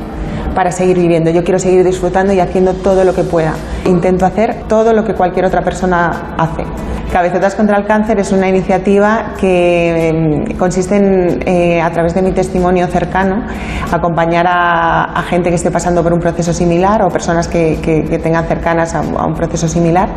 [0.54, 1.30] para seguir viviendo.
[1.30, 3.54] Yo quiero seguir disfrutando y haciendo todo lo que pueda.
[3.86, 6.64] Intento hacer todo lo que cualquier otra persona hace.
[7.14, 12.22] Cabezotas contra el Cáncer es una iniciativa que eh, consiste en, eh, a través de
[12.22, 13.44] mi testimonio cercano,
[13.92, 17.78] acompañar a, gente que esté pasando por un proceso similar o personas que,
[18.20, 20.08] tengan cercanas a, un proceso similar.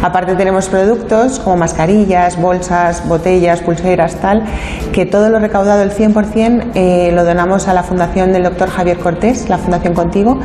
[0.00, 4.44] Aparte tenemos productos como mascarillas, bolsas, botellas, pulseras, tal,
[4.92, 8.98] que todo lo recaudado, el 100%, eh, lo donamos a la fundación del doctor Javier
[8.98, 9.58] Cortés, la
[9.94, 10.38] Contigo,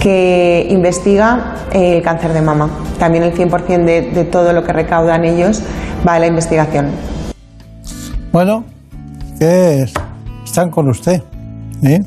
[0.00, 2.70] que investiga el cáncer de mama.
[2.98, 5.62] También el 100% de, de todo lo que recaudan ellos
[6.06, 6.90] va a la investigación.
[8.32, 8.64] Bueno,
[9.38, 9.92] ¿qué es?
[10.44, 11.22] Están con usted.
[11.82, 11.98] ¿eh?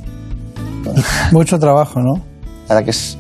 [1.31, 2.14] Mucho trabajo, ¿no?
[2.68, 3.18] La verdad que es.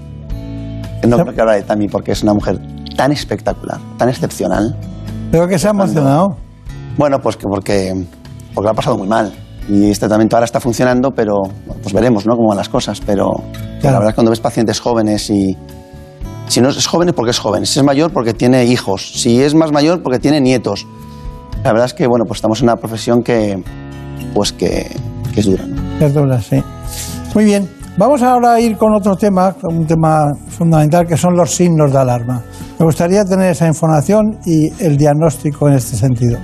[1.01, 2.59] que No creo que hablar de Tami porque es una mujer
[2.95, 4.75] tan espectacular, tan excepcional.
[5.31, 6.37] Veo que se ha emocionado.
[6.97, 8.05] Bueno, pues que porque,
[8.53, 9.31] porque lo ha pasado muy mal.
[9.71, 12.35] Y este tratamiento ahora está funcionando, pero bueno, pues veremos ¿no?
[12.35, 12.99] cómo van las cosas.
[13.05, 13.31] Pero
[13.81, 15.57] la verdad es cuando ves pacientes jóvenes y.
[16.47, 19.41] Si no es joven es porque es joven, si es mayor porque tiene hijos, si
[19.41, 20.85] es más mayor porque tiene nietos.
[21.63, 23.63] La verdad es que bueno, pues estamos en una profesión que,
[24.33, 24.93] pues que,
[25.33, 25.65] que es dura.
[25.65, 26.05] ¿no?
[26.05, 26.61] Es dura, sí.
[27.33, 27.69] Muy bien.
[27.95, 31.99] Vamos ahora a ir con otro tema, un tema fundamental, que son los signos de
[31.99, 32.41] alarma.
[32.77, 36.37] Me gustaría tener esa información y el diagnóstico en este sentido.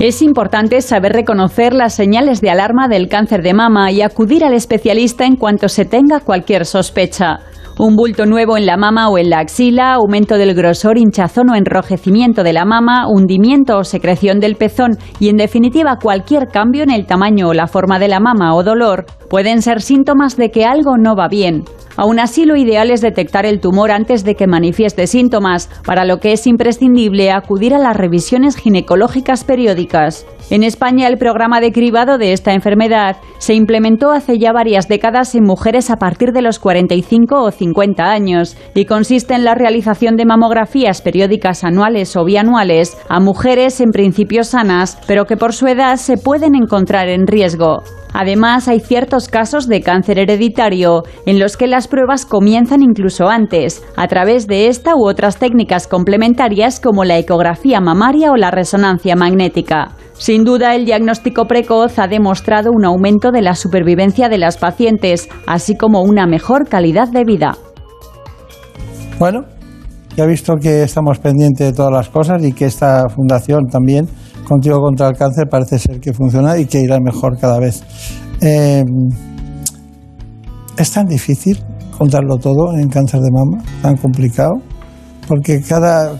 [0.00, 4.54] Es importante saber reconocer las señales de alarma del cáncer de mama y acudir al
[4.54, 7.40] especialista en cuanto se tenga cualquier sospecha.
[7.82, 11.54] Un bulto nuevo en la mama o en la axila, aumento del grosor, hinchazón o
[11.54, 16.90] enrojecimiento de la mama, hundimiento o secreción del pezón y, en definitiva, cualquier cambio en
[16.90, 20.66] el tamaño o la forma de la mama o dolor pueden ser síntomas de que
[20.66, 21.64] algo no va bien.
[21.96, 26.18] Aún así, lo ideal es detectar el tumor antes de que manifieste síntomas, para lo
[26.18, 30.26] que es imprescindible acudir a las revisiones ginecológicas periódicas.
[30.50, 35.36] En España, el programa de cribado de esta enfermedad se implementó hace ya varias décadas
[35.36, 40.16] en mujeres a partir de los 45 o 50 años y consiste en la realización
[40.16, 45.68] de mamografías periódicas anuales o bianuales a mujeres en principio sanas, pero que por su
[45.68, 47.84] edad se pueden encontrar en riesgo.
[48.12, 53.82] Además, hay ciertos casos de cáncer hereditario en los que las pruebas comienzan incluso antes,
[53.96, 59.16] a través de esta u otras técnicas complementarias como la ecografía mamaria o la resonancia
[59.16, 59.92] magnética.
[60.14, 65.28] Sin duda, el diagnóstico precoz ha demostrado un aumento de la supervivencia de las pacientes,
[65.46, 67.56] así como una mejor calidad de vida.
[69.18, 69.44] Bueno,
[70.16, 74.08] ya he visto que estamos pendientes de todas las cosas y que esta fundación también,
[74.46, 77.82] Contigo contra el Cáncer, parece ser que funciona y que irá mejor cada vez.
[78.40, 78.84] Eh,
[80.76, 81.62] es tan difícil
[81.96, 84.54] contarlo todo en cáncer de mama, tan complicado,
[85.28, 86.16] porque cada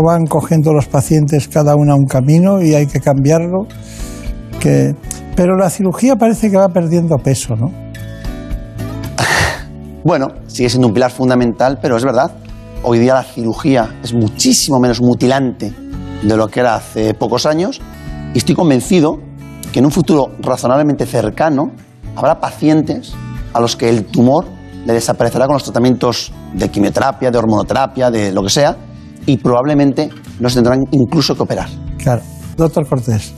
[0.00, 3.66] van cogiendo los pacientes cada una un camino y hay que cambiarlo.
[4.60, 4.94] Que,
[5.34, 7.72] pero la cirugía parece que va perdiendo peso, ¿no?
[10.04, 12.30] Bueno, sigue siendo un pilar fundamental, pero es verdad.
[12.84, 15.72] Hoy día la cirugía es muchísimo menos mutilante
[16.22, 17.80] de lo que era hace pocos años
[18.34, 19.18] y estoy convencido
[19.72, 21.70] que en un futuro razonablemente cercano
[22.16, 23.14] habrá pacientes
[23.52, 24.46] a los que el tumor
[24.84, 28.76] le desaparecerá con los tratamientos de quimioterapia, de hormonoterapia, de lo que sea,
[29.26, 30.08] y probablemente
[30.40, 31.68] no se tendrán incluso que operar.
[31.98, 32.22] Claro.
[32.56, 33.32] Doctor Cortés,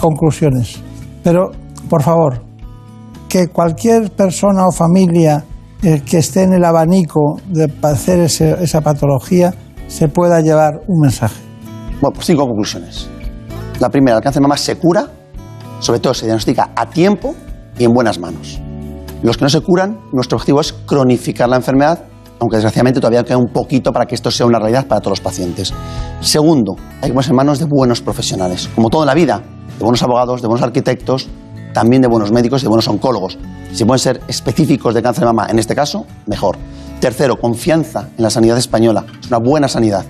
[0.00, 0.80] conclusiones.
[1.22, 1.50] Pero,
[1.88, 2.42] por favor,
[3.28, 5.44] que cualquier persona o familia
[5.82, 9.54] eh, que esté en el abanico de padecer esa patología
[9.86, 11.45] se pueda llevar un mensaje.
[12.00, 13.08] Bueno, pues cinco conclusiones.
[13.80, 15.08] La primera, el cáncer de mama se cura,
[15.80, 17.34] sobre todo se diagnostica a tiempo
[17.78, 18.60] y en buenas manos.
[19.22, 22.04] Los que no se curan, nuestro objetivo es cronificar la enfermedad,
[22.38, 25.20] aunque desgraciadamente todavía queda un poquito para que esto sea una realidad para todos los
[25.20, 25.72] pacientes.
[26.20, 29.42] Segundo, hay que ponerse en manos de buenos profesionales, como todo en la vida,
[29.78, 31.28] de buenos abogados, de buenos arquitectos,
[31.72, 33.38] también de buenos médicos y de buenos oncólogos.
[33.72, 36.56] Si pueden ser específicos de cáncer de mama, en este caso, mejor.
[37.00, 39.04] Tercero, confianza en la sanidad española.
[39.20, 40.04] Es una buena sanidad.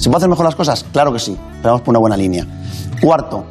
[0.00, 0.86] ¿Se puede hacer mejor las cosas?
[0.94, 2.46] Claro que sí, pero vamos por una buena línea.
[3.02, 3.44] Cuarto,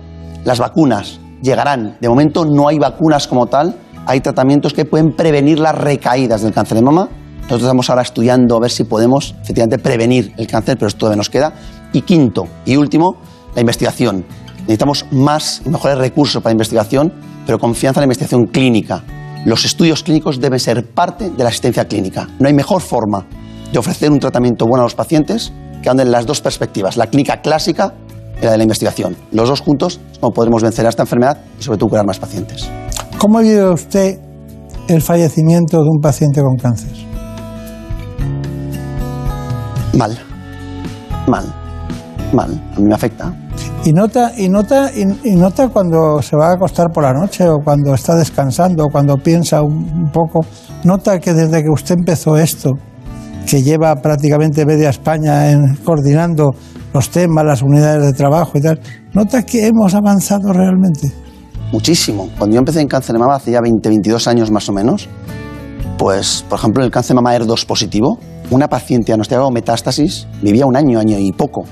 [0.43, 1.97] las vacunas llegarán.
[2.01, 3.75] De momento no hay vacunas como tal,
[4.07, 7.07] hay tratamientos que pueden prevenir las recaídas del cáncer de mama.
[7.41, 11.17] Nosotros estamos ahora estudiando a ver si podemos efectivamente prevenir el cáncer, pero esto todavía
[11.17, 11.53] nos queda.
[11.93, 13.17] Y quinto y último,
[13.53, 14.25] la investigación.
[14.61, 17.13] Necesitamos más y mejores recursos para la investigación,
[17.45, 19.03] pero confianza en la investigación clínica.
[19.45, 22.27] Los estudios clínicos deben ser parte de la asistencia clínica.
[22.39, 23.23] No hay mejor forma
[23.71, 27.41] de ofrecer un tratamiento bueno a los pacientes que anden las dos perspectivas, la clínica
[27.41, 27.93] clásica
[28.41, 29.15] y la de la investigación.
[29.31, 32.19] Los dos juntos es como podremos vencer a esta enfermedad y sobre todo curar más
[32.19, 32.69] pacientes.
[33.17, 34.19] ¿Cómo vive usted
[34.87, 36.91] el fallecimiento de un paciente con cáncer?
[39.97, 40.17] Mal,
[41.27, 41.45] mal,
[42.33, 42.61] mal.
[42.75, 43.33] A mí me afecta.
[43.83, 47.47] Y nota, y nota, y, y nota cuando se va a acostar por la noche
[47.47, 50.45] o cuando está descansando o cuando piensa un, un poco.
[50.83, 52.71] Nota que desde que usted empezó esto,
[53.47, 56.51] que lleva prácticamente media España en- coordinando
[56.93, 58.79] los temas, las unidades de trabajo y tal,
[59.13, 61.11] nota que hemos avanzado realmente.
[61.71, 62.29] Muchísimo.
[62.37, 65.07] Cuando yo empecé en cáncer de mama hace ya 20, 22 años más o menos,
[65.97, 68.17] pues, por ejemplo, en el cáncer de mama ER2 positivo,
[68.49, 71.65] una paciente diagnosticada con metástasis vivía un año, año y poco.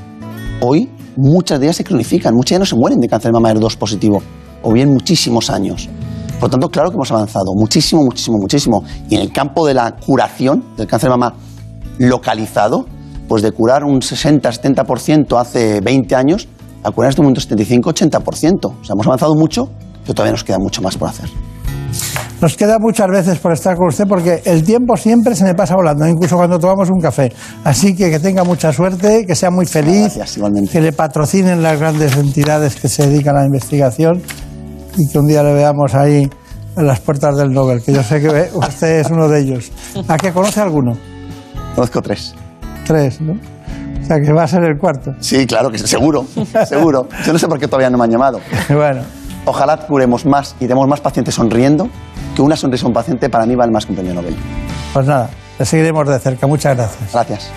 [0.61, 3.51] Hoy, muchas de ellas se cronifican, muchas ya no se mueren de cáncer de mama
[3.53, 4.21] ER2 positivo,
[4.61, 5.89] o bien muchísimos años.
[6.39, 8.83] Por lo tanto, claro que hemos avanzado muchísimo, muchísimo, muchísimo.
[9.09, 11.33] Y en el campo de la curación del cáncer de mama
[11.97, 12.85] localizado,
[13.27, 16.47] pues de curar un 60-70% hace 20 años,
[16.83, 18.65] a curar en este momento 75-80%.
[18.65, 19.69] O sea, hemos avanzado mucho,
[20.03, 21.29] pero todavía nos queda mucho más por hacer.
[22.39, 25.75] Nos queda muchas veces por estar con usted porque el tiempo siempre se me pasa
[25.75, 27.33] volando, incluso cuando tomamos un café.
[27.63, 30.19] Así que que tenga mucha suerte, que sea muy feliz,
[30.71, 34.21] que le patrocinen las grandes entidades que se dedican a la investigación
[34.97, 36.29] y que un día le veamos ahí
[36.75, 39.71] en las puertas del Nobel, que yo sé que usted es uno de ellos.
[40.07, 40.93] ¿A qué conoce alguno?
[41.77, 42.33] Conozco tres.
[42.87, 43.33] Tres, ¿no?
[43.33, 45.13] O sea, que va a ser el cuarto.
[45.19, 46.25] Sí, claro que seguro,
[46.67, 47.07] seguro.
[47.23, 48.41] Yo no sé por qué todavía no me han llamado.
[48.69, 49.03] Bueno.
[49.45, 51.87] Ojalá curemos más y demos más pacientes sonriendo,
[52.35, 54.35] que una sonrisa a un paciente para mí vale más que un premio Nobel.
[54.91, 55.29] Pues nada,
[55.59, 56.47] le seguiremos de cerca.
[56.47, 57.13] Muchas gracias.
[57.13, 57.56] Gracias.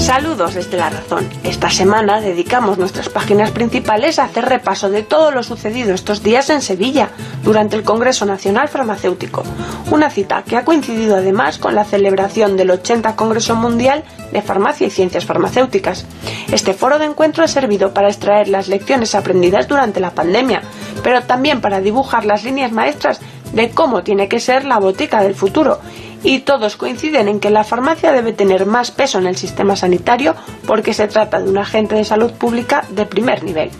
[0.00, 1.28] Saludos desde La Razón.
[1.44, 6.48] Esta semana dedicamos nuestras páginas principales a hacer repaso de todo lo sucedido estos días
[6.48, 7.10] en Sevilla
[7.44, 9.44] durante el Congreso Nacional Farmacéutico.
[9.90, 14.02] Una cita que ha coincidido además con la celebración del 80 Congreso Mundial
[14.32, 16.06] de Farmacia y Ciencias Farmacéuticas.
[16.50, 20.62] Este foro de encuentro ha servido para extraer las lecciones aprendidas durante la pandemia,
[21.02, 23.20] pero también para dibujar las líneas maestras
[23.52, 25.80] de cómo tiene que ser la botica del futuro
[26.22, 30.34] y todos coinciden en que la farmacia debe tener más peso en el sistema sanitario
[30.66, 33.70] porque se trata de un agente de salud pública de primer nivel.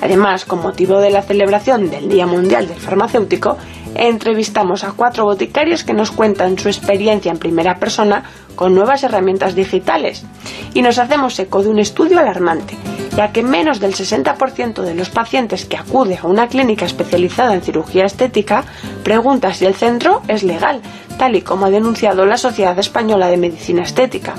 [0.00, 3.56] Además, con motivo de la celebración del Día Mundial del Farmacéutico,
[3.94, 9.54] entrevistamos a cuatro boticarios que nos cuentan su experiencia en primera persona con nuevas herramientas
[9.54, 10.24] digitales
[10.74, 12.76] y nos hacemos eco de un estudio alarmante,
[13.16, 17.62] ya que menos del 60% de los pacientes que acude a una clínica especializada en
[17.62, 18.64] cirugía estética
[19.02, 20.80] pregunta si el centro es legal,
[21.18, 24.34] tal y como ha denunciado la Sociedad Española de Medicina Estética.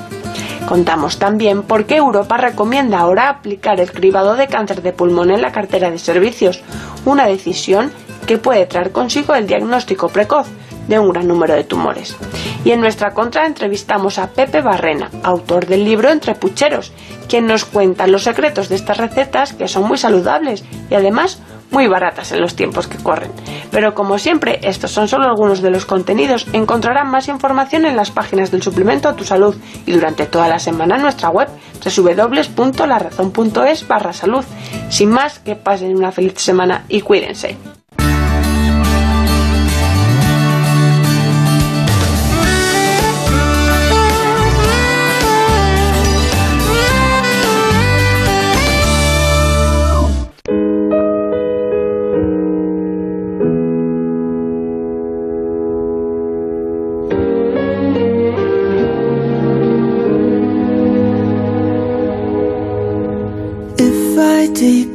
[0.68, 5.42] Contamos también por qué Europa recomienda ahora aplicar el cribado de cáncer de pulmón en
[5.42, 6.64] la cartera de servicios,
[7.06, 7.92] una decisión
[8.26, 10.48] que puede traer consigo el diagnóstico precoz
[10.88, 12.16] de un gran número de tumores.
[12.64, 16.92] Y en nuestra contra entrevistamos a Pepe Barrena, autor del libro Entre Pucheros,
[17.28, 21.42] quien nos cuenta los secretos de estas recetas que son muy saludables y además
[21.72, 23.32] muy baratas en los tiempos que corren.
[23.72, 26.48] Pero como siempre, estos son solo algunos de los contenidos.
[26.54, 30.60] Encontrarán más información en las páginas del suplemento a tu salud y durante toda la
[30.60, 31.50] semana en nuestra web
[31.84, 34.46] www.larazón.es barra salud.
[34.90, 37.75] Sin más, que pasen una feliz semana y cuídense.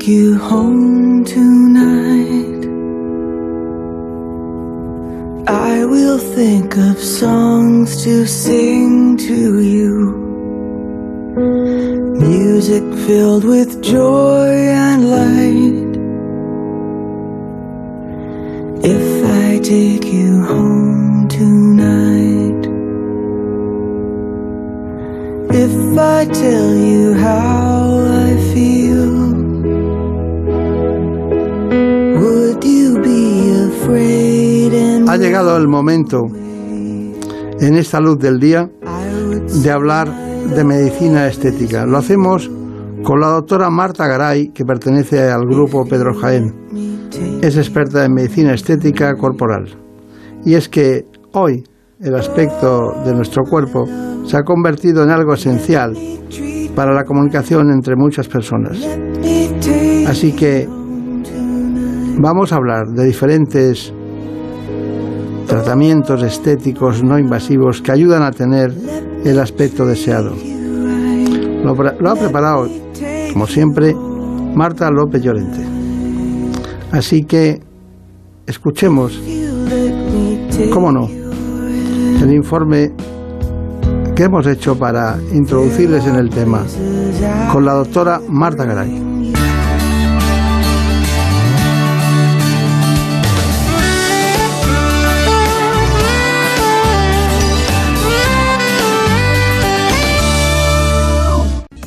[0.01, 2.65] Take you home tonight,
[5.47, 10.17] I will think of songs to sing to you.
[12.19, 14.49] Music filled with joy
[14.87, 15.93] and light.
[18.83, 22.63] If I take you home tonight,
[25.55, 27.90] if I tell you how
[35.21, 38.71] llegado el momento en esta luz del día
[39.63, 41.85] de hablar de medicina estética.
[41.85, 42.51] Lo hacemos
[43.03, 46.55] con la doctora Marta Garay, que pertenece al grupo Pedro Jaén.
[47.43, 49.67] Es experta en medicina estética corporal.
[50.47, 51.65] Y es que hoy
[52.01, 53.85] el aspecto de nuestro cuerpo
[54.25, 55.93] se ha convertido en algo esencial
[56.75, 58.79] para la comunicación entre muchas personas.
[60.07, 60.67] Así que
[62.19, 63.93] vamos a hablar de diferentes
[65.51, 68.73] tratamientos estéticos no invasivos que ayudan a tener
[69.25, 70.33] el aspecto deseado.
[71.65, 71.73] Lo,
[72.09, 72.69] ha preparado,
[73.33, 73.93] como siempre,
[74.55, 75.67] Marta López Llorente.
[76.93, 77.61] Así que
[78.47, 79.21] escuchemos,
[80.73, 82.93] cómo no, el informe
[84.15, 86.63] que hemos hecho para introducirles en el tema
[87.53, 89.10] con la doctora Marta Garay.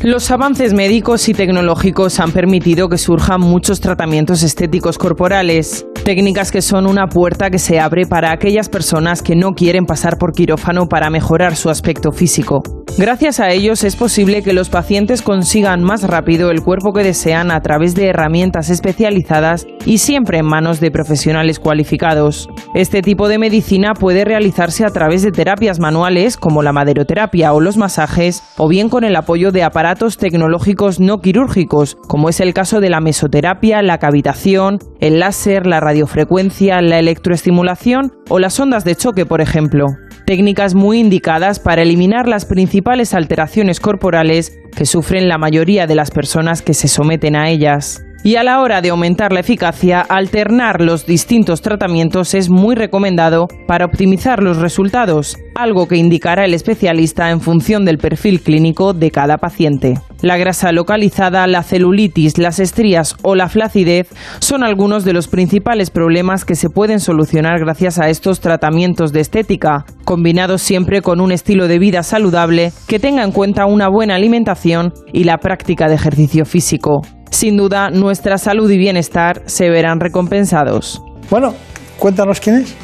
[0.04, 6.62] Los avances médicos y tecnológicos han permitido que surjan muchos tratamientos estéticos corporales, técnicas que
[6.62, 10.90] son una puerta que se abre para aquellas personas que no quieren pasar por quirófano
[10.90, 12.64] para mejorar su aspecto físico.
[12.98, 17.50] Gracias a ellos es posible que los pacientes consigan más rápido el cuerpo que desean
[17.50, 22.50] a través de herramientas especializadas y siempre en manos de profesionales cualificados.
[22.74, 27.62] Este tipo de medicina puede realizarse a través de terapias manuales como la maderoterapia o
[27.62, 32.54] los masajes o bien con el apoyo de aparatos tecnológicos no quirúrgicos, como es el
[32.54, 38.84] caso de la mesoterapia, la cavitación, el láser, la radiofrecuencia, la electroestimulación o las ondas
[38.84, 39.88] de choque, por ejemplo.
[40.26, 46.12] Técnicas muy indicadas para eliminar las principales alteraciones corporales que sufren la mayoría de las
[46.12, 48.06] personas que se someten a ellas.
[48.26, 53.50] Y a la hora de aumentar la eficacia, alternar los distintos tratamientos es muy recomendado
[53.68, 59.12] para optimizar los resultados, algo que indicará el especialista en función del perfil clínico de
[59.12, 59.96] cada paciente.
[60.22, 64.08] La grasa localizada, la celulitis, las estrías o la flacidez
[64.40, 69.20] son algunos de los principales problemas que se pueden solucionar gracias a estos tratamientos de
[69.20, 74.16] estética, combinados siempre con un estilo de vida saludable que tenga en cuenta una buena
[74.16, 77.02] alimentación y la práctica de ejercicio físico.
[77.34, 81.02] Sin duda, nuestra salud y bienestar se verán recompensados.
[81.32, 81.56] Bueno,
[81.98, 82.76] cuéntanos quién es.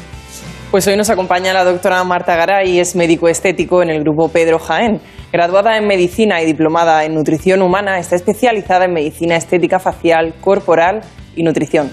[0.72, 4.58] Pues hoy nos acompaña la doctora Marta Garay, es médico estético en el grupo Pedro
[4.58, 5.00] Jaén.
[5.32, 11.02] Graduada en medicina y diplomada en nutrición humana, está especializada en medicina estética facial, corporal
[11.36, 11.92] y nutrición.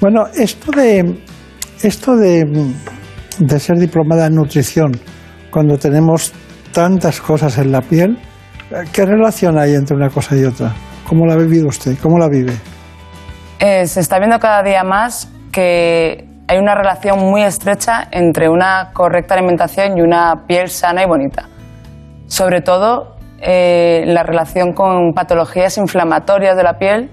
[0.00, 1.18] Bueno, esto de,
[1.82, 2.44] esto de,
[3.40, 4.92] de ser diplomada en nutrición,
[5.50, 6.32] cuando tenemos
[6.70, 8.16] tantas cosas en la piel,
[8.92, 10.72] ¿qué relación hay entre una cosa y otra?
[11.08, 11.96] ¿Cómo la ha vivido usted?
[12.02, 12.52] ¿Cómo la vive?
[13.58, 18.90] Eh, se está viendo cada día más que hay una relación muy estrecha entre una
[18.92, 21.48] correcta alimentación y una piel sana y bonita.
[22.26, 27.10] Sobre todo eh, la relación con patologías inflamatorias de la piel.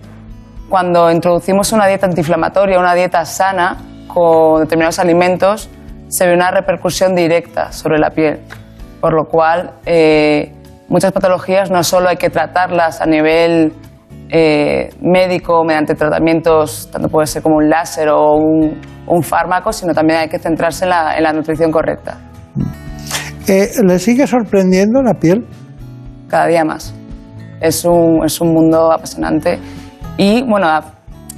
[0.70, 3.78] Cuando introducimos una dieta antiinflamatoria, una dieta sana
[4.08, 5.70] con determinados alimentos,
[6.10, 8.42] se ve una repercusión directa sobre la piel.
[9.00, 10.52] Por lo cual, eh,
[10.90, 13.74] muchas patologías no solo hay que tratarlas a nivel
[14.30, 19.94] eh, médico mediante tratamientos, tanto puede ser como un láser o un, un fármaco, sino
[19.94, 22.18] también hay que centrarse en la, en la nutrición correcta.
[23.48, 25.46] Eh, ¿Le sigue sorprendiendo la piel?
[26.28, 26.94] Cada día más.
[27.62, 29.60] Es un, es un mundo apasionante
[30.18, 30.68] y bueno,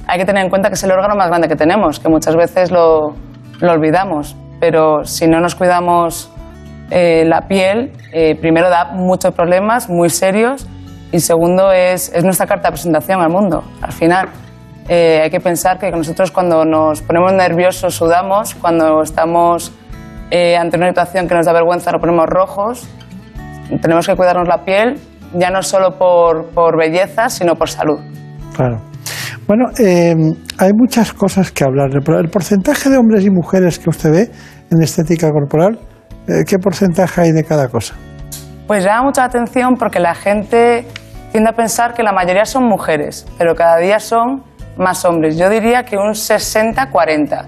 [0.06, 2.34] hay que tener en cuenta que es el órgano más grande que tenemos, que muchas
[2.34, 3.14] veces lo,
[3.60, 6.32] lo olvidamos, pero si no nos cuidamos
[6.90, 10.66] eh, la piel, eh, primero da muchos problemas muy serios
[11.12, 13.64] y segundo es, es nuestra carta de presentación al mundo.
[13.80, 14.28] Al final
[14.88, 19.72] eh, hay que pensar que nosotros cuando nos ponemos nerviosos sudamos, cuando estamos
[20.30, 22.88] eh, ante una situación que nos da vergüenza nos ponemos rojos.
[23.80, 24.98] Tenemos que cuidarnos la piel
[25.34, 28.00] ya no solo por, por belleza, sino por salud.
[28.56, 28.80] Claro.
[29.46, 30.14] Bueno, eh,
[30.58, 31.90] hay muchas cosas que hablar.
[31.92, 34.30] El porcentaje de hombres y mujeres que usted ve
[34.70, 35.78] en estética corporal,
[36.26, 37.94] eh, ¿qué porcentaje hay de cada cosa?
[38.68, 40.86] Pues llama mucha atención porque la gente
[41.32, 44.42] tiende a pensar que la mayoría son mujeres, pero cada día son
[44.76, 45.38] más hombres.
[45.38, 47.46] Yo diría que un 60-40.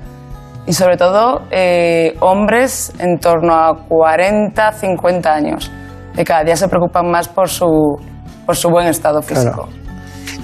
[0.67, 5.71] Y sobre todo eh, hombres en torno a 40-50 años,
[6.17, 8.01] que cada día se preocupan más por su,
[8.47, 9.69] por su buen estado físico.
[9.69, 9.81] Claro.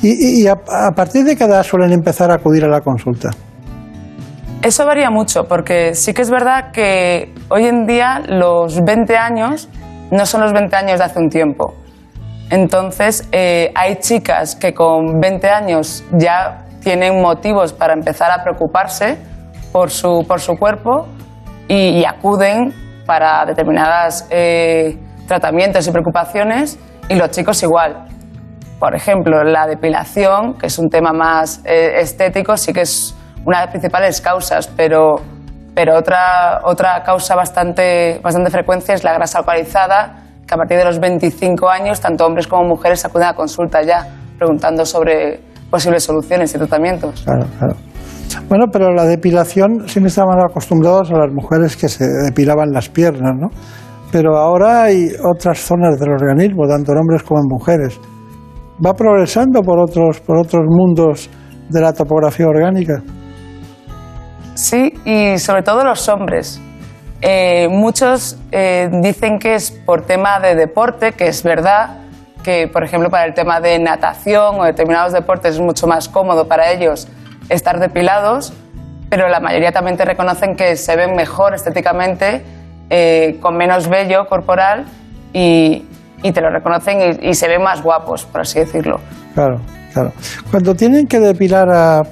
[0.02, 3.30] ¿Y, y a, a, partir de qué edad suelen empezar a acudir a la consulta?
[4.60, 9.70] Eso varía mucho, porque sí que es verdad que hoy en día los 20 años
[10.10, 11.74] no son los 20 años de hace un tiempo.
[12.50, 19.18] Entonces, eh, hay chicas que con 20 años ya tienen motivos para empezar a preocuparse
[19.72, 21.08] por su, por su cuerpo
[21.68, 22.72] y, acuden
[23.04, 24.96] para determinadas eh,
[25.26, 26.78] tratamientos y preocupaciones
[27.08, 28.06] y los chicos igual.
[28.78, 33.58] Por ejemplo, la depilación, que es un tema más eh, estético, sí que es una
[33.58, 35.16] de las principales causas, pero,
[35.76, 40.86] pero otra, otra causa bastante, bastante frecuente es la grasa localizada, que a partir de
[40.86, 44.06] los 25 años, tanto hombres como mujeres acuden a consulta ya,
[44.38, 45.38] preguntando sobre
[45.70, 47.22] posibles soluciones y tratamientos.
[47.22, 47.74] Claro, claro.
[48.48, 53.34] Bueno, pero la depilación siempre estaban acostumbrados a las mujeres que se depilaban las piernas,
[53.38, 53.48] ¿no?
[54.10, 58.00] Pero ahora hay otras zonas del organismo, tanto en hombres como en mujeres.
[58.84, 61.28] Va progresando por otros, por otros mundos
[61.68, 63.02] de la topografía orgánica.
[64.56, 66.60] Sí, y sobre todo los hombres.
[67.20, 71.98] Eh, muchos eh, dicen que es por tema de deporte, que es verdad,
[72.42, 76.48] que por ejemplo para el tema de natación o determinados deportes es mucho más cómodo
[76.48, 77.06] para ellos
[77.50, 78.54] estar depilados,
[79.10, 82.42] pero la mayoría también te reconocen que se ven mejor estéticamente,
[82.88, 84.86] eh, con menos vello corporal
[85.34, 85.84] y,
[86.22, 89.00] te lo reconocen y, se ven más guapos, por así decirlo.
[89.34, 89.60] Claro,
[89.92, 90.12] claro.
[90.50, 92.02] Cuando tienen que depilar a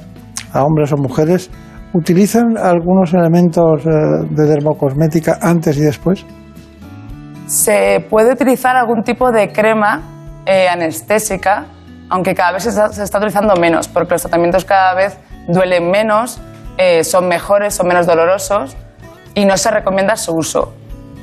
[0.62, 1.50] hombres o mujeres,
[1.94, 3.90] ¿utilizan algunos elementos eh,
[4.30, 6.26] de dermocosmética antes y después?
[7.46, 10.02] Se puede utilizar algún tipo de crema
[10.44, 11.66] eh, anestésica,
[12.10, 15.18] aunque cada vez se está, se está utilizando menos, porque los tratamientos cada vez
[15.48, 16.40] duelen menos,
[16.76, 18.76] eh, son mejores, son menos dolorosos
[19.34, 20.74] y no se recomienda su uso,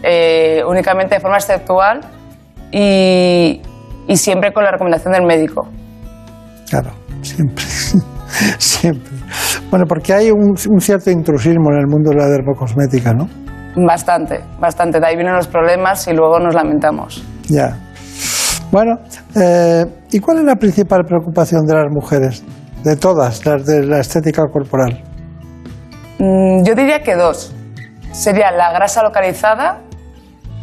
[0.04, 2.02] eh, únicamente de forma exceptual
[2.72, 3.62] y,
[4.08, 5.68] y siempre con la recomendación del médico.
[6.70, 6.92] Claro,
[7.22, 7.66] siempre.
[8.58, 9.12] siempre.
[9.72, 13.28] Bueno, porque hay un, un cierto intrusismo en el mundo de la dermocosmética, ¿no?
[13.76, 15.00] Bastante, bastante.
[15.00, 17.24] De ahí vienen los problemas y luego nos lamentamos.
[17.48, 17.78] Ya.
[18.70, 18.98] Bueno,
[19.36, 22.44] eh, ¿y cuál es la principal preocupación de las mujeres?
[22.84, 25.02] De todas, las de la estética corporal.
[26.20, 27.54] Mm, Yo diría que dos.
[28.12, 29.80] Sería la grasa localizada,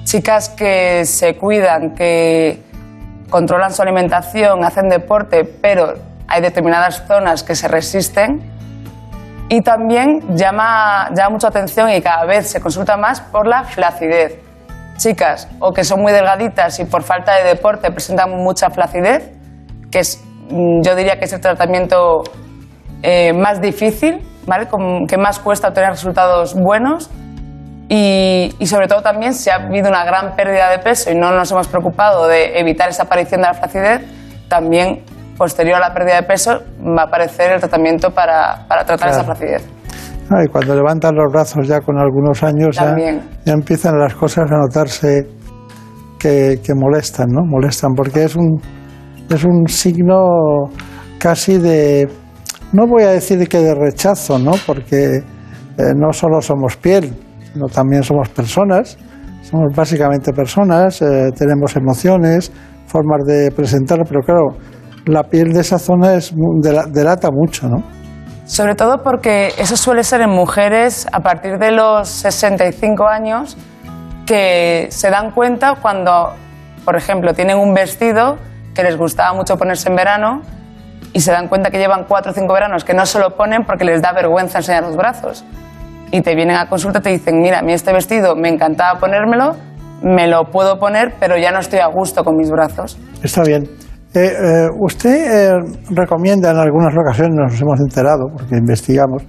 [0.04, 2.62] chicas que se cuidan, que
[3.30, 5.94] controlan su alimentación, hacen deporte, pero
[6.26, 8.57] hay determinadas zonas que se resisten.
[9.48, 14.38] Y también llama, llama mucha atención y cada vez se consulta más por la flacidez.
[14.98, 19.30] Chicas o que son muy delgaditas y por falta de deporte presentan mucha flacidez,
[19.90, 22.24] que es, mm, yo diría que es el tratamiento
[23.02, 24.66] eh, más difícil, ¿vale?
[25.06, 27.10] Que más cuesta obtener resultados buenos.
[27.88, 31.30] Y, y sobre todo también si ha habido una gran pérdida de peso y no
[31.30, 34.02] nos hemos preocupado de evitar esa aparición de la flacidez,
[34.48, 35.04] también
[35.38, 39.24] posterior a la pérdida de peso va a aparecer el tratamiento para, para tratar esa
[39.24, 39.64] flacidez.
[40.30, 44.56] Ah, y cuando levantan los brazos ya con algunos años, ya empiezan las cosas a
[44.56, 45.26] notarse
[46.18, 47.46] que, que molestan, ¿no?
[47.46, 48.60] Molestan, porque es un,
[49.30, 50.68] es un signo
[51.18, 52.08] casi de,
[52.72, 54.52] no voy a decir que de rechazo, ¿no?
[54.66, 55.22] Porque eh,
[55.96, 57.14] no solo somos piel,
[57.52, 58.98] sino también somos personas,
[59.42, 62.52] somos básicamente personas, eh, tenemos emociones,
[62.86, 64.48] formas de presentar, pero claro,
[65.08, 66.32] la piel de esa zona es,
[66.90, 67.82] delata mucho, ¿no?
[68.44, 73.56] Sobre todo porque eso suele ser en mujeres a partir de los 65 años
[74.26, 76.32] que se dan cuenta cuando,
[76.84, 78.38] por ejemplo, tienen un vestido
[78.74, 80.42] que les gustaba mucho ponerse en verano
[81.12, 83.64] y se dan cuenta que llevan cuatro o cinco veranos que no se lo ponen
[83.64, 85.44] porque les da vergüenza enseñar los brazos.
[86.10, 88.98] Y te vienen a consulta y te dicen, mira, a mí este vestido me encantaba
[88.98, 89.56] ponérmelo,
[90.02, 92.98] me lo puedo poner, pero ya no estoy a gusto con mis brazos.
[93.22, 93.68] Está bien.
[94.14, 95.60] Eh, eh, usted eh,
[95.90, 99.22] recomienda en algunas ocasiones, nos hemos enterado, porque investigamos,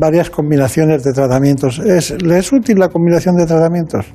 [0.00, 1.78] varias combinaciones de tratamientos.
[1.78, 4.06] ¿Es, ¿Le es útil la combinación de tratamientos?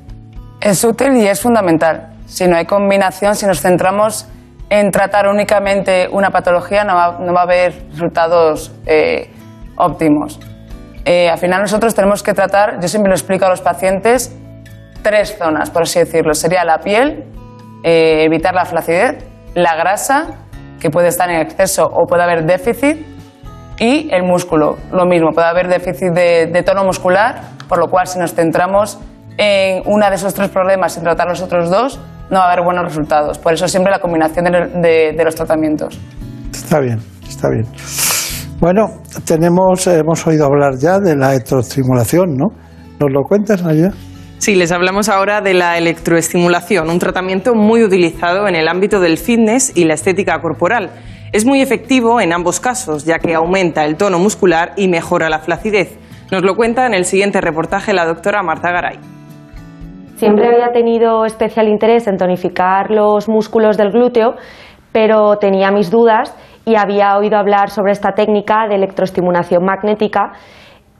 [0.59, 2.09] Es útil y es fundamental.
[2.25, 4.27] Si no hay combinación, si nos centramos
[4.69, 8.73] en tratar únicamente una patología, no va, no va a haber resultados
[9.77, 10.39] óptimos.
[11.05, 14.35] Al final nosotros tenemos que tratar, yo siempre lo explico a los pacientes,
[15.03, 16.33] tres zonas, por así decirlo.
[16.33, 17.25] Sería la piel,
[17.83, 20.27] evitar la flacidez, la grasa,
[20.79, 23.05] que puede estar en exceso o puede haber déficit,
[23.79, 28.19] y el músculo, lo mismo, puede haber déficit de, tono muscular, por lo cual si
[28.19, 28.99] nos centramos
[29.37, 31.99] en una de esos tres problemas sin tratar los otros dos,
[32.29, 33.39] no va a haber buenos resultados.
[33.39, 35.99] Por eso siempre la combinación de, los tratamientos.
[36.51, 37.65] Está bien, está bien.
[38.59, 42.49] Bueno, tenemos, hemos oído hablar ya de la electroestimulación, ¿no?
[42.99, 43.91] ¿Nos lo cuentas, Nadia?
[44.43, 49.17] Sí, les hablamos ahora de la electroestimulación, un tratamiento muy utilizado en el ámbito del
[49.17, 50.89] fitness y la estética corporal.
[51.31, 55.39] Es muy efectivo en ambos casos, ya que aumenta el tono muscular y mejora la
[55.39, 55.97] flacidez.
[56.29, 58.99] Nos lo cuenta en el siguiente reportaje la doctora Marta Garay.
[60.17, 64.35] Siempre había tenido especial interés en tonificar los músculos del glúteo,
[64.91, 70.33] pero tenía mis dudas y había oído hablar sobre esta técnica de electroestimulación magnética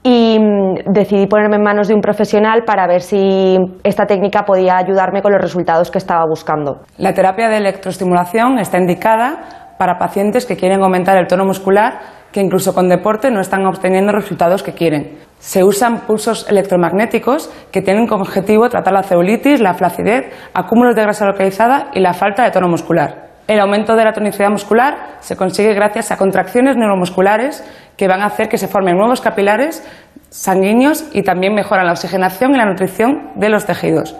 [0.06, 4.76] y mm, decidí ponerme en manos de un profesional para ver si esta técnica podía
[4.76, 6.82] ayudarme con los resultados que estaba buscando.
[6.98, 12.00] La terapia de electroestimulación está indicada para pacientes que quieren aumentar el tono muscular
[12.34, 15.18] que incluso con deporte no están obteniendo resultados que quieren.
[15.38, 21.02] Se usan pulsos electromagnéticos que tienen como objetivo tratar la celulitis, la flacidez, acúmulos de
[21.02, 23.33] grasa localizada y la falta de tono muscular.
[23.46, 27.62] El aumento de la tonicidad muscular se consigue gracias a contracciones neuromusculares
[27.96, 29.86] que van a hacer que se formen nuevos capilares
[30.30, 34.16] sanguíneos y también mejoran la oxigenación y la nutrición de los tejidos.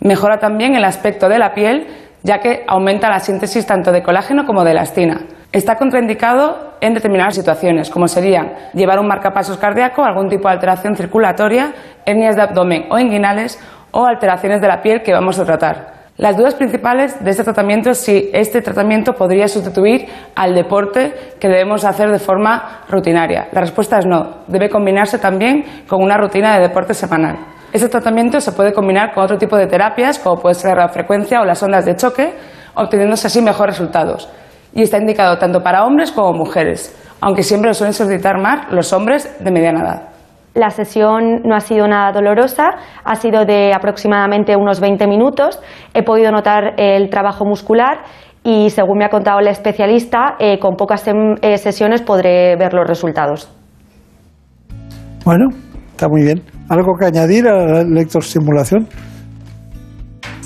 [0.00, 1.86] Mejora también el aspecto de la piel,
[2.22, 5.20] ya que aumenta la síntesis tanto de colágeno como de elastina.
[5.52, 10.96] Está contraindicado en determinadas situaciones, como serían llevar un marcapasos cardíaco, algún tipo de alteración
[10.96, 11.74] circulatoria,
[12.06, 16.01] hernias de abdomen o inguinales o alteraciones de la piel que vamos a tratar.
[16.18, 20.06] Las dudas principales de este tratamiento es si este tratamiento podría sustituir
[20.36, 23.48] al deporte que debemos hacer de forma rutinaria.
[23.50, 24.42] La respuesta es no.
[24.46, 27.38] Debe combinarse también con una rutina de deporte semanal.
[27.72, 31.40] Este tratamiento se puede combinar con otro tipo de terapias, como puede ser la frecuencia
[31.40, 32.34] o las ondas de choque,
[32.74, 34.28] obteniéndose así mejores resultados.
[34.74, 38.92] Y está indicado tanto para hombres como mujeres, aunque siempre lo suelen solicitar más los
[38.92, 40.11] hombres de mediana edad.
[40.54, 42.74] La sesión no ha sido nada dolorosa,
[43.04, 45.60] ha sido de aproximadamente unos 20 minutos.
[45.94, 48.02] He podido notar el trabajo muscular
[48.44, 52.86] y, según me ha contado la especialista, eh, con pocas eh, sesiones podré ver los
[52.86, 53.50] resultados.
[55.24, 55.48] Bueno,
[55.92, 56.42] está muy bien.
[56.68, 58.88] ¿Algo que añadir a la electroestimulación?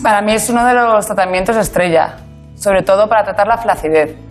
[0.03, 2.17] Para mí es uno de los tratamientos estrella,
[2.55, 4.26] sobre todo para tratar la flacidez.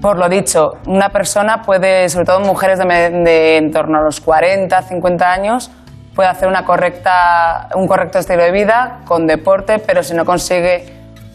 [0.00, 4.82] Por lo dicho, una persona puede, sobre todo mujeres de, en torno a los 40,
[4.82, 5.70] 50 años,
[6.14, 10.84] puede hacer una correcta, un correcto estilo de vida con deporte, pero si no consigue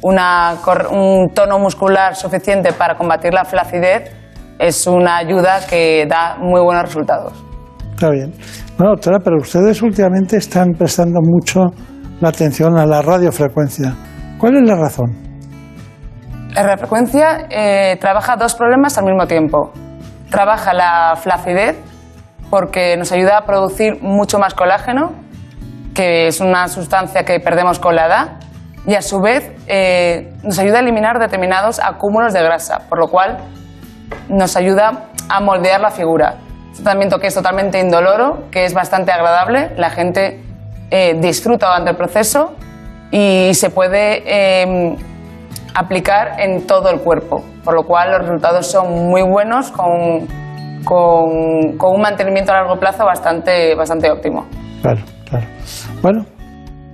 [0.04, 0.56] una,
[0.92, 4.12] un tono muscular suficiente para combatir la flacidez,
[4.60, 7.34] es una ayuda que da muy buenos resultados.
[7.94, 8.32] Está bien.
[8.78, 11.66] Bueno, doctora, pero ustedes últimamente están prestando mucho
[12.20, 13.94] la atención a la radiofrecuencia.
[14.40, 15.31] ¿Cuál es la razón?
[16.54, 19.72] La radiofrecuencia eh, trabaja dos problemas al mismo tiempo.
[20.30, 21.78] Trabaja la flacidez,
[22.50, 25.14] porque nos ayuda a producir mucho más colágeno,
[25.96, 28.28] que es una sustancia que perdemos con la edad,
[28.86, 33.08] y a su vez eh, nos ayuda a eliminar determinados acúmulos de grasa, por lo
[33.08, 33.38] cual
[34.28, 36.36] nos ayuda a moldear la figura.
[36.74, 40.44] Es un tratamiento que es totalmente indoloro, que es bastante agradable, la gente
[40.90, 42.56] eh, disfruta durante el proceso
[43.10, 44.24] y se puede
[45.76, 50.28] aplicar en todo el cuerpo, por lo cual los resultados son muy buenos con,
[50.84, 54.46] con, con un mantenimiento a largo plazo bastante, bastante óptimo.
[54.82, 55.46] Claro, claro.
[56.02, 56.26] Bueno,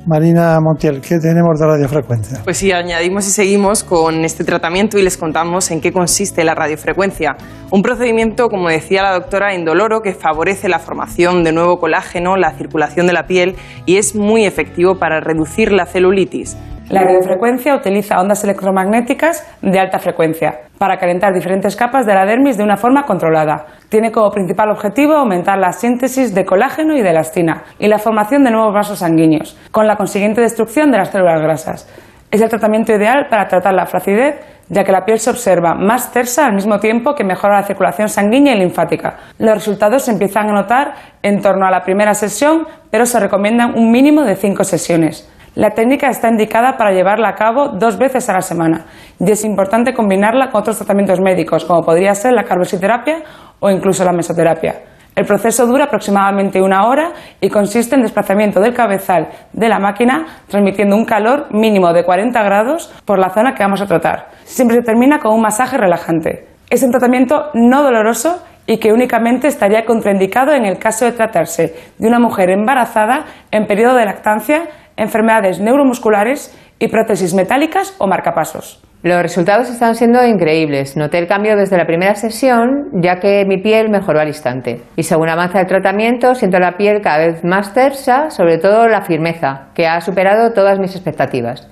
[0.08, 2.40] Marina Montiel, ¿qué tenemos de radiofrecuencia?
[2.46, 6.56] Pues sí, añadimos y seguimos con este tratamiento y les contamos en qué consiste la
[6.56, 7.36] radiofrecuencia.
[7.72, 12.52] Un procedimiento, como decía la doctora, indoloro que favorece la formación de nuevo colágeno, la
[12.52, 16.56] circulación de la piel y es muy efectivo para reducir la celulitis.
[16.90, 22.56] La radiofrecuencia utiliza ondas electromagnéticas de alta frecuencia para calentar diferentes capas de la dermis
[22.56, 23.66] de una forma controlada.
[23.90, 28.44] Tiene como principal objetivo aumentar la síntesis de colágeno y de elastina y la formación
[28.44, 31.88] de nuevos vasos sanguíneos, con la consiguiente destrucción de las células grasas.
[32.30, 34.36] Es el tratamiento ideal para tratar la flacidez,
[34.68, 38.10] ya que la piel se observa más tersa al mismo tiempo que mejora la circulación
[38.10, 39.16] sanguínea y linfática.
[39.40, 40.94] Los resultados se empiezan a notar
[41.24, 45.32] en torno a la primera sesión, pero se recomiendan un mínimo de cinco sesiones.
[45.58, 48.86] La técnica está indicada para llevarla a cabo dos veces a la semana
[49.20, 53.24] y es importante combinarla con otros tratamientos médicos, como podría ser la carbositerapia
[53.60, 54.76] o incluso la mesoterapia.
[55.16, 57.12] El proceso dura aproximadamente una hora
[57.42, 62.44] y consiste en desplazamiento del cabezal de la máquina transmitiendo un calor mínimo de 40
[62.44, 64.28] grados por la zona que vamos a tratar.
[64.44, 66.48] Siempre se termina con un masaje relajante.
[66.70, 71.74] Es un tratamiento no doloroso y que únicamente estaría contraindicado en el caso de tratarse
[71.98, 74.68] de una mujer embarazada en periodo de lactancia
[74.98, 78.84] enfermedades neuromusculares y prótesis metálicas o marcapasos.
[79.04, 80.98] Los resultados están siendo increíbles.
[80.98, 84.82] Noté el cambio desde la primera sesión, ya que mi piel mejoró al instante.
[84.96, 89.04] Y según avanza el tratamiento, siento la piel cada vez más tersa, sobre todo la
[89.04, 91.70] firmeza, que ha superado todas mis expectativas.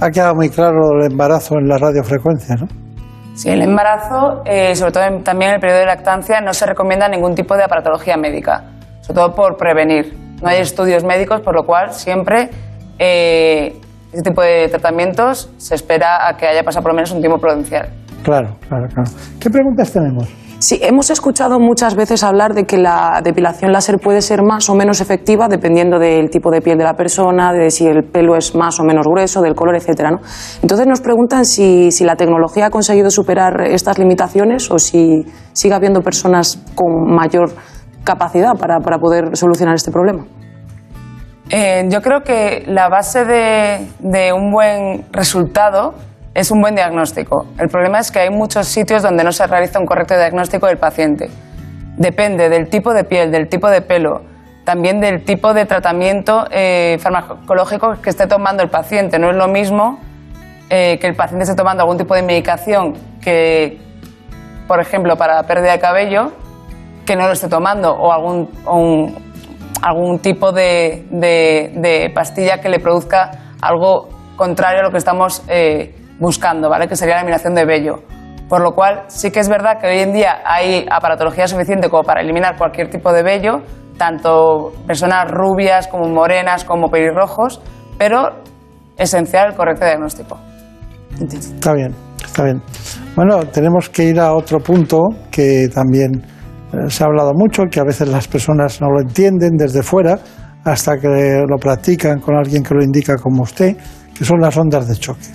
[0.00, 2.66] Ha quedado muy claro el embarazo en la radiofrecuencia, ¿no?
[3.34, 7.06] Sí, el embarazo, eh, sobre todo también en el periodo de lactancia, no se recomienda
[7.06, 8.64] ningún tipo de aparatología médica,
[9.02, 10.16] sobre todo por prevenir.
[10.42, 12.48] No hay estudios médicos, por lo cual siempre
[12.98, 13.78] eh,
[14.12, 17.38] este tipo de tratamientos se espera a que haya pasado por lo menos un tiempo
[17.38, 17.88] prudencial.
[18.22, 19.10] Claro, claro, claro.
[19.38, 20.28] ¿Qué preguntas tenemos?
[20.58, 24.74] Sí, hemos escuchado muchas veces hablar de que la depilación láser puede ser más o
[24.74, 28.54] menos efectiva dependiendo del tipo de piel de la persona, de si el pelo es
[28.54, 30.10] más o menos grueso, del color, etcétera.
[30.10, 30.18] ¿no?
[30.60, 35.24] Entonces nos preguntan si, si la tecnología ha conseguido superar estas limitaciones o si
[35.54, 37.54] sigue habiendo personas con mayor
[38.04, 40.26] capacidad para, para poder solucionar este problema.
[41.50, 45.94] Eh, yo creo que la base de, de un buen resultado
[46.34, 47.46] es un buen diagnóstico.
[47.58, 50.78] El problema es que hay muchos sitios donde no se realiza un correcto diagnóstico del
[50.78, 51.28] paciente.
[51.96, 54.22] Depende del tipo de piel, del tipo de pelo,
[54.64, 59.18] también del tipo de tratamiento eh, farmacológico que esté tomando el paciente.
[59.18, 59.98] No es lo mismo
[60.70, 63.80] eh, que el paciente esté tomando algún tipo de medicación que,
[64.68, 66.30] por ejemplo, para pérdida de cabello,
[67.04, 68.48] que no lo esté tomando, o algún,
[69.82, 73.30] algún tipo de, de- pastilla que le produzca
[73.60, 76.88] algo contrario a lo que estamos eh, buscando, ¿vale?
[76.88, 78.02] que sería la eliminación de vello.
[78.48, 82.02] Por lo cual, sí que es verdad que hoy en día hay aparatología suficiente como
[82.02, 83.60] para eliminar cualquier tipo de vello,
[83.96, 87.60] tanto personas rubias como morenas como pelirrojos,
[87.96, 88.30] pero
[88.96, 90.38] esencial el correcto diagnóstico.
[91.20, 91.94] Está bien,
[92.24, 92.60] está bien.
[93.14, 94.98] Bueno, tenemos que ir a otro punto
[95.30, 96.10] que también
[96.88, 100.18] se ha hablado mucho, que a veces las personas no lo entienden desde fuera
[100.64, 103.76] hasta que lo practican con alguien que lo indica como usted,
[104.16, 105.26] que son las ondas de choque.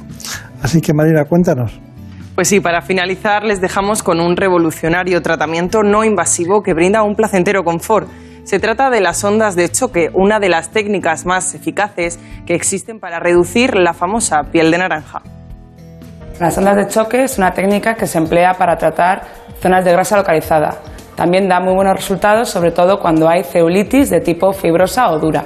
[0.61, 1.79] Así que Marina, cuéntanos.
[2.35, 7.15] Pues sí, para finalizar les dejamos con un revolucionario tratamiento no invasivo que brinda un
[7.15, 8.09] placentero confort.
[8.43, 12.99] Se trata de las ondas de choque, una de las técnicas más eficaces que existen
[12.99, 15.21] para reducir la famosa piel de naranja.
[16.39, 19.23] Las ondas de choque es una técnica que se emplea para tratar
[19.61, 20.77] zonas de grasa localizada.
[21.15, 25.45] También da muy buenos resultados, sobre todo cuando hay celulitis de tipo fibrosa o dura.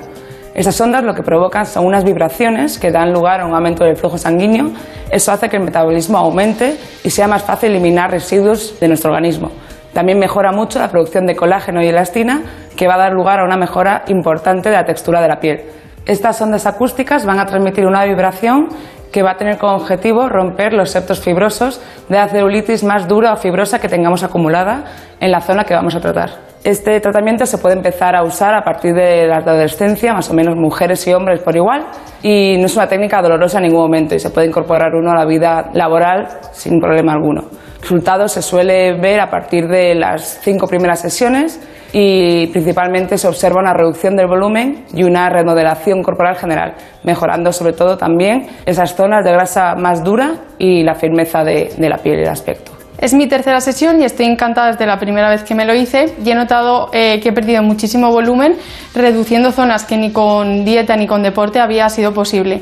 [0.55, 3.95] Estas ondas lo que provocan son unas vibraciones que dan lugar a un aumento del
[3.95, 4.71] flujo sanguíneo.
[5.11, 9.51] Eso hace que el metabolismo aumente y sea más fácil eliminar residuos de nuestro organismo.
[9.93, 12.41] También mejora mucho la producción de colágeno y elastina,
[12.75, 15.61] que va a dar lugar a una mejora importante de la textura de la piel.
[16.05, 18.69] Estas ondas acústicas van a transmitir una vibración
[19.11, 23.33] que va a tener como objetivo romper los septos fibrosos de la celulitis más dura
[23.33, 24.85] o fibrosa que tengamos acumulada
[25.19, 26.49] en la zona que vamos a tratar.
[26.63, 30.55] Este tratamiento se puede empezar a usar a partir de la adolescencia, más o menos
[30.57, 31.85] mujeres y hombres por igual,
[32.21, 35.15] y no es una técnica dolorosa en ningún momento y se puede incorporar uno a
[35.15, 37.45] la vida laboral sin problema alguno.
[37.81, 41.61] Resultados se suele ver a partir de las cinco primeras sesiones
[41.93, 46.73] y principalmente se observa una reducción del volumen y una remodelación corporal general,
[47.05, 51.89] mejorando sobre todo también esas zonas de grasa más dura y la firmeza de, de
[51.89, 52.78] la piel y el aspecto.
[53.01, 56.13] Es mi tercera sesión y estoy encantada desde la primera vez que me lo hice
[56.21, 58.57] y he notado eh, que he perdido muchísimo volumen,
[58.93, 62.61] reduciendo zonas que ni con dieta ni con deporte había sido posible.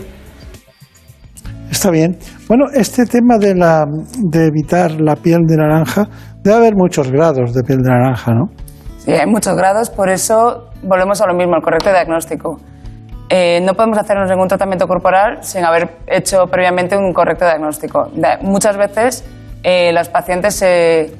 [1.71, 2.19] Está bien.
[2.47, 3.85] Bueno, este tema de, la,
[4.19, 6.07] de evitar la piel de naranja,
[6.43, 8.45] debe haber muchos grados de piel de naranja, ¿no?
[8.99, 12.57] Sí, hay muchos grados, por eso volvemos a lo mismo, el correcto diagnóstico.
[13.29, 18.11] Eh, no podemos hacernos ningún tratamiento corporal sin haber hecho previamente un correcto diagnóstico.
[18.41, 19.25] Muchas veces
[19.69, 21.13] eh, los pacientes se,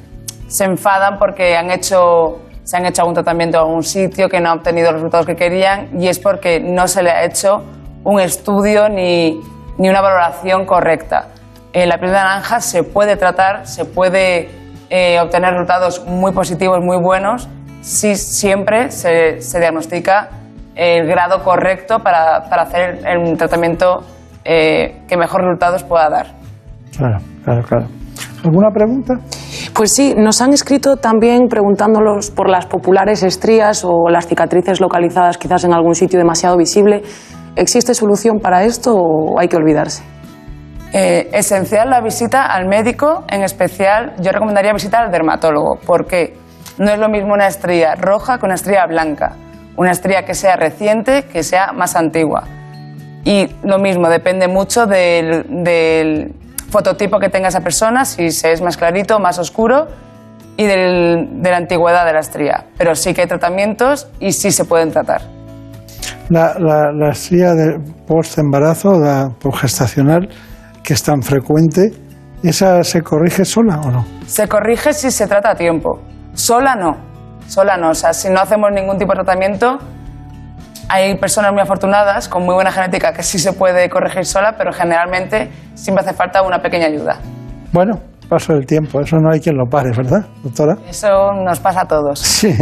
[0.48, 4.52] se enfadan porque han hecho, se han hecho algún tratamiento en algún sitio que no
[4.52, 7.66] ha obtenido los resultados que querían y es porque no se le ha hecho
[8.06, 9.42] un estudio ni,
[9.78, 11.28] ni una valoración correcta.
[11.74, 14.50] Eh, la piel de naranja se puede tratar, se puede
[14.90, 17.50] eh, obtener resultados muy positivos, muy buenos,
[17.82, 20.30] si siempre se, se diagnostica
[20.74, 24.06] el grado correcto para, para hacer el, el tratamiento
[24.46, 26.28] eh, que mejor resultados pueda dar.
[26.98, 27.88] Claro, claro, claro.
[28.44, 29.16] ¿Alguna pregunta?
[29.74, 35.38] Pues sí, nos han escrito también preguntándolos por las populares estrías o las cicatrices localizadas
[35.38, 37.04] quizás en algún sitio demasiado visible.
[37.56, 40.04] ¿Existe solución para esto o hay que olvidarse?
[40.94, 46.38] Eh, esencial la visita al médico, en especial yo recomendaría visitar al dermatólogo, porque
[46.78, 49.36] no es lo mismo una estría roja que una estría blanca,
[49.76, 52.44] una estría que sea reciente, que sea más antigua.
[53.26, 56.34] Y lo mismo, depende mucho del, del
[56.70, 59.88] fototipo que tenga esa persona, si se es más clarito, más oscuro,
[60.58, 62.66] y del- de la antigüedad de la estría.
[62.78, 65.22] Pero sí que hay tratamientos y sí se pueden tratar.
[66.30, 69.30] La, la, la estría de post-embarazo, la
[69.62, 70.28] gestacional,
[70.84, 71.92] que es tan frecuente,
[72.44, 74.06] ¿esa se corrige sola o no?
[74.26, 76.00] Se corrige si se trata a tiempo.
[76.34, 76.98] Sola no.
[77.48, 77.92] Sola no.
[77.92, 79.78] O sea, si no hacemos ningún tipo de tratamiento,
[80.90, 84.72] hay personas muy afortunadas con muy buena genética que sí se puede corregir sola, pero
[84.72, 87.18] generalmente siempre hace falta una pequeña ayuda.
[87.74, 88.00] Bueno,
[88.30, 90.76] paso del tiempo, eso no hay quien lo pare, ¿verdad, doctora?
[90.90, 92.20] Eso nos pasa a todos.
[92.20, 92.54] Sí.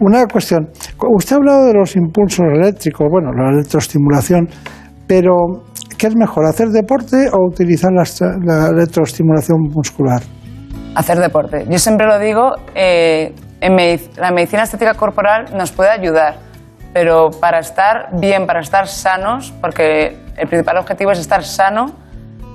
[0.00, 0.68] Una cuestión.
[1.14, 4.48] Usted ha hablado de los impulsos eléctricos, bueno, la electroestimulación,
[5.06, 5.32] pero
[5.98, 8.04] ¿qué es mejor, hacer deporte o utilizar la,
[8.44, 10.22] la electroestimulación muscular?
[10.94, 11.64] hacer deporte.
[11.68, 16.34] Yo siempre lo digo, eh, en medic- la medicina estética corporal nos puede ayudar,
[16.92, 21.92] pero para estar bien, para estar sanos, porque el principal objetivo es estar sano,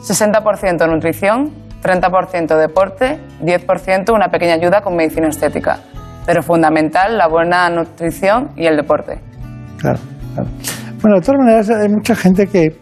[0.02, 1.52] 60% nutrición,
[1.82, 5.80] 30% deporte, 10% una pequeña ayuda con medicina estética.
[6.26, 9.22] pero fundamental la buena nutrición y el deporte.
[9.78, 10.00] Claro,
[10.34, 10.50] claro.
[11.00, 12.80] Bueno, de todas maneras, hay mucha gente que,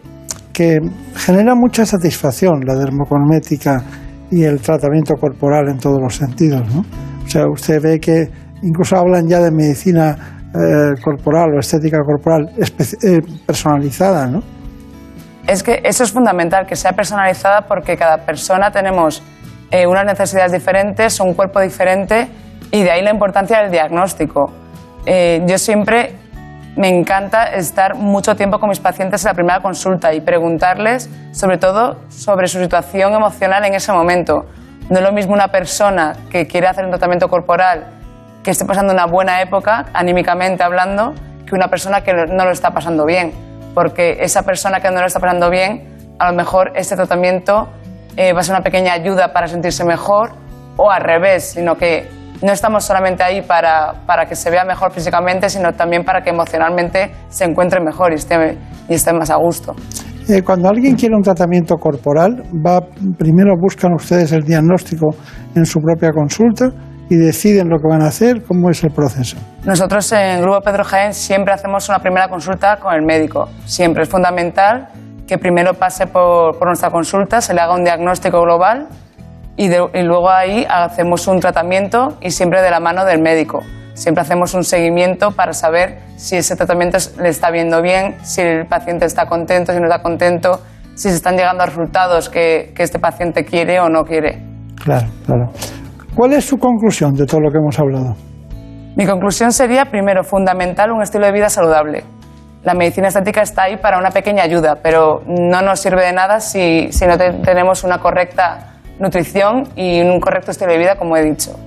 [0.50, 0.78] que
[1.14, 3.82] genera mucha satisfacción la dermocosmética
[4.30, 6.80] y el tratamiento corporal en todos los sentidos, ¿no?
[7.22, 8.30] O sea, usted ve que
[8.62, 14.40] incluso hablan ya de medicina eh, corporal o estética corporal eh, personalizada, ¿no?
[15.48, 19.20] Es que eso es fundamental, que sea personalizada porque cada persona tenemos
[19.72, 22.28] eh, unas necesidades diferentes, un cuerpo diferente
[22.70, 24.52] y de ahí la importancia del diagnóstico.
[25.04, 26.14] Yo siempre
[26.76, 31.58] me encanta estar mucho tiempo con mis pacientes en la primera consulta y preguntarles sobre
[31.58, 34.46] todo sobre su situación emocional en ese momento.
[34.88, 38.03] No es lo mismo una persona que quiere hacer un tratamiento corporal
[38.44, 41.14] que esté pasando una buena época, anímicamente hablando,
[41.46, 43.32] que una persona que no lo está pasando bien.
[43.74, 47.68] Porque esa persona que no lo está pasando bien, a lo mejor este tratamiento
[48.16, 50.32] eh, va a ser una pequeña ayuda para sentirse mejor
[50.76, 52.08] o al revés, sino que
[52.42, 56.30] no estamos solamente ahí para, para que se vea mejor físicamente, sino también para que
[56.30, 58.58] emocionalmente se encuentre mejor y esté,
[58.88, 59.74] y esté más a gusto.
[60.28, 62.80] Eh, cuando alguien quiere un tratamiento corporal, va,
[63.18, 65.14] primero buscan ustedes el diagnóstico
[65.54, 66.70] en su propia consulta
[67.10, 69.36] y deciden lo que van a hacer, cómo es el proceso.
[69.64, 73.48] Nosotros en Grupo Pedro Jaén siempre hacemos una primera consulta con el médico.
[73.66, 74.88] Siempre es fundamental
[75.26, 78.88] que primero pase por, por nuestra consulta, se le haga un diagnóstico global
[79.56, 83.60] y, de- y luego ahí hacemos un tratamiento y siempre de la mano del médico.
[83.94, 88.66] Siempre hacemos un seguimiento para saber si ese tratamiento le está viendo bien, si el
[88.66, 90.60] paciente está contento, si no está contento,
[90.94, 94.42] si se están llegando a resultados que, que este paciente quiere o no quiere.
[94.82, 95.52] Claro, claro.
[96.14, 98.14] ¿Cuál es su conclusión de todo lo que hemos hablado?
[98.96, 102.04] Mi conclusión sería, primero, fundamental un estilo de vida saludable.
[102.62, 106.38] La medicina estética está ahí para una pequeña ayuda, pero no nos sirve de nada
[106.40, 111.16] si, si no te- tenemos una correcta nutrición y un correcto estilo de vida, como
[111.16, 111.58] he dicho.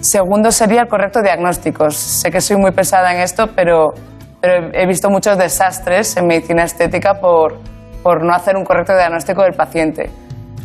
[0.00, 1.90] Segundo sería el correcto diagnóstico.
[1.90, 3.92] Sé que soy muy pesada en esto, pero,
[4.40, 7.58] pero he visto muchos desastres en medicina estética por,
[8.04, 10.10] por no hacer un correcto diagnóstico del paciente.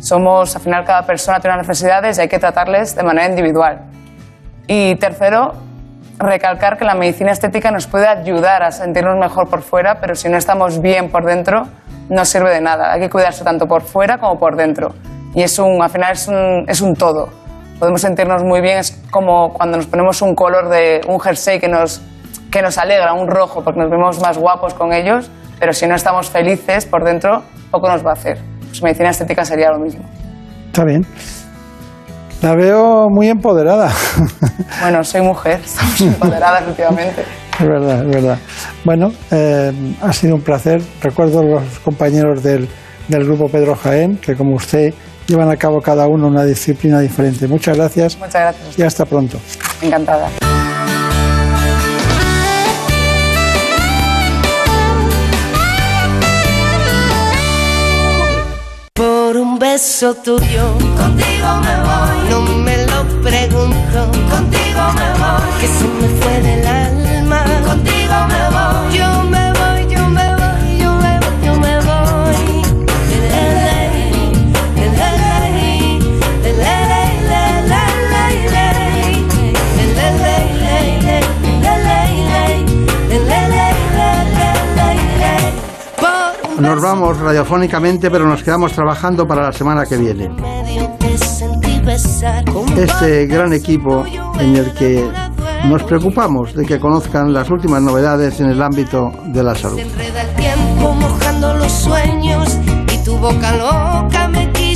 [0.02, 3.82] Somos, al final, cada persona tiene unas necesidades y hay que tratarles de manera individual.
[4.66, 5.52] Y tercero,
[6.18, 10.28] recalcar que la medicina estética nos puede ayudar a sentirnos mejor por fuera, pero si
[10.28, 11.68] no estamos bien por dentro,
[12.08, 12.92] no sirve de nada.
[12.92, 14.92] Hay que cuidarse tanto por fuera como por dentro.
[15.36, 17.28] Y es un, al final es un, es un todo.
[17.78, 21.68] Podemos sentirnos muy bien, es como cuando nos ponemos un color de un jersey que
[21.68, 22.02] nos,
[22.50, 25.30] que nos alegra, un rojo, porque nos vemos más guapos con ellos,
[25.60, 28.51] pero si no estamos felices por dentro, poco nos va a hacer.
[28.72, 30.02] Pues medicina estética sería lo mismo.
[30.66, 31.04] Está bien.
[32.40, 33.90] La veo muy empoderada.
[34.80, 37.22] Bueno, soy mujer, estamos empoderadas últimamente.
[37.60, 38.38] Es verdad, es verdad.
[38.84, 39.70] Bueno, eh,
[40.00, 40.82] ha sido un placer.
[41.00, 42.68] Recuerdo a los compañeros del,
[43.06, 44.92] del grupo Pedro Jaén, que como usted
[45.28, 47.46] llevan a cabo cada uno una disciplina diferente.
[47.46, 49.38] Muchas gracias Muchas gracias, y hasta pronto.
[49.82, 50.28] encantada.
[59.72, 60.64] Beso tuyo,
[60.98, 62.18] contigo me voy.
[62.30, 64.00] No me lo pregunto,
[64.30, 65.50] contigo me voy.
[65.60, 68.98] Que se me fue del alma, contigo me voy.
[68.98, 69.01] Yo
[86.62, 90.30] Nos vamos radiofónicamente, pero nos quedamos trabajando para la semana que viene.
[92.76, 94.04] Este gran equipo
[94.38, 95.10] en el que
[95.64, 99.80] nos preocupamos de que conozcan las últimas novedades en el ámbito de la salud.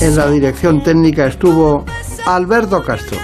[0.00, 1.84] En la dirección técnica estuvo
[2.26, 3.16] Alberto Castro.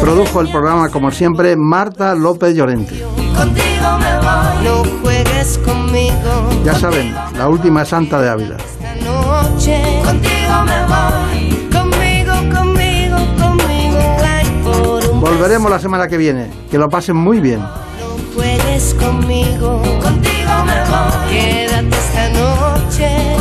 [0.00, 3.02] Produjo el programa, como siempre, Marta López Llorente.
[3.36, 4.64] Contigo me voy.
[4.64, 6.50] No juegues conmigo.
[6.64, 8.56] Ya saben, la última santa de Ávila.
[8.56, 10.02] Esta noche.
[10.04, 11.68] Contigo me voy.
[11.72, 13.98] Conmigo, conmigo, conmigo.
[14.24, 16.50] Ay, por un Volveremos la semana que viene.
[16.70, 17.62] Que lo pasen muy bien.
[18.34, 19.80] juegues conmigo.
[20.02, 21.30] Contigo me voy.
[21.30, 23.35] Quédate esta noche.